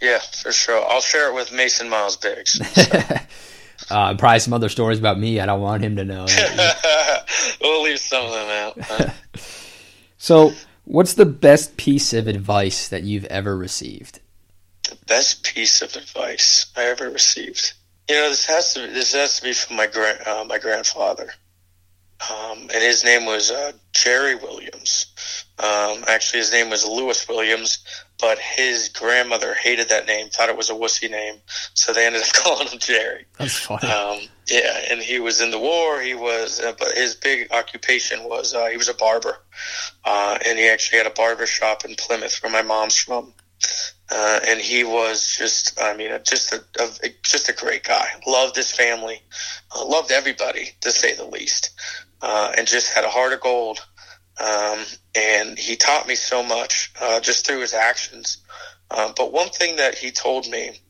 yeah, 0.00 0.18
for 0.18 0.52
sure. 0.52 0.84
I'll 0.88 1.00
share 1.00 1.30
it 1.30 1.34
with 1.34 1.52
Mason 1.52 1.88
Miles 1.88 2.16
Biggs. 2.16 2.60
Uh, 3.88 4.14
probably 4.14 4.40
some 4.40 4.52
other 4.52 4.68
stories 4.68 4.98
about 4.98 5.18
me. 5.18 5.40
I 5.40 5.46
don't 5.46 5.60
want 5.60 5.82
him 5.82 5.96
to 5.96 6.04
know. 6.04 6.26
we'll 7.60 7.82
leave 7.82 7.98
some 7.98 8.24
of 8.26 8.32
them 8.32 8.74
out. 8.98 9.14
so, 10.18 10.52
what's 10.84 11.14
the 11.14 11.26
best 11.26 11.76
piece 11.76 12.12
of 12.12 12.26
advice 12.26 12.88
that 12.88 13.04
you've 13.04 13.24
ever 13.26 13.56
received? 13.56 14.20
the 14.90 14.96
best 15.06 15.44
piece 15.44 15.82
of 15.82 15.94
advice 15.96 16.66
I 16.76 16.84
ever 16.84 17.08
received. 17.08 17.74
You 18.08 18.16
know, 18.16 18.28
this 18.28 18.46
has 18.46 18.74
to 18.74 18.80
this 18.88 19.14
has 19.14 19.38
to 19.38 19.44
be 19.44 19.52
from 19.52 19.76
my 19.76 19.86
grand 19.86 20.26
uh, 20.26 20.44
my 20.44 20.58
grandfather, 20.58 21.30
um, 22.28 22.62
and 22.62 22.82
his 22.82 23.04
name 23.04 23.24
was 23.24 23.50
uh, 23.50 23.72
Jerry 23.92 24.34
Williams. 24.34 25.44
Um, 25.58 26.04
actually, 26.08 26.40
his 26.40 26.52
name 26.52 26.70
was 26.70 26.84
Lewis 26.84 27.28
Williams, 27.28 27.84
but 28.20 28.38
his 28.38 28.88
grandmother 28.90 29.54
hated 29.54 29.88
that 29.88 30.06
name, 30.06 30.28
thought 30.28 30.48
it 30.48 30.56
was 30.56 30.70
a 30.70 30.74
wussy 30.74 31.10
name, 31.10 31.36
so 31.74 31.92
they 31.92 32.06
ended 32.06 32.22
up 32.22 32.28
calling 32.34 32.68
him 32.68 32.78
Jerry. 32.78 33.26
That's 33.38 33.58
funny. 33.58 33.88
Um, 33.88 34.20
yeah, 34.48 34.80
and 34.90 35.00
he 35.00 35.20
was 35.20 35.40
in 35.40 35.50
the 35.50 35.58
war. 35.58 36.00
He 36.00 36.14
was, 36.14 36.60
uh, 36.60 36.72
but 36.78 36.92
his 36.92 37.14
big 37.14 37.52
occupation 37.52 38.24
was 38.24 38.54
uh, 38.54 38.66
he 38.66 38.76
was 38.76 38.88
a 38.88 38.94
barber, 38.94 39.38
uh, 40.04 40.38
and 40.44 40.58
he 40.58 40.68
actually 40.68 40.98
had 40.98 41.06
a 41.06 41.14
barber 41.14 41.46
shop 41.46 41.84
in 41.84 41.94
Plymouth, 41.94 42.42
where 42.42 42.52
my 42.52 42.62
mom's 42.62 42.96
from. 42.96 43.32
Uh, 44.12 44.40
and 44.48 44.58
he 44.58 44.82
was 44.82 45.36
just, 45.38 45.80
I 45.80 45.96
mean, 45.96 46.10
just 46.24 46.52
a, 46.52 46.64
a 46.80 47.08
just 47.22 47.48
a 47.48 47.52
great 47.52 47.84
guy. 47.84 48.08
Loved 48.26 48.56
his 48.56 48.72
family, 48.72 49.22
uh, 49.74 49.86
loved 49.86 50.10
everybody 50.10 50.70
to 50.80 50.90
say 50.90 51.14
the 51.14 51.26
least, 51.26 51.70
uh, 52.20 52.52
and 52.56 52.66
just 52.66 52.92
had 52.92 53.04
a 53.04 53.08
heart 53.08 53.32
of 53.32 53.40
gold. 53.40 53.86
Um, 54.40 54.84
and 55.14 55.58
he 55.58 55.76
taught 55.76 56.08
me 56.08 56.14
so 56.14 56.42
much 56.42 56.92
uh, 57.00 57.20
just 57.20 57.46
through 57.46 57.60
his 57.60 57.74
actions. 57.74 58.38
Uh, 58.90 59.12
but 59.16 59.32
one 59.32 59.50
thing 59.50 59.76
that 59.76 59.96
he 59.96 60.10
told 60.10 60.48
me 60.48 60.80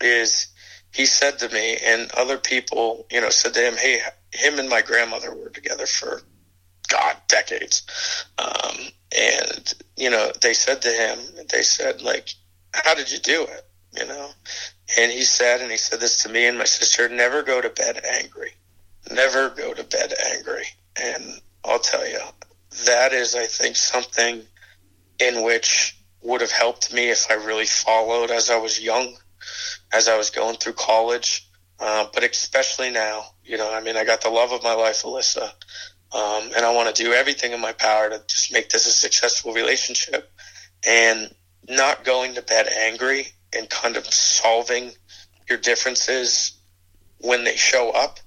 is 0.00 0.46
he 0.94 1.04
said 1.06 1.38
to 1.40 1.48
me, 1.50 1.76
and 1.84 2.10
other 2.12 2.38
people, 2.38 3.06
you 3.10 3.20
know, 3.20 3.30
said 3.30 3.54
to 3.54 3.60
him, 3.60 3.76
"Hey, 3.76 4.00
him 4.32 4.58
and 4.58 4.68
my 4.68 4.82
grandmother 4.82 5.34
were 5.34 5.50
together 5.50 5.86
for 5.86 6.22
God 6.88 7.16
decades," 7.28 7.82
um, 8.38 8.76
and 9.16 9.74
you 9.96 10.10
know, 10.10 10.32
they 10.40 10.54
said 10.54 10.82
to 10.82 10.88
him, 10.90 11.18
they 11.50 11.62
said, 11.62 12.00
like, 12.00 12.30
"How 12.72 12.94
did 12.94 13.12
you 13.12 13.18
do 13.18 13.44
it?" 13.44 13.66
You 13.98 14.06
know, 14.06 14.30
and 14.98 15.12
he 15.12 15.22
said, 15.22 15.60
and 15.60 15.70
he 15.70 15.76
said 15.76 16.00
this 16.00 16.22
to 16.22 16.28
me 16.28 16.46
and 16.46 16.58
my 16.58 16.64
sister: 16.64 17.08
"Never 17.08 17.42
go 17.42 17.60
to 17.60 17.68
bed 17.70 18.02
angry. 18.04 18.52
Never 19.10 19.50
go 19.50 19.74
to 19.74 19.84
bed 19.84 20.14
angry." 20.32 20.64
And 20.96 21.40
I'll 21.64 21.78
tell 21.78 22.08
you, 22.08 22.20
that 22.86 23.12
is, 23.12 23.34
I 23.34 23.46
think, 23.46 23.76
something 23.76 24.42
in 25.20 25.42
which 25.44 25.96
would 26.22 26.40
have 26.40 26.50
helped 26.50 26.92
me 26.92 27.10
if 27.10 27.30
I 27.30 27.34
really 27.34 27.66
followed 27.66 28.30
as 28.30 28.50
I 28.50 28.56
was 28.56 28.80
young 28.80 29.16
as 29.92 30.08
I 30.08 30.16
was 30.16 30.30
going 30.30 30.56
through 30.56 30.74
college, 30.74 31.48
uh, 31.80 32.06
but 32.12 32.24
especially 32.24 32.90
now. 32.90 33.24
You 33.44 33.56
know, 33.56 33.72
I 33.72 33.80
mean, 33.80 33.96
I 33.96 34.04
got 34.04 34.20
the 34.20 34.30
love 34.30 34.52
of 34.52 34.62
my 34.62 34.74
life, 34.74 35.02
Alyssa, 35.02 35.44
um, 36.12 36.50
and 36.56 36.64
I 36.64 36.74
want 36.74 36.94
to 36.94 37.02
do 37.02 37.12
everything 37.12 37.52
in 37.52 37.60
my 37.60 37.72
power 37.72 38.10
to 38.10 38.22
just 38.26 38.52
make 38.52 38.68
this 38.68 38.86
a 38.86 38.90
successful 38.90 39.52
relationship. 39.52 40.30
And 40.86 41.34
not 41.68 42.04
going 42.04 42.34
to 42.34 42.42
bed 42.42 42.66
angry 42.68 43.26
and 43.54 43.68
kind 43.68 43.96
of 43.96 44.06
solving 44.06 44.92
your 45.48 45.58
differences 45.58 46.52
when 47.18 47.44
they 47.44 47.56
show 47.56 47.90
up, 47.90 48.20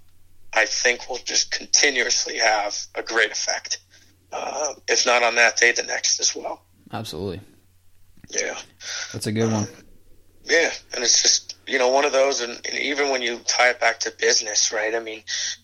I 0.54 0.66
think 0.66 1.10
will 1.10 1.18
just 1.18 1.50
continuously 1.50 2.38
have 2.38 2.78
a 2.94 3.02
great 3.02 3.32
effect. 3.32 3.80
Uh, 4.32 4.74
if 4.88 5.06
not 5.06 5.24
on 5.24 5.36
that 5.36 5.58
day, 5.58 5.72
the 5.72 5.84
next 5.84 6.20
as 6.20 6.36
well. 6.36 6.62
Absolutely. 6.94 7.42
Yeah. 8.30 8.58
That's 9.12 9.28
a 9.28 9.32
good 9.32 9.52
one. 9.52 9.68
Yeah, 10.46 10.72
and 10.94 11.04
it's 11.04 11.22
just 11.22 11.56
you 11.68 11.78
know 11.78 11.90
one 11.90 12.06
of 12.06 12.12
those, 12.12 12.42
and, 12.42 12.54
and 12.66 12.80
even 12.80 13.10
when 13.10 13.22
you 13.22 13.40
tie 13.46 13.70
it 13.70 13.80
back 13.80 14.00
to 14.02 14.12
business, 14.12 14.72
right? 14.72 14.96
I 14.96 15.00
mean, 15.00 15.24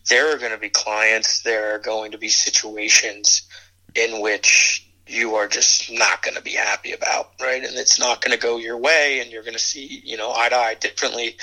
there 0.10 0.34
are 0.34 0.38
going 0.38 0.52
to 0.52 0.58
be 0.58 0.70
clients, 0.70 1.42
there 1.42 1.74
are 1.76 1.80
going 1.80 2.12
to 2.12 2.18
be 2.18 2.30
situations 2.30 3.48
in 3.96 4.22
which 4.22 4.88
you 5.08 5.36
are 5.36 5.48
just 5.48 5.92
not 5.92 6.22
going 6.22 6.36
to 6.36 6.42
be 6.42 6.52
happy 6.52 6.92
about, 6.92 7.32
right? 7.42 7.64
And 7.64 7.76
it's 7.76 8.00
not 8.00 8.22
going 8.22 8.38
to 8.38 8.42
go 8.42 8.58
your 8.58 8.78
way, 8.78 9.20
and 9.20 9.32
you're 9.32 9.44
going 9.44 9.54
to 9.54 9.60
see 9.60 10.02
you 10.04 10.18
know 10.18 10.32
eye 10.36 10.50
to 10.50 10.56
eye 10.56 10.76
differently. 10.76 11.38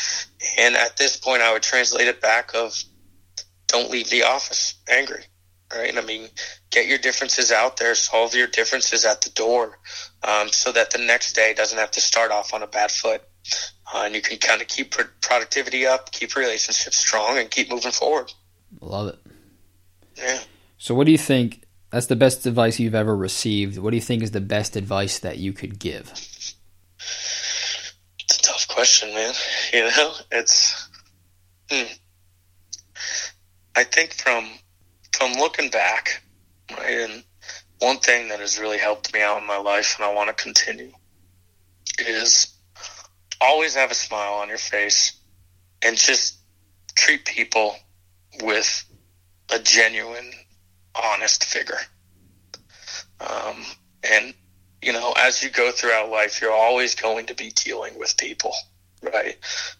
And 0.59 0.77
at 0.77 0.97
this 0.97 1.17
point, 1.17 1.43
I 1.43 1.53
would 1.53 1.63
translate 1.63 2.07
it 2.07 2.21
back 2.21 2.55
of 2.55 2.81
don't 3.67 3.91
leave 3.91 4.11
the 4.11 4.23
office 4.23 4.75
angry. 4.89 5.25
Right? 5.73 5.97
I 5.97 6.01
mean, 6.03 6.29
get 6.71 6.87
your 6.87 6.99
differences 6.99 7.51
out 7.51 7.77
there, 7.79 7.95
solve 7.95 8.35
your 8.35 8.47
differences 8.47 9.05
at 9.05 9.23
the 9.23 9.31
door, 9.31 9.79
um, 10.23 10.49
so 10.49 10.73
that 10.73 10.91
the 10.91 10.99
next 10.99 11.35
day 11.35 11.55
doesn't 11.55 11.79
have 11.79 11.91
to 11.93 12.01
start 12.01 12.31
off 12.31 12.55
on 12.55 12.63
a 12.63 12.67
bad 12.67 12.91
foot. 12.91 13.23
Uh, 13.93 14.03
and 14.07 14.15
you 14.15 14.23
can 14.23 14.39
kind 14.39 14.63
of 14.63 14.69
keep 14.69 14.93
pro- 14.93 15.05
productivity 15.21 15.87
up, 15.87 16.11
keep 16.13 16.35
relationships 16.37 16.97
strong, 16.97 17.39
and 17.39 17.51
keep 17.51 17.71
moving 17.71 17.93
forward. 17.93 18.33
Love 18.81 19.09
it. 19.09 19.19
Yeah. 20.17 20.41
So, 20.79 20.95
what 20.95 21.07
do 21.07 21.13
you 21.13 21.19
think? 21.19 21.63
That's 21.91 22.07
the 22.07 22.17
best 22.17 22.45
advice 22.47 22.81
you've 22.81 22.95
ever 22.95 23.17
received. 23.17 23.79
What 23.79 23.91
do 23.91 23.97
you 23.97 24.03
think 24.03 24.23
is 24.23 24.33
the 24.33 24.41
best 24.41 24.75
advice 24.75 25.21
that 25.21 25.39
you 25.39 25.53
could 25.53 25.79
give? 25.79 26.11
It's 26.11 26.57
a 28.39 28.43
tough 28.43 28.67
question, 28.69 29.15
man. 29.15 29.35
You 29.73 29.85
know, 29.85 30.13
it's. 30.31 30.89
Hmm. 31.71 31.93
I 33.77 33.85
think 33.85 34.13
from 34.15 34.51
from 35.25 35.41
looking 35.41 35.71
back, 35.71 36.23
and 36.83 37.25
one 37.79 37.97
thing 37.97 38.29
that 38.29 38.41
has 38.41 38.59
really 38.59 38.77
helped 38.77 39.15
me 39.15 39.23
out 39.23 39.41
in 39.41 39.47
my 39.47 39.57
life, 39.57 39.97
and 39.97 40.05
I 40.05 40.13
want 40.13 40.29
to 40.29 40.43
continue, 40.43 40.93
is 41.99 42.55
always 43.41 43.75
have 43.75 43.91
a 43.91 43.95
smile 43.95 44.35
on 44.35 44.49
your 44.49 44.59
face, 44.59 45.19
and 45.83 45.97
just 45.97 46.37
treat 46.95 47.25
people 47.25 47.75
with 48.43 48.85
a 49.51 49.59
genuine, 49.59 50.31
honest 50.95 51.45
figure. 51.45 51.81
Um, 53.21 53.65
and 54.03 54.35
you 54.83 54.93
know, 54.93 55.15
as 55.17 55.43
you 55.43 55.49
go 55.49 55.71
throughout 55.71 56.11
life, 56.11 56.43
you're 56.43 56.53
always 56.53 56.95
going 56.95 57.27
to 57.27 57.35
be 57.35 57.51
dealing 57.51 57.99
with 57.99 58.19
people, 58.19 58.53
right? 59.13 59.37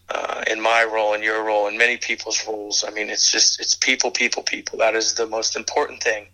Uh, 0.09 0.43
in 0.47 0.61
my 0.61 0.83
role, 0.83 1.13
in 1.13 1.23
your 1.23 1.43
role, 1.43 1.67
in 1.67 1.77
many 1.77 1.97
people's 1.97 2.45
roles. 2.47 2.83
I 2.87 2.91
mean, 2.91 3.09
it's 3.09 3.31
just, 3.31 3.59
it's 3.59 3.75
people, 3.75 4.11
people, 4.11 4.43
people. 4.43 4.79
That 4.79 4.95
is 4.95 5.13
the 5.13 5.27
most 5.27 5.55
important 5.55 6.03
thing. 6.03 6.27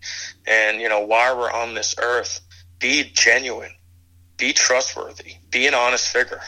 And, 0.45 0.81
you 0.81 0.89
know, 0.89 1.01
while 1.01 1.37
we're 1.37 1.51
on 1.51 1.73
this 1.73 1.95
earth, 1.99 2.39
be 2.79 3.03
genuine, 3.13 3.75
be 4.37 4.53
trustworthy, 4.53 5.35
be 5.49 5.67
an 5.67 5.73
honest 5.73 6.07
figure. 6.07 6.41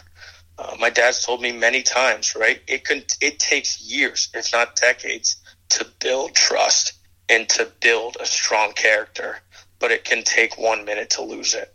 Uh, 0.57 0.75
my 0.79 0.89
dad's 0.89 1.25
told 1.25 1.41
me 1.41 1.51
many 1.51 1.81
times, 1.81 2.35
right? 2.35 2.61
It 2.67 2.85
can, 2.85 3.03
it 3.21 3.39
takes 3.39 3.81
years, 3.81 4.29
if 4.33 4.53
not 4.53 4.75
decades, 4.75 5.37
to 5.69 5.87
build 5.99 6.35
trust 6.35 6.93
and 7.29 7.49
to 7.49 7.71
build 7.81 8.17
a 8.19 8.25
strong 8.25 8.73
character, 8.73 9.37
but 9.79 9.91
it 9.91 10.03
can 10.03 10.23
take 10.23 10.57
one 10.57 10.85
minute 10.85 11.09
to 11.11 11.23
lose 11.23 11.55
it. 11.55 11.72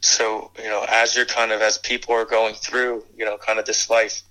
So, 0.00 0.50
you 0.58 0.68
know, 0.68 0.84
as 0.88 1.16
you're 1.16 1.26
kind 1.26 1.52
of, 1.52 1.60
as 1.60 1.78
people 1.78 2.14
are 2.14 2.24
going 2.24 2.54
through, 2.54 3.04
you 3.16 3.24
know, 3.24 3.36
kind 3.38 3.58
of 3.58 3.64
this 3.64 3.90
life, 3.90 4.22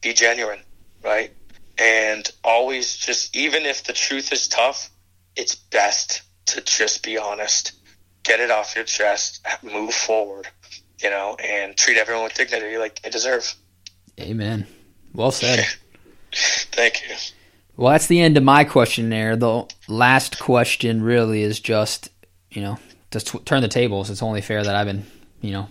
be 0.00 0.12
genuine, 0.12 0.60
right? 1.02 1.32
And 1.78 2.30
always 2.44 2.96
just, 2.96 3.34
even 3.36 3.64
if 3.64 3.84
the 3.84 3.92
truth 3.92 4.32
is 4.32 4.48
tough, 4.48 4.90
it's 5.36 5.54
best 5.54 6.22
to 6.46 6.60
just 6.60 7.02
be 7.02 7.18
honest, 7.18 7.72
get 8.22 8.40
it 8.40 8.50
off 8.50 8.74
your 8.74 8.84
chest, 8.84 9.44
move 9.62 9.94
forward, 9.94 10.48
you 11.02 11.10
know, 11.10 11.36
and 11.42 11.76
treat 11.76 11.96
everyone 11.96 12.24
with 12.24 12.34
dignity 12.34 12.76
like 12.78 13.00
they 13.02 13.10
deserve. 13.10 13.54
Amen. 14.20 14.66
Well 15.12 15.30
said. 15.30 15.66
Thank 16.32 17.02
you. 17.08 17.14
Well, 17.76 17.92
that's 17.92 18.06
the 18.06 18.20
end 18.20 18.36
of 18.36 18.44
my 18.44 18.64
questionnaire. 18.64 19.36
The 19.36 19.66
last 19.88 20.38
question 20.38 21.02
really 21.02 21.42
is 21.42 21.58
just, 21.58 22.10
you 22.50 22.62
know, 22.62 22.78
just 23.14 23.28
t- 23.28 23.38
turn 23.40 23.62
the 23.62 23.68
tables. 23.68 24.10
It's 24.10 24.22
only 24.22 24.42
fair 24.42 24.62
that 24.62 24.74
I've 24.76 24.86
been, 24.86 25.06
you 25.40 25.52
know, 25.52 25.68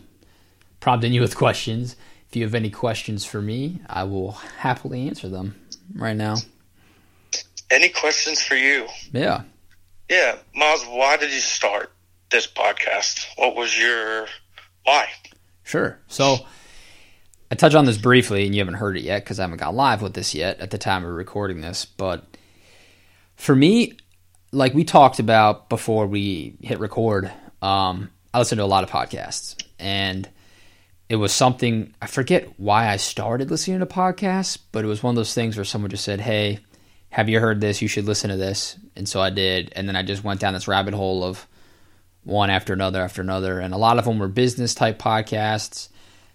prompting 0.79 1.13
you 1.13 1.21
with 1.21 1.37
questions. 1.45 1.95
If 2.29 2.35
you 2.35 2.43
have 2.43 2.55
any 2.55 2.71
questions 2.71 3.23
for 3.25 3.39
me, 3.41 3.79
I 3.87 4.05
will 4.05 4.31
happily 4.57 5.07
answer 5.07 5.29
them 5.29 5.55
right 5.93 6.15
now. 6.15 6.37
Any 7.69 7.89
questions 7.89 8.41
for 8.41 8.55
you? 8.55 8.87
Yeah. 9.11 9.43
Yeah, 10.09 10.37
Miles, 10.55 10.83
why 10.85 11.17
did 11.17 11.31
you 11.31 11.39
start 11.39 11.91
this 12.31 12.47
podcast? 12.47 13.25
What 13.35 13.55
was 13.55 13.77
your 13.79 14.27
why? 14.83 15.07
Sure. 15.63 15.99
So 16.07 16.37
I 17.51 17.55
touch 17.55 17.75
on 17.75 17.85
this 17.85 17.97
briefly, 17.97 18.45
and 18.45 18.53
you 18.55 18.61
haven't 18.61 18.75
heard 18.75 18.97
it 18.97 19.03
yet 19.03 19.23
because 19.23 19.39
I 19.39 19.43
haven't 19.43 19.59
got 19.59 19.75
live 19.75 20.01
with 20.01 20.13
this 20.13 20.33
yet 20.33 20.59
at 20.59 20.71
the 20.71 20.77
time 20.77 21.05
of 21.05 21.11
recording 21.11 21.61
this. 21.61 21.85
But 21.85 22.25
For 23.35 23.55
me, 23.55 23.97
like 24.53 24.73
we 24.73 24.83
talked 24.83 25.19
about 25.19 25.67
before 25.67 26.05
we 26.05 26.55
hit 26.61 26.79
record, 26.79 27.31
um, 27.61 28.09
I 28.33 28.39
listen 28.39 28.59
to 28.59 28.63
a 28.63 28.65
lot 28.65 28.83
of 28.83 28.89
podcasts, 28.89 29.61
and 29.79 30.29
it 31.09 31.15
was 31.15 31.33
something 31.33 31.93
I 32.01 32.07
forget 32.07 32.59
why 32.59 32.87
I 32.87 32.97
started 32.97 33.51
listening 33.51 33.79
to 33.79 33.85
podcasts, 33.85 34.57
but 34.71 34.85
it 34.85 34.87
was 34.87 35.03
one 35.03 35.11
of 35.11 35.15
those 35.15 35.33
things 35.33 35.57
where 35.57 35.65
someone 35.65 35.89
just 35.89 36.05
said, 36.05 36.21
"Hey, 36.21 36.59
have 37.09 37.29
you 37.29 37.39
heard 37.39 37.61
this? 37.61 37.81
You 37.81 37.87
should 37.87 38.05
listen 38.05 38.29
to 38.29 38.37
this." 38.37 38.77
And 38.95 39.09
so 39.09 39.21
I 39.21 39.31
did, 39.31 39.73
and 39.75 39.87
then 39.87 39.95
I 39.95 40.03
just 40.03 40.23
went 40.23 40.39
down 40.39 40.53
this 40.53 40.67
rabbit 40.67 40.93
hole 40.93 41.23
of 41.23 41.47
one 42.23 42.49
after 42.49 42.73
another 42.73 43.01
after 43.01 43.21
another, 43.21 43.59
and 43.59 43.73
a 43.73 43.77
lot 43.77 43.97
of 43.97 44.05
them 44.05 44.19
were 44.19 44.27
business 44.27 44.75
type 44.75 44.99
podcasts. 44.99 45.89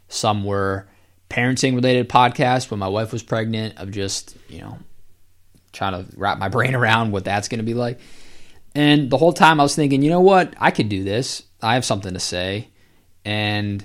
Some 0.08 0.44
were 0.44 0.88
parenting 1.30 1.74
related 1.74 2.08
podcasts 2.08 2.70
when 2.70 2.80
my 2.80 2.88
wife 2.88 3.12
was 3.12 3.22
pregnant 3.22 3.78
of 3.78 3.90
just 3.90 4.36
you 4.48 4.60
know 4.60 4.78
trying 5.72 6.04
to 6.04 6.16
wrap 6.16 6.38
my 6.38 6.48
brain 6.56 6.74
around 6.74 7.12
what 7.12 7.24
that's 7.24 7.48
going 7.48 7.58
to 7.58 7.64
be 7.64 7.74
like. 7.74 8.00
And 8.74 9.10
the 9.10 9.16
whole 9.16 9.32
time 9.32 9.60
I 9.60 9.62
was 9.62 9.74
thinking, 9.74 10.02
you 10.02 10.10
know 10.10 10.20
what? 10.20 10.54
I 10.58 10.70
could 10.70 10.88
do 10.88 11.02
this. 11.02 11.42
I 11.62 11.74
have 11.74 11.84
something 11.84 12.14
to 12.14 12.20
say. 12.20 12.68
And, 13.24 13.84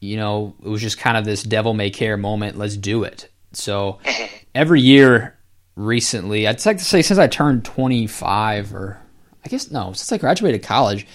you 0.00 0.16
know, 0.16 0.54
it 0.62 0.68
was 0.68 0.82
just 0.82 0.98
kind 0.98 1.16
of 1.16 1.24
this 1.24 1.42
devil 1.42 1.72
may 1.72 1.90
care 1.90 2.16
moment. 2.16 2.58
Let's 2.58 2.76
do 2.76 3.04
it. 3.04 3.30
So 3.52 4.00
every 4.54 4.80
year 4.80 5.38
recently, 5.76 6.46
I'd 6.46 6.64
like 6.66 6.78
to 6.78 6.84
say 6.84 7.02
since 7.02 7.18
I 7.18 7.26
turned 7.26 7.64
25 7.64 8.74
or 8.74 9.00
I 9.44 9.48
guess 9.48 9.70
no, 9.70 9.92
since 9.92 10.10
I 10.12 10.18
graduated 10.18 10.62
college, 10.62 11.06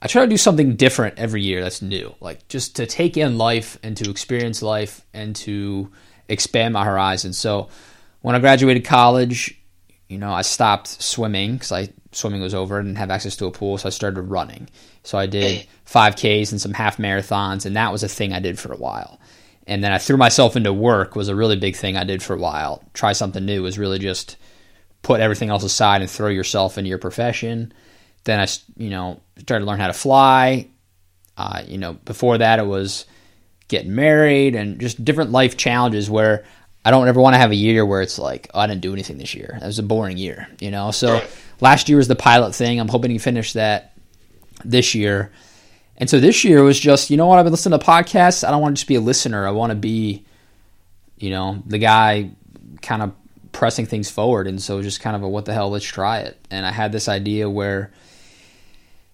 I 0.00 0.06
try 0.06 0.22
to 0.22 0.28
do 0.28 0.36
something 0.36 0.76
different 0.76 1.18
every 1.18 1.42
year 1.42 1.62
that's 1.62 1.82
new. 1.82 2.14
Like 2.20 2.46
just 2.48 2.76
to 2.76 2.86
take 2.86 3.16
in 3.16 3.38
life 3.38 3.78
and 3.82 3.96
to 3.96 4.10
experience 4.10 4.62
life 4.62 5.04
and 5.12 5.34
to 5.36 5.90
expand 6.28 6.74
my 6.74 6.84
horizon. 6.84 7.32
So 7.32 7.68
when 8.20 8.34
I 8.34 8.38
graduated 8.40 8.84
college, 8.84 9.58
you 10.08 10.18
know, 10.18 10.32
I 10.32 10.42
stopped 10.42 10.88
swimming 10.88 11.54
because 11.54 11.72
I 11.72 11.90
swimming 12.12 12.40
was 12.40 12.54
over. 12.54 12.78
I 12.78 12.82
didn't 12.82 12.96
have 12.96 13.10
access 13.10 13.36
to 13.36 13.46
a 13.46 13.50
pool, 13.50 13.78
so 13.78 13.88
I 13.88 13.90
started 13.90 14.22
running. 14.22 14.68
So 15.02 15.18
I 15.18 15.26
did 15.26 15.66
5Ks 15.86 16.50
and 16.50 16.60
some 16.60 16.72
half 16.72 16.96
marathons, 16.96 17.66
and 17.66 17.76
that 17.76 17.92
was 17.92 18.02
a 18.02 18.08
thing 18.08 18.32
I 18.32 18.40
did 18.40 18.58
for 18.58 18.72
a 18.72 18.76
while. 18.78 19.20
And 19.66 19.84
then 19.84 19.92
I 19.92 19.98
threw 19.98 20.16
myself 20.16 20.56
into 20.56 20.72
work 20.72 21.14
was 21.14 21.28
a 21.28 21.36
really 21.36 21.56
big 21.56 21.76
thing 21.76 21.96
I 21.96 22.04
did 22.04 22.22
for 22.22 22.34
a 22.34 22.38
while. 22.38 22.82
Try 22.94 23.12
something 23.12 23.44
new 23.44 23.62
was 23.62 23.78
really 23.78 23.98
just 23.98 24.36
put 25.02 25.20
everything 25.20 25.50
else 25.50 25.62
aside 25.62 26.00
and 26.00 26.10
throw 26.10 26.28
yourself 26.28 26.78
into 26.78 26.88
your 26.88 26.98
profession. 26.98 27.72
Then 28.24 28.40
I, 28.40 28.46
you 28.76 28.90
know, 28.90 29.20
started 29.38 29.64
to 29.64 29.70
learn 29.70 29.78
how 29.78 29.86
to 29.88 29.92
fly. 29.92 30.68
Uh, 31.36 31.62
you 31.66 31.78
know, 31.78 31.92
before 31.92 32.38
that 32.38 32.58
it 32.58 32.66
was 32.66 33.04
getting 33.68 33.94
married 33.94 34.56
and 34.56 34.80
just 34.80 35.04
different 35.04 35.30
life 35.30 35.56
challenges 35.56 36.10
where 36.10 36.44
I 36.84 36.90
don't 36.90 37.08
ever 37.08 37.20
want 37.20 37.34
to 37.34 37.38
have 37.38 37.50
a 37.50 37.56
year 37.56 37.84
where 37.84 38.00
it's 38.00 38.18
like, 38.18 38.50
oh, 38.54 38.60
I 38.60 38.66
didn't 38.66 38.80
do 38.80 38.92
anything 38.92 39.18
this 39.18 39.34
year. 39.34 39.56
That 39.60 39.66
was 39.66 39.78
a 39.78 39.82
boring 39.82 40.16
year, 40.16 40.48
you 40.60 40.70
know. 40.70 40.90
So 40.90 41.14
right. 41.14 41.30
last 41.60 41.88
year 41.88 41.98
was 41.98 42.08
the 42.08 42.16
pilot 42.16 42.54
thing. 42.54 42.80
I'm 42.80 42.88
hoping 42.88 43.12
to 43.12 43.18
finish 43.18 43.52
that 43.54 43.94
this 44.64 44.94
year. 44.94 45.32
And 45.96 46.08
so 46.08 46.20
this 46.20 46.44
year 46.44 46.62
was 46.62 46.78
just, 46.78 47.10
you 47.10 47.16
know 47.16 47.26
what, 47.26 47.38
I've 47.38 47.44
been 47.44 47.52
listening 47.52 47.78
to 47.78 47.84
podcasts. 47.84 48.46
I 48.46 48.50
don't 48.50 48.62
want 48.62 48.76
to 48.76 48.80
just 48.80 48.88
be 48.88 48.94
a 48.94 49.00
listener. 49.00 49.46
I 49.46 49.50
want 49.50 49.70
to 49.70 49.76
be, 49.76 50.24
you 51.18 51.30
know, 51.30 51.62
the 51.66 51.78
guy 51.78 52.30
kind 52.80 53.02
of 53.02 53.12
pressing 53.50 53.86
things 53.86 54.08
forward. 54.08 54.46
And 54.46 54.62
so 54.62 54.80
just 54.80 55.00
kind 55.00 55.16
of 55.16 55.22
a 55.22 55.28
what 55.28 55.44
the 55.44 55.52
hell, 55.52 55.70
let's 55.70 55.84
try 55.84 56.20
it. 56.20 56.38
And 56.50 56.64
I 56.64 56.70
had 56.70 56.92
this 56.92 57.08
idea 57.08 57.50
where 57.50 57.92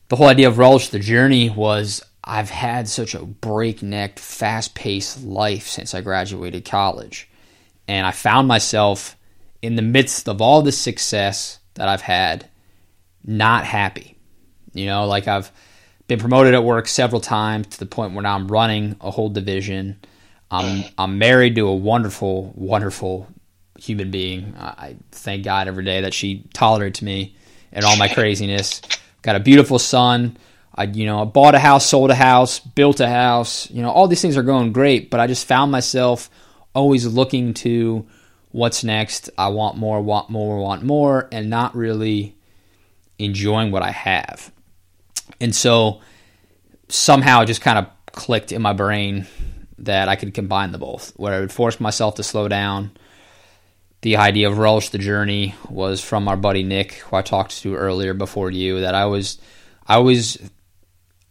the 0.08 0.16
whole 0.16 0.28
idea 0.28 0.48
of 0.48 0.58
relish 0.58 0.90
the 0.90 0.98
journey 0.98 1.48
was 1.48 2.02
I've 2.22 2.50
had 2.50 2.88
such 2.88 3.14
a 3.14 3.24
breakneck, 3.24 4.18
fast 4.18 4.74
paced 4.74 5.24
life 5.24 5.66
since 5.66 5.94
I 5.94 6.02
graduated 6.02 6.66
college 6.66 7.28
and 7.88 8.06
I 8.06 8.10
found 8.10 8.48
myself 8.48 9.16
in 9.62 9.76
the 9.76 9.82
midst 9.82 10.28
of 10.28 10.40
all 10.40 10.62
the 10.62 10.72
success 10.72 11.58
that 11.74 11.88
I've 11.88 12.02
had, 12.02 12.48
not 13.24 13.64
happy. 13.64 14.16
You 14.72 14.86
know, 14.86 15.06
like 15.06 15.28
I've 15.28 15.50
been 16.06 16.18
promoted 16.18 16.54
at 16.54 16.64
work 16.64 16.88
several 16.88 17.20
times 17.20 17.68
to 17.68 17.78
the 17.78 17.86
point 17.86 18.12
where 18.12 18.22
now 18.22 18.34
I'm 18.34 18.48
running 18.48 18.96
a 19.00 19.10
whole 19.10 19.30
division. 19.30 20.00
I'm 20.50 20.84
I'm 20.98 21.18
married 21.18 21.54
to 21.56 21.66
a 21.66 21.74
wonderful, 21.74 22.52
wonderful 22.54 23.28
human 23.78 24.10
being. 24.10 24.54
I 24.56 24.96
thank 25.10 25.44
God 25.44 25.68
every 25.68 25.84
day 25.84 26.02
that 26.02 26.14
she 26.14 26.44
tolerates 26.52 27.02
me 27.02 27.36
and 27.72 27.84
all 27.84 27.96
my 27.96 28.08
craziness. 28.14 28.80
Got 29.22 29.36
a 29.36 29.40
beautiful 29.40 29.78
son. 29.78 30.36
I 30.74 30.84
you 30.84 31.06
know 31.06 31.22
I 31.22 31.24
bought 31.24 31.54
a 31.54 31.60
house, 31.60 31.86
sold 31.86 32.10
a 32.10 32.14
house, 32.14 32.58
built 32.58 33.00
a 33.00 33.08
house. 33.08 33.70
You 33.70 33.82
know 33.82 33.90
all 33.90 34.08
these 34.08 34.20
things 34.20 34.36
are 34.36 34.42
going 34.42 34.72
great, 34.72 35.10
but 35.10 35.20
I 35.20 35.26
just 35.26 35.46
found 35.46 35.70
myself 35.70 36.28
always 36.74 37.06
looking 37.06 37.54
to 37.54 38.06
what's 38.50 38.84
next. 38.84 39.30
I 39.38 39.48
want 39.48 39.76
more, 39.76 40.00
want 40.00 40.30
more, 40.30 40.58
want 40.58 40.82
more, 40.82 41.28
and 41.32 41.50
not 41.50 41.74
really 41.74 42.36
enjoying 43.18 43.70
what 43.70 43.82
I 43.82 43.90
have. 43.90 44.52
And 45.40 45.54
so 45.54 46.00
somehow 46.88 47.42
it 47.42 47.46
just 47.46 47.60
kind 47.60 47.78
of 47.78 47.86
clicked 48.12 48.52
in 48.52 48.62
my 48.62 48.72
brain 48.72 49.26
that 49.78 50.08
I 50.08 50.16
could 50.16 50.34
combine 50.34 50.72
the 50.72 50.78
both, 50.78 51.12
where 51.16 51.34
I 51.34 51.40
would 51.40 51.52
force 51.52 51.80
myself 51.80 52.16
to 52.16 52.22
slow 52.22 52.48
down. 52.48 52.92
The 54.02 54.16
idea 54.18 54.48
of 54.48 54.58
relish 54.58 54.90
the 54.90 54.98
journey 54.98 55.54
was 55.68 56.00
from 56.00 56.28
our 56.28 56.36
buddy 56.36 56.62
Nick, 56.62 56.92
who 56.94 57.16
I 57.16 57.22
talked 57.22 57.58
to 57.62 57.74
earlier 57.74 58.14
before 58.14 58.50
you. 58.50 58.82
That 58.82 58.94
I 58.94 59.06
was, 59.06 59.38
I 59.86 59.98
was, 59.98 60.38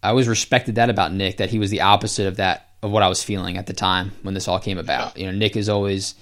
I 0.01 0.09
always 0.09 0.27
respected 0.27 0.75
that 0.75 0.89
about 0.89 1.13
Nick. 1.13 1.37
That 1.37 1.51
he 1.51 1.59
was 1.59 1.69
the 1.69 1.81
opposite 1.81 2.27
of 2.27 2.37
that 2.37 2.72
of 2.83 2.91
what 2.91 3.01
I 3.01 3.07
was 3.07 3.23
feeling 3.23 3.57
at 3.57 3.65
the 3.65 3.73
time 3.73 4.11
when 4.21 4.33
this 4.33 4.47
all 4.47 4.59
came 4.59 4.77
about. 4.77 5.17
You 5.17 5.25
know, 5.25 5.31
Nick 5.31 5.55
is 5.55 5.69
always 5.69 6.15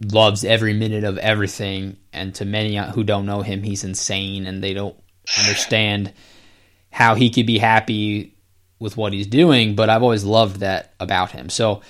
loves 0.00 0.44
every 0.44 0.72
minute 0.72 1.04
of 1.04 1.18
everything, 1.18 1.96
and 2.12 2.34
to 2.36 2.44
many 2.44 2.78
uh, 2.78 2.92
who 2.92 3.02
don't 3.02 3.26
know 3.26 3.42
him, 3.42 3.62
he's 3.62 3.84
insane, 3.84 4.46
and 4.46 4.62
they 4.62 4.72
don't 4.72 4.96
understand 5.38 6.12
how 6.90 7.16
he 7.16 7.30
could 7.30 7.46
be 7.46 7.58
happy 7.58 8.36
with 8.78 8.96
what 8.96 9.12
he's 9.12 9.26
doing. 9.26 9.74
But 9.74 9.90
I've 9.90 10.04
always 10.04 10.24
loved 10.24 10.60
that 10.60 10.94
about 11.00 11.32
him. 11.32 11.50
So 11.50 11.82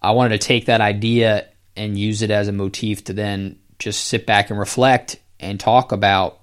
I 0.00 0.12
wanted 0.12 0.40
to 0.40 0.46
take 0.46 0.66
that 0.66 0.82
idea 0.82 1.48
and 1.76 1.98
use 1.98 2.22
it 2.22 2.30
as 2.30 2.48
a 2.48 2.52
motif 2.52 3.04
to 3.04 3.14
then 3.14 3.58
just 3.78 4.04
sit 4.04 4.26
back 4.26 4.50
and 4.50 4.58
reflect 4.58 5.16
and 5.40 5.58
talk 5.58 5.90
about 5.90 6.40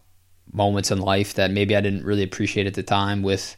moments 0.52 0.92
in 0.92 1.00
life 1.00 1.36
that 1.36 1.52
maybe 1.52 1.76
I 1.76 1.82
didn't 1.82 2.04
really 2.04 2.24
appreciate 2.24 2.68
at 2.68 2.74
the 2.74 2.84
time 2.84 3.22
with 3.22 3.56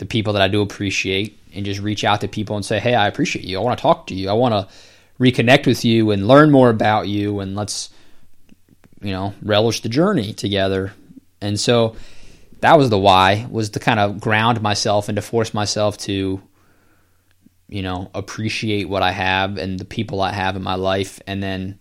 the 0.00 0.06
people 0.06 0.32
that 0.32 0.42
I 0.42 0.48
do 0.48 0.62
appreciate 0.62 1.38
and 1.54 1.64
just 1.64 1.80
reach 1.80 2.04
out 2.04 2.22
to 2.22 2.28
people 2.28 2.56
and 2.56 2.64
say, 2.64 2.80
"Hey, 2.80 2.94
I 2.94 3.06
appreciate 3.06 3.44
you. 3.44 3.58
I 3.58 3.62
want 3.62 3.78
to 3.78 3.82
talk 3.82 4.06
to 4.08 4.14
you. 4.14 4.28
I 4.28 4.32
want 4.32 4.54
to 4.54 4.66
reconnect 5.20 5.66
with 5.66 5.84
you 5.84 6.10
and 6.10 6.26
learn 6.26 6.50
more 6.50 6.70
about 6.70 7.06
you 7.06 7.40
and 7.40 7.54
let's 7.54 7.90
you 9.02 9.12
know, 9.12 9.34
relish 9.42 9.82
the 9.82 9.88
journey 9.88 10.32
together." 10.32 10.92
And 11.40 11.60
so 11.60 11.96
that 12.60 12.76
was 12.76 12.90
the 12.90 12.98
why 12.98 13.46
was 13.50 13.70
to 13.70 13.78
kind 13.78 14.00
of 14.00 14.20
ground 14.20 14.60
myself 14.60 15.08
and 15.08 15.16
to 15.16 15.22
force 15.22 15.54
myself 15.54 15.96
to 15.98 16.42
you 17.68 17.82
know, 17.82 18.10
appreciate 18.14 18.88
what 18.88 19.02
I 19.02 19.12
have 19.12 19.56
and 19.56 19.78
the 19.78 19.84
people 19.84 20.20
I 20.20 20.32
have 20.32 20.56
in 20.56 20.62
my 20.62 20.74
life 20.74 21.20
and 21.28 21.40
then 21.40 21.78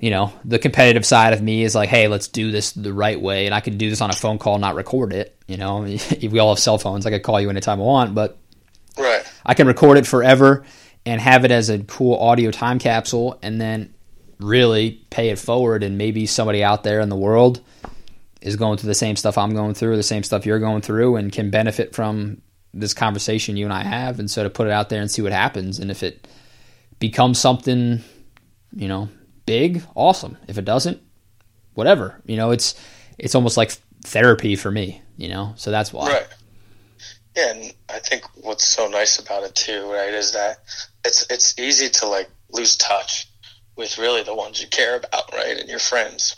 you 0.00 0.08
know, 0.10 0.32
the 0.46 0.58
competitive 0.58 1.04
side 1.04 1.34
of 1.34 1.42
me 1.42 1.62
is 1.62 1.74
like, 1.74 1.90
hey, 1.90 2.08
let's 2.08 2.26
do 2.26 2.50
this 2.50 2.72
the 2.72 2.92
right 2.92 3.20
way. 3.20 3.44
And 3.44 3.54
I 3.54 3.60
could 3.60 3.76
do 3.76 3.90
this 3.90 4.00
on 4.00 4.08
a 4.08 4.14
phone 4.14 4.38
call, 4.38 4.58
not 4.58 4.74
record 4.74 5.12
it. 5.12 5.36
You 5.46 5.58
know, 5.58 5.80
we 6.22 6.38
all 6.38 6.54
have 6.54 6.58
cell 6.58 6.78
phones. 6.78 7.04
I 7.04 7.10
could 7.10 7.22
call 7.22 7.40
you 7.40 7.50
anytime 7.50 7.80
I 7.80 7.84
want, 7.84 8.14
but 8.14 8.38
right. 8.98 9.22
I 9.44 9.52
can 9.52 9.66
record 9.66 9.98
it 9.98 10.06
forever 10.06 10.64
and 11.04 11.20
have 11.20 11.44
it 11.44 11.50
as 11.50 11.68
a 11.68 11.80
cool 11.80 12.18
audio 12.18 12.50
time 12.50 12.78
capsule 12.78 13.38
and 13.42 13.60
then 13.60 13.92
really 14.38 14.92
pay 15.10 15.28
it 15.28 15.38
forward. 15.38 15.82
And 15.82 15.98
maybe 15.98 16.24
somebody 16.24 16.64
out 16.64 16.82
there 16.82 17.00
in 17.00 17.10
the 17.10 17.16
world 17.16 17.60
is 18.40 18.56
going 18.56 18.78
through 18.78 18.88
the 18.88 18.94
same 18.94 19.16
stuff 19.16 19.36
I'm 19.36 19.52
going 19.52 19.74
through, 19.74 19.96
the 19.96 20.02
same 20.02 20.22
stuff 20.22 20.46
you're 20.46 20.58
going 20.58 20.80
through, 20.80 21.16
and 21.16 21.30
can 21.30 21.50
benefit 21.50 21.94
from 21.94 22.40
this 22.72 22.94
conversation 22.94 23.58
you 23.58 23.66
and 23.66 23.74
I 23.74 23.82
have. 23.82 24.18
And 24.18 24.30
so 24.30 24.44
to 24.44 24.48
put 24.48 24.66
it 24.66 24.72
out 24.72 24.88
there 24.88 25.02
and 25.02 25.10
see 25.10 25.20
what 25.20 25.32
happens. 25.32 25.78
And 25.78 25.90
if 25.90 26.02
it 26.02 26.26
becomes 26.98 27.38
something, 27.38 28.02
you 28.74 28.88
know, 28.88 29.10
big, 29.50 29.82
awesome. 29.96 30.36
If 30.46 30.58
it 30.58 30.64
doesn't, 30.64 31.02
whatever. 31.74 32.20
You 32.24 32.36
know, 32.36 32.52
it's 32.52 32.80
it's 33.18 33.34
almost 33.34 33.56
like 33.56 33.72
therapy 34.04 34.54
for 34.54 34.70
me. 34.70 35.02
You 35.16 35.28
know, 35.28 35.54
so 35.56 35.72
that's 35.72 35.92
why. 35.92 36.06
Right. 36.08 36.28
Yeah, 37.36 37.50
and 37.50 37.74
I 37.88 37.98
think 37.98 38.22
what's 38.42 38.64
so 38.64 38.86
nice 38.86 39.18
about 39.18 39.42
it 39.42 39.56
too, 39.56 39.90
right, 39.90 40.14
is 40.14 40.32
that 40.34 40.58
it's 41.04 41.26
it's 41.28 41.58
easy 41.58 41.88
to 41.98 42.06
like 42.06 42.30
lose 42.52 42.76
touch 42.76 43.26
with 43.74 43.98
really 43.98 44.22
the 44.22 44.36
ones 44.36 44.62
you 44.62 44.68
care 44.68 44.94
about, 44.96 45.32
right, 45.32 45.56
and 45.58 45.68
your 45.68 45.80
friends. 45.80 46.36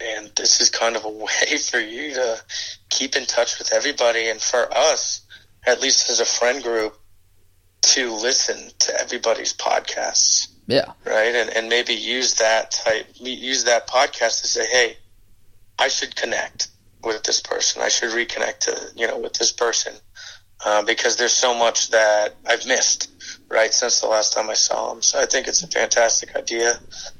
And 0.00 0.30
this 0.36 0.60
is 0.60 0.70
kind 0.70 0.94
of 0.94 1.04
a 1.04 1.10
way 1.26 1.56
for 1.58 1.80
you 1.80 2.14
to 2.14 2.40
keep 2.88 3.16
in 3.16 3.26
touch 3.26 3.58
with 3.58 3.72
everybody, 3.72 4.28
and 4.28 4.40
for 4.40 4.72
us, 4.72 5.22
at 5.66 5.82
least 5.82 6.08
as 6.08 6.20
a 6.20 6.24
friend 6.24 6.62
group, 6.62 6.96
to 7.94 8.12
listen 8.12 8.70
to 8.78 9.00
everybody's 9.00 9.54
podcasts 9.54 10.51
yeah. 10.66 10.92
Right. 11.04 11.34
And, 11.34 11.50
and 11.50 11.68
maybe 11.68 11.94
use 11.94 12.34
that 12.34 12.70
type, 12.70 13.06
use 13.16 13.64
that 13.64 13.86
podcast 13.88 14.40
to 14.42 14.46
say, 14.46 14.66
Hey, 14.66 14.96
I 15.78 15.88
should 15.88 16.14
connect 16.16 16.68
with 17.02 17.22
this 17.24 17.40
person. 17.40 17.82
I 17.82 17.88
should 17.88 18.10
reconnect 18.10 18.58
to, 18.60 18.92
you 18.94 19.06
know, 19.08 19.18
with 19.18 19.32
this 19.34 19.52
person. 19.52 19.94
uh, 20.64 20.82
because 20.82 21.16
there's 21.16 21.32
so 21.32 21.54
much 21.54 21.90
that 21.90 22.34
I've 22.46 22.66
missed 22.66 23.10
right 23.48 23.72
since 23.72 24.00
the 24.00 24.06
last 24.06 24.32
time 24.32 24.48
I 24.48 24.54
saw 24.54 24.92
him. 24.92 25.02
So 25.02 25.20
I 25.20 25.26
think 25.26 25.48
it's 25.48 25.62
a 25.62 25.66
fantastic 25.66 26.36
idea. 26.36 26.78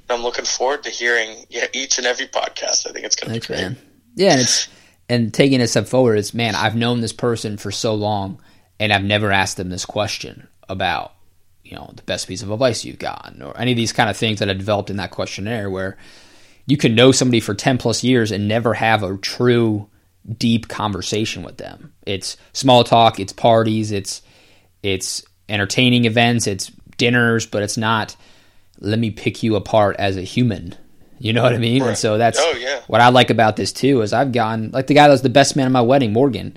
I'm 0.09 0.23
looking 0.23 0.45
forward 0.45 0.83
to 0.85 0.91
hearing 0.91 1.45
yeah, 1.51 1.67
each 1.73 1.99
and 1.99 2.07
every 2.07 2.27
podcast. 2.27 2.87
I 2.89 2.93
think 2.93 3.05
it's 3.05 3.17
going 3.17 3.35
to 3.35 3.41
be 3.41 3.47
great. 3.47 3.61
Man. 3.61 3.77
Yeah, 4.15 4.33
and 4.33 4.41
it's 4.41 4.69
and 5.09 5.35
taking 5.35 5.61
a 5.61 5.67
step 5.67 5.87
forward 5.87 6.17
is 6.17 6.35
man, 6.35 6.55
I've 6.55 6.77
known 6.77 7.01
this 7.01 7.13
person 7.13 7.57
for 7.57 7.71
so 7.71 7.95
long, 7.95 8.41
and 8.79 8.93
I've 8.93 9.05
never 9.05 9.33
asked 9.33 9.57
them 9.57 9.71
this 9.71 9.85
question 9.85 10.49
about 10.69 11.15
you 11.73 11.79
know 11.79 11.91
the 11.97 12.03
best 12.03 12.29
piece 12.29 12.43
of 12.43 12.51
advice 12.51 12.85
you've 12.85 12.99
gotten 12.99 13.41
or 13.41 13.59
any 13.59 13.73
of 13.73 13.77
these 13.77 13.95
kind 13.95 14.11
of 14.11 14.17
things 14.17 14.41
that 14.41 14.51
I 14.51 14.53
developed 14.53 14.91
in 14.91 14.99
that 14.99 15.11
questionnaire 15.11 15.71
where 15.71 15.97
you 16.67 16.77
can 16.77 16.95
know 16.95 17.13
somebody 17.13 17.41
for 17.41 17.55
10 17.55 17.79
plus 17.79 18.05
years 18.05 18.31
and 18.31 18.47
never 18.47 18.75
have 18.75 19.03
a 19.03 19.17
true 19.17 19.89
deep 20.37 20.69
conversation 20.69 21.43
with 21.43 21.57
them. 21.57 21.95
It's 22.07 22.37
small 22.53 22.85
talk, 22.85 23.19
it's 23.19 23.33
parties, 23.33 23.91
it's 23.91 24.21
it's 24.83 25.25
entertaining 25.49 26.05
events, 26.05 26.47
it's 26.47 26.71
dinners, 26.99 27.47
but 27.47 27.63
it's 27.63 27.79
not 27.79 28.17
let 28.79 28.99
me 28.99 29.11
pick 29.11 29.43
you 29.43 29.57
apart 29.57 29.97
as 29.99 30.19
a 30.19 30.23
human. 30.23 30.75
You 31.19 31.33
know 31.33 31.43
what 31.43 31.55
I 31.55 31.59
mean? 31.59 31.83
Right. 31.83 31.91
And 31.91 31.99
so 31.99 32.19
that's 32.19 32.39
oh, 32.39 32.53
yeah. 32.59 32.83
what 32.87 33.01
I 33.01 33.09
like 33.09 33.31
about 33.31 33.57
this 33.57 33.73
too 33.73 34.03
is 34.03 34.13
I've 34.13 34.33
gotten 34.33 34.73
like 34.73 34.89
the 34.89 34.95
guy 34.95 35.07
that 35.07 35.13
was 35.13 35.23
the 35.23 35.31
best 35.31 35.57
man 35.57 35.65
at 35.65 35.73
my 35.73 35.81
wedding, 35.81 36.13
Morgan. 36.13 36.55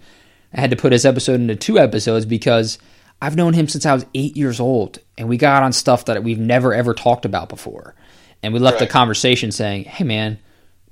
I 0.53 0.59
had 0.59 0.71
to 0.71 0.75
put 0.75 0.91
his 0.91 1.05
episode 1.05 1.39
into 1.39 1.55
two 1.55 1.79
episodes 1.79 2.25
because 2.25 2.79
I've 3.21 3.35
known 3.35 3.53
him 3.53 3.67
since 3.67 3.85
I 3.85 3.93
was 3.93 4.05
eight 4.13 4.35
years 4.35 4.59
old, 4.59 4.99
and 5.17 5.27
we 5.27 5.37
got 5.37 5.63
on 5.63 5.73
stuff 5.73 6.05
that 6.05 6.23
we've 6.23 6.39
never 6.39 6.73
ever 6.73 6.93
talked 6.93 7.25
about 7.25 7.49
before, 7.49 7.95
and 8.43 8.53
we 8.53 8.59
left 8.59 8.79
right. 8.79 8.87
the 8.87 8.91
conversation 8.91 9.51
saying, 9.51 9.85
"Hey, 9.85 10.03
man, 10.03 10.39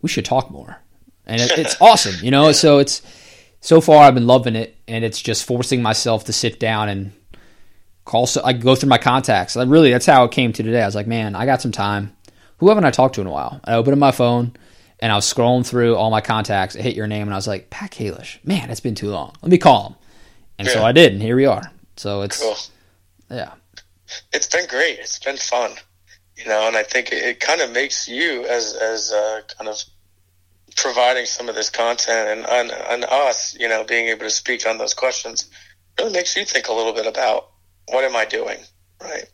we 0.01 0.09
should 0.09 0.25
talk 0.25 0.49
more," 0.49 0.77
and 1.25 1.41
it, 1.41 1.51
it's 1.57 1.75
awesome, 1.81 2.15
you 2.23 2.31
know. 2.31 2.47
Yeah. 2.47 2.53
So 2.53 2.79
it's 2.79 3.01
so 3.61 3.81
far 3.81 4.03
I've 4.03 4.15
been 4.15 4.27
loving 4.27 4.55
it, 4.55 4.75
and 4.87 5.03
it's 5.03 5.21
just 5.21 5.45
forcing 5.45 5.81
myself 5.81 6.25
to 6.25 6.33
sit 6.33 6.59
down 6.59 6.89
and 6.89 7.11
call. 8.05 8.25
So 8.25 8.41
I 8.43 8.53
go 8.53 8.75
through 8.75 8.89
my 8.89 8.97
contacts. 8.97 9.55
Like 9.55 9.69
really, 9.69 9.91
that's 9.91 10.05
how 10.05 10.23
it 10.23 10.31
came 10.31 10.53
to 10.53 10.63
today. 10.63 10.81
I 10.81 10.85
was 10.85 10.95
like, 10.95 11.07
man, 11.07 11.35
I 11.35 11.45
got 11.45 11.61
some 11.61 11.71
time. 11.71 12.15
Who 12.57 12.69
haven't 12.69 12.85
I 12.85 12.91
talked 12.91 13.15
to 13.15 13.21
in 13.21 13.27
a 13.27 13.31
while? 13.31 13.59
I 13.65 13.73
opened 13.73 13.93
up 13.93 13.99
my 13.99 14.11
phone 14.11 14.55
and 14.99 15.11
I 15.11 15.15
was 15.15 15.25
scrolling 15.31 15.67
through 15.67 15.95
all 15.97 16.09
my 16.09 16.21
contacts. 16.21 16.77
I 16.77 16.81
hit 16.81 16.95
your 16.95 17.07
name 17.07 17.23
and 17.23 17.33
I 17.33 17.37
was 17.37 17.47
like, 17.47 17.69
Pat 17.69 17.91
Kalish. 17.91 18.37
Man, 18.45 18.69
it's 18.69 18.79
been 18.79 18.95
too 18.95 19.09
long. 19.09 19.35
Let 19.41 19.51
me 19.51 19.57
call 19.57 19.89
him. 19.89 19.95
And 20.57 20.67
yeah. 20.67 20.73
so 20.75 20.85
I 20.85 20.93
did, 20.93 21.11
and 21.11 21.21
here 21.21 21.35
we 21.35 21.45
are. 21.45 21.72
So 21.95 22.21
it's 22.21 22.41
cool. 22.41 22.57
Yeah. 23.29 23.53
It's 24.31 24.47
been 24.47 24.67
great. 24.67 24.99
It's 24.99 25.19
been 25.19 25.37
fun. 25.37 25.71
You 26.35 26.45
know, 26.45 26.67
and 26.67 26.75
I 26.75 26.83
think 26.83 27.11
it, 27.11 27.23
it 27.23 27.39
kind 27.39 27.61
of 27.61 27.71
makes 27.71 28.07
you 28.07 28.45
as 28.45 28.75
as 28.75 29.11
uh, 29.11 29.41
kind 29.57 29.69
of 29.69 29.77
providing 30.75 31.25
some 31.25 31.49
of 31.49 31.55
this 31.55 31.69
content 31.69 32.39
and, 32.39 32.49
and 32.49 32.71
and 32.71 33.03
us, 33.05 33.55
you 33.59 33.67
know, 33.67 33.83
being 33.83 34.07
able 34.07 34.21
to 34.21 34.29
speak 34.29 34.67
on 34.67 34.77
those 34.77 34.93
questions 34.93 35.49
really 35.99 36.11
makes 36.11 36.35
you 36.35 36.45
think 36.45 36.67
a 36.67 36.73
little 36.73 36.93
bit 36.93 37.05
about 37.05 37.49
what 37.87 38.03
am 38.03 38.15
I 38.15 38.25
doing, 38.25 38.57
right? 39.01 39.25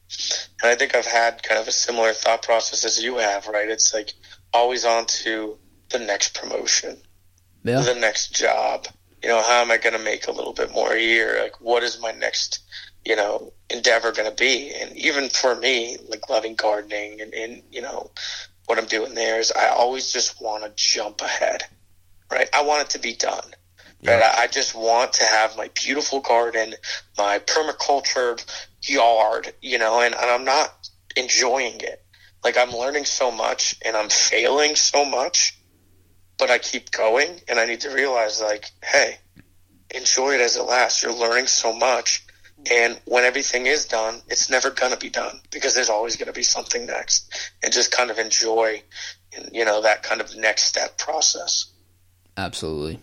And 0.61 0.71
I 0.71 0.75
think 0.75 0.95
I've 0.95 1.05
had 1.05 1.41
kind 1.43 1.61
of 1.61 1.67
a 1.67 1.71
similar 1.71 2.13
thought 2.13 2.41
process 2.41 2.83
as 2.83 3.01
you 3.01 3.17
have, 3.17 3.47
right? 3.47 3.69
It's 3.69 3.93
like 3.93 4.13
always 4.53 4.85
on 4.85 5.05
to 5.05 5.57
the 5.89 5.99
next 5.99 6.39
promotion, 6.39 6.97
yeah. 7.63 7.81
the 7.81 7.95
next 7.95 8.35
job, 8.35 8.87
you 9.21 9.29
know, 9.29 9.41
how 9.41 9.61
am 9.61 9.71
I 9.71 9.77
going 9.77 9.97
to 9.97 10.03
make 10.03 10.27
a 10.27 10.31
little 10.31 10.53
bit 10.53 10.71
more 10.71 10.93
a 10.93 11.01
year? 11.01 11.41
Like, 11.41 11.59
what 11.59 11.83
is 11.83 11.99
my 12.01 12.11
next, 12.11 12.61
you 13.05 13.15
know, 13.15 13.53
endeavor 13.69 14.11
going 14.11 14.29
to 14.29 14.35
be? 14.35 14.73
And 14.73 14.95
even 14.95 15.29
for 15.29 15.55
me, 15.55 15.97
like 16.07 16.29
loving 16.29 16.55
gardening 16.55 17.21
and, 17.21 17.33
and, 17.33 17.61
you 17.71 17.81
know, 17.81 18.11
what 18.65 18.77
I'm 18.77 18.85
doing 18.85 19.15
there 19.15 19.39
is 19.39 19.51
I 19.51 19.69
always 19.69 20.13
just 20.13 20.41
want 20.41 20.63
to 20.63 20.71
jump 20.75 21.21
ahead, 21.21 21.63
right? 22.31 22.49
I 22.53 22.63
want 22.63 22.83
it 22.83 22.89
to 22.91 22.99
be 22.99 23.13
done. 23.13 23.43
Yeah. 24.01 24.19
Right? 24.19 24.35
I 24.37 24.47
just 24.47 24.75
want 24.75 25.13
to 25.13 25.25
have 25.25 25.57
my 25.57 25.69
beautiful 25.73 26.21
garden, 26.21 26.75
my 27.17 27.39
permacultured 27.39 28.45
yard, 28.83 29.53
you 29.61 29.77
know, 29.77 30.01
and, 30.01 30.15
and 30.15 30.25
I'm 30.25 30.45
not 30.45 30.89
enjoying 31.17 31.81
it. 31.81 32.03
Like 32.43 32.57
I'm 32.57 32.71
learning 32.71 33.05
so 33.05 33.31
much 33.31 33.75
and 33.83 33.97
I'm 33.97 34.07
failing 34.07 34.75
so 34.75 35.03
much 35.03 35.58
but 36.39 36.49
I 36.49 36.57
keep 36.57 36.89
going 36.89 37.41
and 37.47 37.59
I 37.59 37.65
need 37.65 37.81
to 37.81 37.89
realize 37.89 38.41
like, 38.41 38.71
hey, 38.83 39.17
enjoy 39.93 40.31
it 40.31 40.41
as 40.41 40.55
it 40.55 40.63
lasts. 40.63 41.03
You're 41.03 41.13
learning 41.13 41.47
so 41.47 41.73
much. 41.73 42.25
And 42.71 42.99
when 43.05 43.23
everything 43.25 43.67
is 43.67 43.85
done, 43.85 44.21
it's 44.27 44.49
never 44.49 44.69
going 44.69 44.91
to 44.91 44.97
be 44.97 45.09
done 45.09 45.41
because 45.51 45.75
there's 45.75 45.89
always 45.89 46.15
going 46.15 46.27
to 46.27 46.33
be 46.33 46.43
something 46.43 46.85
next 46.85 47.51
and 47.61 47.71
just 47.71 47.91
kind 47.91 48.09
of 48.09 48.17
enjoy, 48.17 48.81
you 49.51 49.65
know, 49.65 49.81
that 49.81 50.01
kind 50.03 50.21
of 50.21 50.35
next 50.35 50.63
step 50.63 50.97
process. 50.97 51.71
Absolutely. 52.35 52.99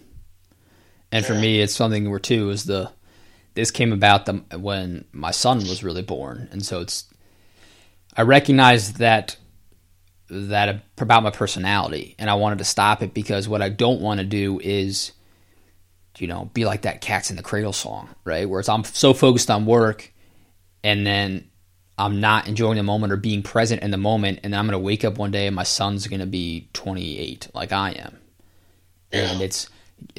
And 1.13 1.23
yeah. 1.23 1.29
for 1.29 1.35
me, 1.35 1.61
it's 1.61 1.75
something 1.75 2.11
where 2.11 2.19
too 2.19 2.51
is 2.51 2.65
the, 2.65 2.91
this 3.55 3.71
came 3.71 3.93
about 3.93 4.27
the, 4.27 4.33
when 4.59 5.05
my 5.13 5.31
son 5.31 5.59
was 5.59 5.85
really 5.85 6.03
born. 6.03 6.49
And 6.53 6.65
so 6.65 6.81
it's, 6.81 7.05
I 8.17 8.23
recognize 8.23 8.95
that 8.95 9.37
that 10.29 10.83
about 10.99 11.23
my 11.23 11.31
personality 11.31 12.15
and 12.19 12.29
I 12.29 12.35
wanted 12.35 12.59
to 12.59 12.65
stop 12.65 13.03
it 13.03 13.15
because 13.15 13.49
what 13.49 13.63
I 13.63 13.69
don't 13.69 14.01
want 14.01 14.19
to 14.19 14.27
do 14.27 14.61
is 14.63 15.13
you 16.19 16.27
know 16.27 16.51
be 16.53 16.65
like 16.65 16.83
that 16.83 17.01
cats 17.01 17.31
in 17.31 17.37
the 17.37 17.43
cradle 17.43 17.73
song 17.73 18.09
right? 18.25 18.49
Whereas 18.49 18.69
I'm 18.69 18.85
so 18.85 19.15
focused 19.15 19.51
on 19.51 19.67
work 19.67 20.13
and 20.83 21.07
then 21.07 21.49
I'm 21.99 22.21
not 22.21 22.47
enjoying 22.47 22.77
the 22.77 22.83
moment 22.83 23.13
or 23.13 23.17
being 23.17 23.43
present 23.43 23.83
in 23.83 23.91
the 23.91 23.97
moment 23.97 24.41
and 24.43 24.53
then 24.53 24.61
I'm 24.61 24.67
going 24.67 24.73
to 24.73 24.85
wake 24.85 25.05
up 25.05 25.17
one 25.17 25.31
day 25.31 25.47
and 25.47 25.57
my 25.57 25.63
son's 25.63 26.07
going 26.07 26.21
to 26.21 26.27
be 26.27 26.69
28 26.75 27.49
like 27.55 27.73
I 27.73 27.93
am. 27.93 28.19
And 29.13 29.41
it's 29.41 29.71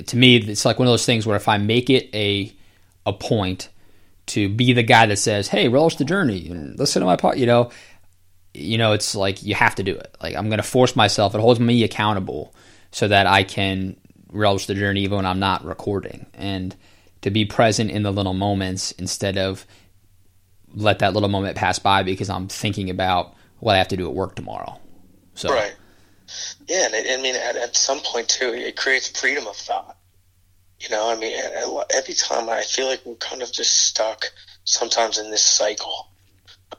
to 0.07 0.17
me 0.17 0.37
it's 0.37 0.65
like 0.65 0.79
one 0.79 0.87
of 0.87 0.91
those 0.91 1.05
things 1.05 1.27
where 1.27 1.35
if 1.35 1.47
I 1.47 1.57
make 1.57 1.89
it 1.89 2.09
a 2.15 2.53
a 3.05 3.13
point 3.13 3.69
to 4.27 4.49
be 4.49 4.73
the 4.73 4.83
guy 4.83 5.05
that 5.05 5.17
says 5.17 5.49
hey 5.49 5.67
relish 5.67 5.97
the 5.97 6.05
journey 6.05 6.49
and 6.49 6.77
listen 6.79 6.99
to 7.01 7.05
my 7.05 7.15
part 7.15 7.37
you 7.37 7.45
know 7.45 7.69
you 8.57 8.77
know, 8.77 8.93
it's 8.93 9.15
like 9.15 9.43
you 9.43 9.55
have 9.55 9.75
to 9.75 9.83
do 9.83 9.95
it. 9.95 10.15
Like 10.21 10.35
I'm 10.35 10.47
going 10.47 10.57
to 10.57 10.63
force 10.63 10.95
myself. 10.95 11.35
It 11.35 11.41
holds 11.41 11.59
me 11.59 11.83
accountable 11.83 12.53
so 12.91 13.07
that 13.07 13.27
I 13.27 13.43
can 13.43 13.97
relish 14.31 14.65
the 14.65 14.75
journey 14.75 15.01
even 15.01 15.17
when 15.17 15.25
I'm 15.25 15.39
not 15.39 15.63
recording 15.63 16.25
and 16.33 16.75
to 17.21 17.31
be 17.31 17.45
present 17.45 17.91
in 17.91 18.03
the 18.03 18.11
little 18.11 18.33
moments 18.33 18.91
instead 18.93 19.37
of 19.37 19.65
let 20.73 20.99
that 20.99 21.13
little 21.13 21.29
moment 21.29 21.57
pass 21.57 21.79
by 21.79 22.03
because 22.03 22.29
I'm 22.29 22.47
thinking 22.47 22.89
about 22.89 23.33
what 23.59 23.75
I 23.75 23.77
have 23.79 23.87
to 23.89 23.97
do 23.97 24.07
at 24.07 24.13
work 24.13 24.35
tomorrow. 24.35 24.79
So 25.33 25.49
right, 25.49 25.75
yeah, 26.67 26.85
and 26.85 26.93
it, 26.93 27.19
I 27.19 27.21
mean, 27.21 27.35
at, 27.35 27.55
at 27.55 27.75
some 27.75 27.99
point 27.99 28.29
too, 28.29 28.53
it 28.53 28.75
creates 28.75 29.19
freedom 29.19 29.47
of 29.47 29.55
thought. 29.55 29.97
You 30.79 30.89
know, 30.89 31.09
I 31.09 31.15
mean, 31.15 31.35
every 31.95 32.13
time 32.13 32.49
I 32.49 32.61
feel 32.61 32.87
like 32.87 33.01
we're 33.05 33.15
kind 33.15 33.41
of 33.41 33.51
just 33.51 33.87
stuck 33.87 34.25
sometimes 34.63 35.17
in 35.17 35.31
this 35.31 35.43
cycle 35.43 36.09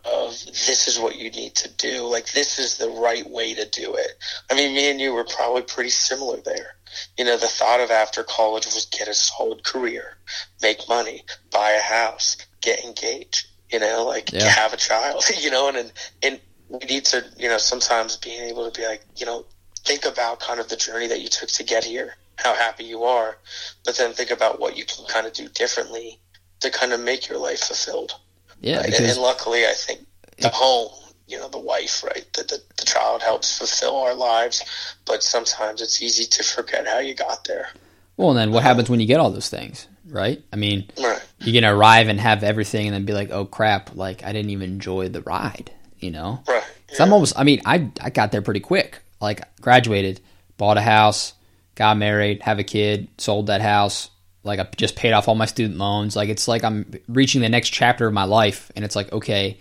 of 0.04 0.30
this 0.46 0.88
is 0.88 0.98
what 0.98 1.16
you 1.16 1.30
need 1.30 1.54
to 1.56 1.68
do. 1.70 2.02
Like 2.02 2.32
this 2.32 2.58
is 2.58 2.76
the 2.76 2.88
right 2.88 3.28
way 3.28 3.54
to 3.54 3.68
do 3.68 3.94
it. 3.94 4.12
I 4.50 4.54
mean, 4.54 4.74
me 4.74 4.90
and 4.90 5.00
you 5.00 5.12
were 5.12 5.24
probably 5.24 5.62
pretty 5.62 5.90
similar 5.90 6.38
there. 6.38 6.76
You 7.16 7.24
know, 7.24 7.36
the 7.36 7.46
thought 7.46 7.80
of 7.80 7.90
after 7.90 8.22
college 8.22 8.66
was 8.66 8.86
get 8.86 9.08
a 9.08 9.14
solid 9.14 9.64
career, 9.64 10.16
make 10.62 10.88
money, 10.88 11.24
buy 11.50 11.70
a 11.70 11.80
house, 11.80 12.36
get 12.60 12.84
engaged. 12.84 13.46
You 13.70 13.80
know, 13.80 14.06
like 14.06 14.32
yeah. 14.32 14.48
have 14.48 14.72
a 14.72 14.78
child. 14.78 15.24
You 15.38 15.50
know, 15.50 15.68
and 15.68 15.92
and 16.22 16.40
we 16.68 16.78
need 16.80 17.04
to, 17.06 17.24
you 17.38 17.48
know, 17.48 17.58
sometimes 17.58 18.16
being 18.16 18.42
able 18.42 18.70
to 18.70 18.78
be 18.78 18.86
like, 18.86 19.02
you 19.16 19.26
know, 19.26 19.46
think 19.84 20.04
about 20.04 20.40
kind 20.40 20.60
of 20.60 20.68
the 20.68 20.76
journey 20.76 21.06
that 21.08 21.20
you 21.20 21.28
took 21.28 21.48
to 21.50 21.64
get 21.64 21.84
here, 21.84 22.14
how 22.36 22.54
happy 22.54 22.84
you 22.84 23.04
are, 23.04 23.38
but 23.84 23.96
then 23.96 24.12
think 24.12 24.30
about 24.30 24.60
what 24.60 24.76
you 24.76 24.84
can 24.84 25.06
kind 25.06 25.26
of 25.26 25.32
do 25.32 25.48
differently 25.48 26.18
to 26.60 26.70
kind 26.70 26.92
of 26.92 27.00
make 27.00 27.28
your 27.28 27.38
life 27.38 27.60
fulfilled. 27.60 28.12
Yeah, 28.60 28.78
right? 28.78 28.94
and, 28.94 29.06
and, 29.06 29.18
luckily, 29.18 29.64
I 29.64 29.74
think 29.74 30.00
the 30.38 30.48
home, 30.48 30.90
you 31.26 31.38
know, 31.38 31.48
the 31.48 31.58
wife, 31.58 32.02
right, 32.02 32.26
the, 32.34 32.42
the, 32.42 32.58
the 32.76 32.84
child 32.84 33.22
helps 33.22 33.56
fulfill 33.56 33.96
our 33.96 34.14
lives, 34.14 34.64
but 35.04 35.22
sometimes 35.22 35.80
it's 35.80 36.02
easy 36.02 36.24
to 36.24 36.42
forget 36.42 36.86
how 36.86 36.98
you 36.98 37.14
got 37.14 37.44
there. 37.44 37.68
Well, 38.16 38.30
and 38.30 38.38
then 38.38 38.50
what 38.50 38.60
um, 38.60 38.64
happens 38.64 38.90
when 38.90 39.00
you 39.00 39.06
get 39.06 39.20
all 39.20 39.30
those 39.30 39.48
things, 39.48 39.86
right? 40.08 40.42
I 40.52 40.56
mean, 40.56 40.90
right. 41.00 41.24
you're 41.38 41.60
gonna 41.60 41.74
arrive 41.74 42.08
and 42.08 42.18
have 42.18 42.42
everything, 42.42 42.86
and 42.86 42.94
then 42.94 43.04
be 43.04 43.12
like, 43.12 43.30
"Oh 43.30 43.44
crap! 43.44 43.94
Like 43.94 44.24
I 44.24 44.32
didn't 44.32 44.50
even 44.50 44.70
enjoy 44.70 45.08
the 45.08 45.22
ride," 45.22 45.70
you 46.00 46.10
know? 46.10 46.42
Right. 46.48 46.64
Yeah. 46.92 47.04
I'm 47.04 47.12
almost. 47.12 47.38
I 47.38 47.44
mean, 47.44 47.60
I 47.64 47.90
I 48.00 48.10
got 48.10 48.32
there 48.32 48.42
pretty 48.42 48.60
quick. 48.60 48.98
Like 49.20 49.42
graduated, 49.60 50.20
bought 50.56 50.78
a 50.78 50.82
house, 50.82 51.34
got 51.76 51.96
married, 51.96 52.42
have 52.42 52.58
a 52.58 52.64
kid, 52.64 53.08
sold 53.18 53.46
that 53.46 53.60
house, 53.60 54.10
like 54.44 54.60
I 54.60 54.68
just 54.76 54.96
paid 54.96 55.12
off 55.12 55.28
all 55.28 55.34
my 55.34 55.46
student 55.46 55.78
loans. 55.78 56.16
Like 56.16 56.28
it's 56.28 56.48
like 56.48 56.64
I'm 56.64 56.90
reaching 57.08 57.40
the 57.40 57.48
next 57.48 57.70
chapter 57.70 58.06
of 58.06 58.14
my 58.14 58.24
life, 58.24 58.70
and 58.76 58.84
it's 58.84 58.96
like 58.96 59.12
okay, 59.12 59.58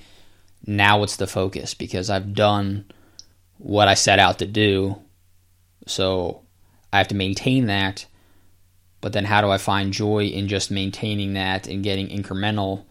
now 0.65 0.99
what's 0.99 1.17
the 1.17 1.27
focus? 1.27 1.73
Because 1.73 2.09
I've 2.09 2.33
done 2.33 2.85
what 3.57 3.87
I 3.87 3.95
set 3.95 4.19
out 4.19 4.39
to 4.39 4.45
do, 4.45 4.97
so 5.85 6.41
I 6.91 6.97
have 6.97 7.09
to 7.09 7.15
maintain 7.15 7.67
that. 7.67 8.05
But 9.01 9.13
then, 9.13 9.25
how 9.25 9.41
do 9.41 9.49
I 9.49 9.57
find 9.57 9.93
joy 9.93 10.25
in 10.25 10.47
just 10.47 10.71
maintaining 10.71 11.33
that 11.33 11.67
and 11.67 11.83
getting 11.83 12.09
incremental 12.09 12.85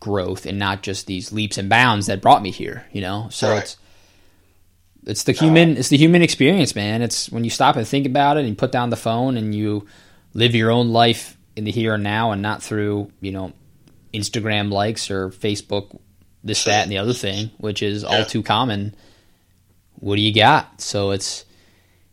growth, 0.00 0.46
and 0.46 0.58
not 0.58 0.82
just 0.82 1.06
these 1.06 1.32
leaps 1.32 1.58
and 1.58 1.68
bounds 1.68 2.06
that 2.06 2.22
brought 2.22 2.42
me 2.42 2.50
here? 2.50 2.86
You 2.92 3.02
know, 3.02 3.28
so 3.30 3.50
right. 3.50 3.62
it's 3.62 3.76
it's 5.04 5.22
the 5.24 5.32
human 5.32 5.76
it's 5.76 5.88
the 5.88 5.96
human 5.96 6.22
experience, 6.22 6.74
man. 6.74 7.02
It's 7.02 7.30
when 7.30 7.44
you 7.44 7.50
stop 7.50 7.76
and 7.76 7.86
think 7.86 8.06
about 8.06 8.36
it, 8.36 8.40
and 8.40 8.48
you 8.50 8.54
put 8.54 8.72
down 8.72 8.90
the 8.90 8.96
phone, 8.96 9.36
and 9.36 9.54
you 9.54 9.86
live 10.36 10.54
your 10.54 10.70
own 10.70 10.90
life 10.90 11.38
in 11.56 11.64
the 11.64 11.70
here 11.70 11.94
and 11.94 12.04
now 12.04 12.30
and 12.30 12.42
not 12.42 12.62
through, 12.62 13.10
you 13.20 13.32
know, 13.32 13.54
Instagram 14.12 14.70
likes 14.70 15.10
or 15.10 15.30
Facebook 15.30 15.98
this, 16.44 16.64
that, 16.64 16.82
and 16.82 16.92
the 16.92 16.98
other 16.98 17.14
thing, 17.14 17.50
which 17.56 17.82
is 17.82 18.04
all 18.04 18.24
too 18.24 18.42
common. 18.42 18.94
What 19.94 20.16
do 20.16 20.20
you 20.20 20.34
got? 20.34 20.82
So 20.82 21.10
it's 21.10 21.46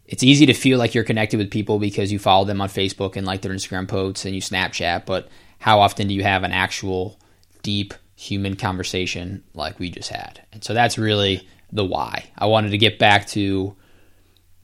it's 0.05 0.23
easy 0.23 0.45
to 0.45 0.53
feel 0.53 0.79
like 0.79 0.95
you're 0.95 1.03
connected 1.03 1.37
with 1.37 1.51
people 1.51 1.79
because 1.79 2.11
you 2.11 2.19
follow 2.19 2.45
them 2.45 2.61
on 2.61 2.69
Facebook 2.69 3.17
and 3.17 3.27
like 3.27 3.41
their 3.41 3.51
Instagram 3.51 3.87
posts 3.87 4.25
and 4.25 4.33
you 4.33 4.41
Snapchat, 4.41 5.05
but 5.05 5.27
how 5.59 5.79
often 5.79 6.07
do 6.07 6.13
you 6.13 6.23
have 6.23 6.43
an 6.43 6.51
actual 6.51 7.19
deep 7.61 7.93
human 8.15 8.55
conversation 8.55 9.43
like 9.53 9.79
we 9.79 9.89
just 9.89 10.09
had? 10.09 10.41
And 10.53 10.63
so 10.63 10.73
that's 10.73 10.97
really 10.97 11.47
the 11.71 11.85
why. 11.85 12.25
I 12.37 12.45
wanted 12.45 12.71
to 12.71 12.77
get 12.77 12.99
back 12.99 13.27
to 13.27 13.75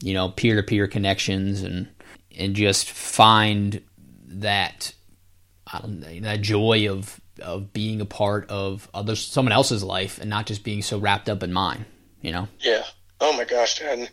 you 0.02 0.14
know 0.14 0.30
peer 0.30 0.56
to 0.56 0.64
peer 0.64 0.88
connections 0.88 1.62
and 1.62 1.90
and 2.40 2.56
just 2.56 2.90
find 2.90 3.82
that 4.28 4.94
I 5.72 5.80
don't 5.80 6.00
know, 6.00 6.20
that 6.22 6.42
joy 6.42 6.90
of 6.90 7.20
of 7.42 7.72
being 7.74 8.02
a 8.02 8.06
part 8.06 8.50
of 8.50 8.90
other 8.94 9.16
someone 9.16 9.52
else's 9.52 9.84
life 9.84 10.20
and 10.20 10.30
not 10.30 10.46
just 10.46 10.64
being 10.64 10.82
so 10.82 10.98
wrapped 10.98 11.30
up 11.30 11.44
in 11.44 11.54
mine. 11.54 11.86
You 12.22 12.32
know? 12.32 12.48
Yeah. 12.60 12.84
Oh 13.22 13.36
my 13.36 13.44
gosh, 13.44 13.82
and 13.82 14.10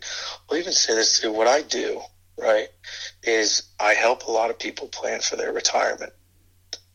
I'll 0.49 0.57
even 0.57 0.73
say 0.73 0.93
this 0.95 1.21
too. 1.21 1.31
What 1.31 1.47
I 1.47 1.61
do, 1.61 2.01
right, 2.37 2.67
is 3.23 3.63
I 3.79 3.93
help 3.93 4.27
a 4.27 4.31
lot 4.31 4.49
of 4.49 4.59
people 4.59 4.87
plan 4.87 5.21
for 5.21 5.35
their 5.37 5.53
retirement. 5.53 6.13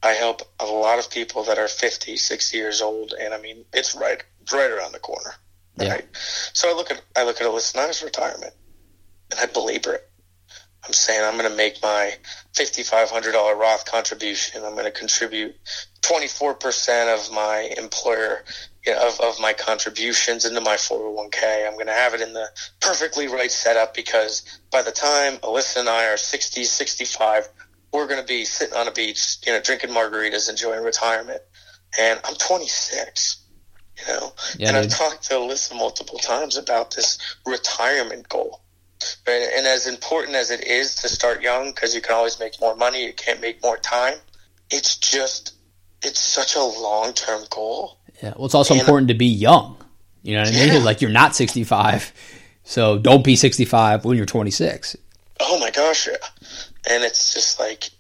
I 0.03 0.12
help 0.12 0.43
a 0.61 0.66
lot 0.66 0.99
of 0.99 1.11
people 1.11 1.45
that 1.45 1.59
are 1.59 1.68
50, 1.68 2.16
60 2.16 2.57
years 2.57 2.83
old, 2.83 3.14
and 3.18 3.33
I 3.33 3.41
mean, 3.41 3.64
it's 3.72 3.95
right, 3.95 4.22
right 4.53 4.70
around 4.70 4.93
the 4.93 4.99
corner, 4.99 5.35
right? 5.78 6.05
Yeah. 6.05 6.18
So 6.53 6.68
I 6.68 6.74
look 6.74 6.91
at, 6.91 7.01
I 7.16 7.24
look 7.24 7.41
at 7.41 7.47
Alyssa 7.47 8.05
retirement, 8.05 8.53
and 9.30 9.41
I 9.41 9.47
belabor 9.47 9.95
it. 9.95 10.11
I'm 10.85 10.93
saying 10.93 11.22
I'm 11.22 11.39
going 11.39 11.51
to 11.51 11.57
make 11.57 11.80
my 11.83 12.12
$5,500 12.55 13.59
Roth 13.59 13.85
contribution. 13.85 14.64
I'm 14.64 14.72
going 14.72 14.85
to 14.85 14.91
contribute 14.91 15.55
24% 16.03 17.14
of 17.14 17.33
my 17.33 17.72
employer 17.78 18.45
you 18.85 18.93
know, 18.93 19.09
of, 19.09 19.20
of 19.20 19.41
my 19.41 19.53
contributions 19.53 20.45
into 20.45 20.61
my 20.61 20.74
401k. 20.74 21.66
I'm 21.66 21.74
going 21.74 21.87
to 21.87 21.93
have 21.93 22.14
it 22.14 22.20
in 22.20 22.33
the 22.33 22.49
perfectly 22.80 23.28
right 23.28 23.51
setup 23.51 23.95
because 23.95 24.43
by 24.72 24.83
the 24.83 24.91
time 24.91 25.37
Alyssa 25.39 25.78
and 25.78 25.89
I 25.89 26.07
are 26.09 26.16
60, 26.16 26.64
65, 26.64 27.49
we're 27.93 28.09
going 28.09 28.20
to 28.20 28.26
be 28.26 28.45
sitting 28.45 28.76
on 28.76 28.89
a 28.89 28.93
beach, 28.93 29.39
you 29.47 29.53
know, 29.53 29.61
drinking 29.61 29.91
margaritas, 29.91 30.51
enjoying 30.51 30.83
retirement. 30.83 31.43
And 32.01 32.18
I'm 32.24 32.35
26, 32.35 33.45
you 33.99 34.12
know, 34.12 34.33
yeah, 34.59 34.68
and. 34.68 34.76
I've 34.78 34.89
talked 34.89 35.24
to 35.24 35.35
Alyssa 35.35 35.76
multiple 35.76 36.18
times 36.18 36.57
about 36.57 36.97
this 36.97 37.18
retirement 37.47 38.28
goal. 38.28 38.62
Right? 39.26 39.48
And 39.57 39.66
as 39.66 39.86
important 39.86 40.36
as 40.36 40.50
it 40.50 40.66
is 40.66 40.94
to 40.96 41.09
start 41.09 41.42
young, 41.42 41.70
because 41.70 41.94
you 41.94 42.00
can 42.00 42.14
always 42.14 42.38
make 42.40 42.61
more 42.61 42.76
money, 42.76 43.05
you 43.07 43.12
can't 43.12 43.40
make 43.40 43.62
more 43.62 43.76
time. 43.76 44.14
It's 44.70 44.96
just, 44.96 45.55
it's 46.03 46.20
such 46.20 46.57
a 46.57 46.62
long 46.62 47.12
term 47.12 47.44
goal. 47.50 47.98
Yeah. 48.22 48.34
Well, 48.36 48.46
it's 48.46 48.55
also 48.55 48.74
and, 48.74 48.80
important 48.80 49.09
to 49.09 49.14
be 49.14 49.26
young. 49.26 49.76
You 50.22 50.34
know 50.34 50.42
what 50.42 50.48
I 50.48 50.53
mean? 50.53 50.68
Yeah. 50.68 50.78
Like 50.84 51.00
you're 51.00 51.11
not 51.11 51.34
65, 51.34 52.12
so 52.64 52.98
don't 52.98 53.24
be 53.24 53.36
65 53.36 54.05
when 54.05 54.16
you're 54.16 54.26
26. 54.26 54.96
Oh 55.40 55.59
my 55.59 55.70
gosh, 55.70 56.07
yeah. 56.07 56.16
And 56.90 57.03
it's 57.03 57.34
just 57.34 57.59
like, 57.59 57.90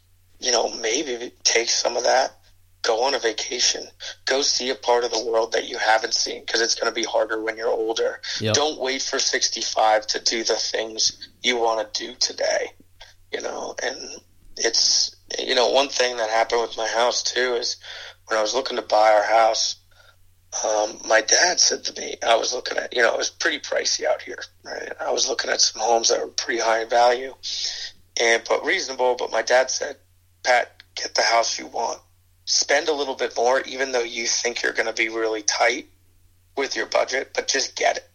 you 0.40 0.52
know, 0.52 0.70
maybe 0.80 1.32
take 1.44 1.68
some 1.68 1.96
of 1.96 2.04
that 2.04 2.36
go 2.82 3.04
on 3.04 3.14
a 3.14 3.18
vacation, 3.18 3.86
go 4.24 4.42
see 4.42 4.70
a 4.70 4.74
part 4.74 5.04
of 5.04 5.12
the 5.12 5.24
world 5.24 5.52
that 5.52 5.68
you 5.68 5.78
haven't 5.78 6.14
seen 6.14 6.40
because 6.44 6.60
it's 6.60 6.74
going 6.74 6.92
to 6.92 6.94
be 6.94 7.06
harder 7.06 7.40
when 7.40 7.56
you're 7.56 7.68
older. 7.68 8.20
Yep. 8.40 8.54
Don't 8.54 8.80
wait 8.80 9.02
for 9.02 9.18
65 9.18 10.06
to 10.08 10.20
do 10.20 10.44
the 10.44 10.56
things 10.56 11.28
you 11.42 11.56
want 11.58 11.94
to 11.94 12.06
do 12.06 12.14
today, 12.16 12.72
you 13.32 13.40
know, 13.40 13.74
and 13.82 13.96
it's, 14.56 15.16
you 15.38 15.54
know, 15.54 15.70
one 15.70 15.88
thing 15.88 16.16
that 16.16 16.28
happened 16.28 16.62
with 16.62 16.76
my 16.76 16.88
house 16.88 17.22
too 17.22 17.54
is 17.54 17.76
when 18.26 18.38
I 18.38 18.42
was 18.42 18.54
looking 18.54 18.76
to 18.76 18.82
buy 18.82 19.12
our 19.12 19.24
house, 19.24 19.76
um, 20.66 21.00
my 21.06 21.22
dad 21.22 21.60
said 21.60 21.84
to 21.84 22.00
me, 22.00 22.16
I 22.26 22.34
was 22.36 22.52
looking 22.52 22.76
at, 22.76 22.94
you 22.94 23.02
know, 23.02 23.14
it 23.14 23.18
was 23.18 23.30
pretty 23.30 23.60
pricey 23.60 24.04
out 24.04 24.20
here, 24.20 24.38
right? 24.64 24.92
I 25.00 25.10
was 25.12 25.28
looking 25.28 25.50
at 25.50 25.60
some 25.60 25.80
homes 25.80 26.10
that 26.10 26.20
were 26.20 26.28
pretty 26.28 26.60
high 26.60 26.82
in 26.82 26.90
value 26.90 27.34
and, 28.20 28.42
but 28.46 28.64
reasonable. 28.64 29.14
But 29.18 29.30
my 29.30 29.40
dad 29.40 29.70
said, 29.70 29.96
Pat, 30.42 30.82
get 30.94 31.14
the 31.14 31.22
house 31.22 31.58
you 31.58 31.68
want 31.68 32.00
spend 32.44 32.88
a 32.88 32.92
little 32.92 33.14
bit 33.14 33.36
more, 33.36 33.60
even 33.62 33.92
though 33.92 34.02
you 34.02 34.26
think 34.26 34.62
you're 34.62 34.72
going 34.72 34.86
to 34.86 34.92
be 34.92 35.08
really 35.08 35.42
tight 35.42 35.86
with 36.56 36.76
your 36.76 36.86
budget, 36.86 37.32
but 37.34 37.48
just 37.48 37.76
get 37.76 37.96
it, 37.96 38.08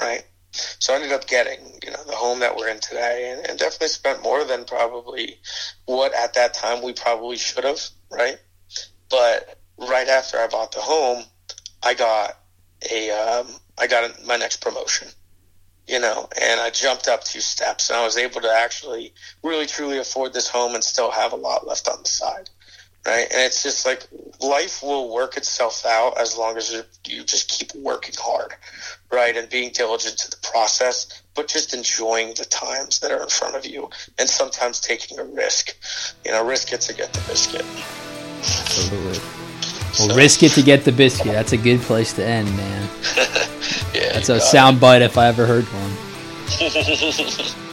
right? 0.00 0.24
So 0.52 0.92
I 0.92 0.96
ended 0.96 1.12
up 1.12 1.26
getting, 1.26 1.78
you 1.84 1.90
know, 1.90 2.02
the 2.06 2.16
home 2.16 2.40
that 2.40 2.56
we're 2.56 2.68
in 2.68 2.80
today 2.80 3.32
and, 3.32 3.46
and 3.46 3.58
definitely 3.58 3.88
spent 3.88 4.22
more 4.22 4.44
than 4.44 4.64
probably 4.64 5.38
what 5.84 6.14
at 6.14 6.34
that 6.34 6.54
time 6.54 6.82
we 6.82 6.94
probably 6.94 7.36
should 7.36 7.64
have, 7.64 7.80
right? 8.10 8.38
But 9.10 9.58
right 9.76 10.08
after 10.08 10.38
I 10.38 10.46
bought 10.46 10.72
the 10.72 10.80
home, 10.80 11.24
I 11.82 11.94
got 11.94 12.38
a, 12.90 13.10
um, 13.10 13.46
I 13.78 13.86
got 13.86 14.24
my 14.26 14.36
next 14.36 14.62
promotion, 14.62 15.08
you 15.86 16.00
know, 16.00 16.28
and 16.40 16.60
I 16.60 16.70
jumped 16.70 17.06
up 17.06 17.24
two 17.24 17.40
steps 17.40 17.90
and 17.90 17.98
I 17.98 18.04
was 18.04 18.16
able 18.16 18.40
to 18.40 18.50
actually 18.50 19.12
really 19.42 19.66
truly 19.66 19.98
afford 19.98 20.32
this 20.32 20.48
home 20.48 20.74
and 20.74 20.82
still 20.82 21.10
have 21.10 21.32
a 21.34 21.36
lot 21.36 21.66
left 21.66 21.86
on 21.88 22.02
the 22.02 22.08
side 22.08 22.48
right? 23.06 23.26
And 23.30 23.42
it's 23.42 23.62
just 23.62 23.86
like 23.86 24.06
life 24.40 24.82
will 24.82 25.14
work 25.14 25.36
itself 25.36 25.86
out 25.86 26.18
as 26.20 26.36
long 26.36 26.56
as 26.56 26.72
you 27.06 27.22
just 27.22 27.48
keep 27.48 27.74
working 27.74 28.14
hard, 28.18 28.54
right? 29.12 29.36
And 29.36 29.48
being 29.48 29.70
diligent 29.72 30.18
to 30.18 30.30
the 30.30 30.36
process, 30.42 31.22
but 31.34 31.48
just 31.48 31.72
enjoying 31.74 32.28
the 32.34 32.44
times 32.44 33.00
that 33.00 33.12
are 33.12 33.22
in 33.22 33.28
front 33.28 33.54
of 33.54 33.64
you 33.64 33.88
and 34.18 34.28
sometimes 34.28 34.80
taking 34.80 35.18
a 35.18 35.24
risk. 35.24 35.76
You 36.24 36.32
know, 36.32 36.44
risk 36.44 36.72
it 36.72 36.80
to 36.82 36.94
get 36.94 37.12
the 37.12 37.20
biscuit. 37.28 37.64
Absolutely. 38.40 39.20
Well, 39.98 40.10
so. 40.10 40.16
risk 40.16 40.42
it 40.42 40.50
to 40.52 40.62
get 40.62 40.84
the 40.84 40.92
biscuit. 40.92 41.32
That's 41.32 41.52
a 41.52 41.56
good 41.56 41.80
place 41.80 42.12
to 42.14 42.24
end, 42.24 42.54
man. 42.56 42.88
yeah, 43.94 44.12
That's 44.12 44.28
a 44.28 44.40
sound 44.40 44.80
bite 44.80 45.02
if 45.02 45.16
I 45.16 45.28
ever 45.28 45.46
heard 45.46 45.64
one. 45.64 45.96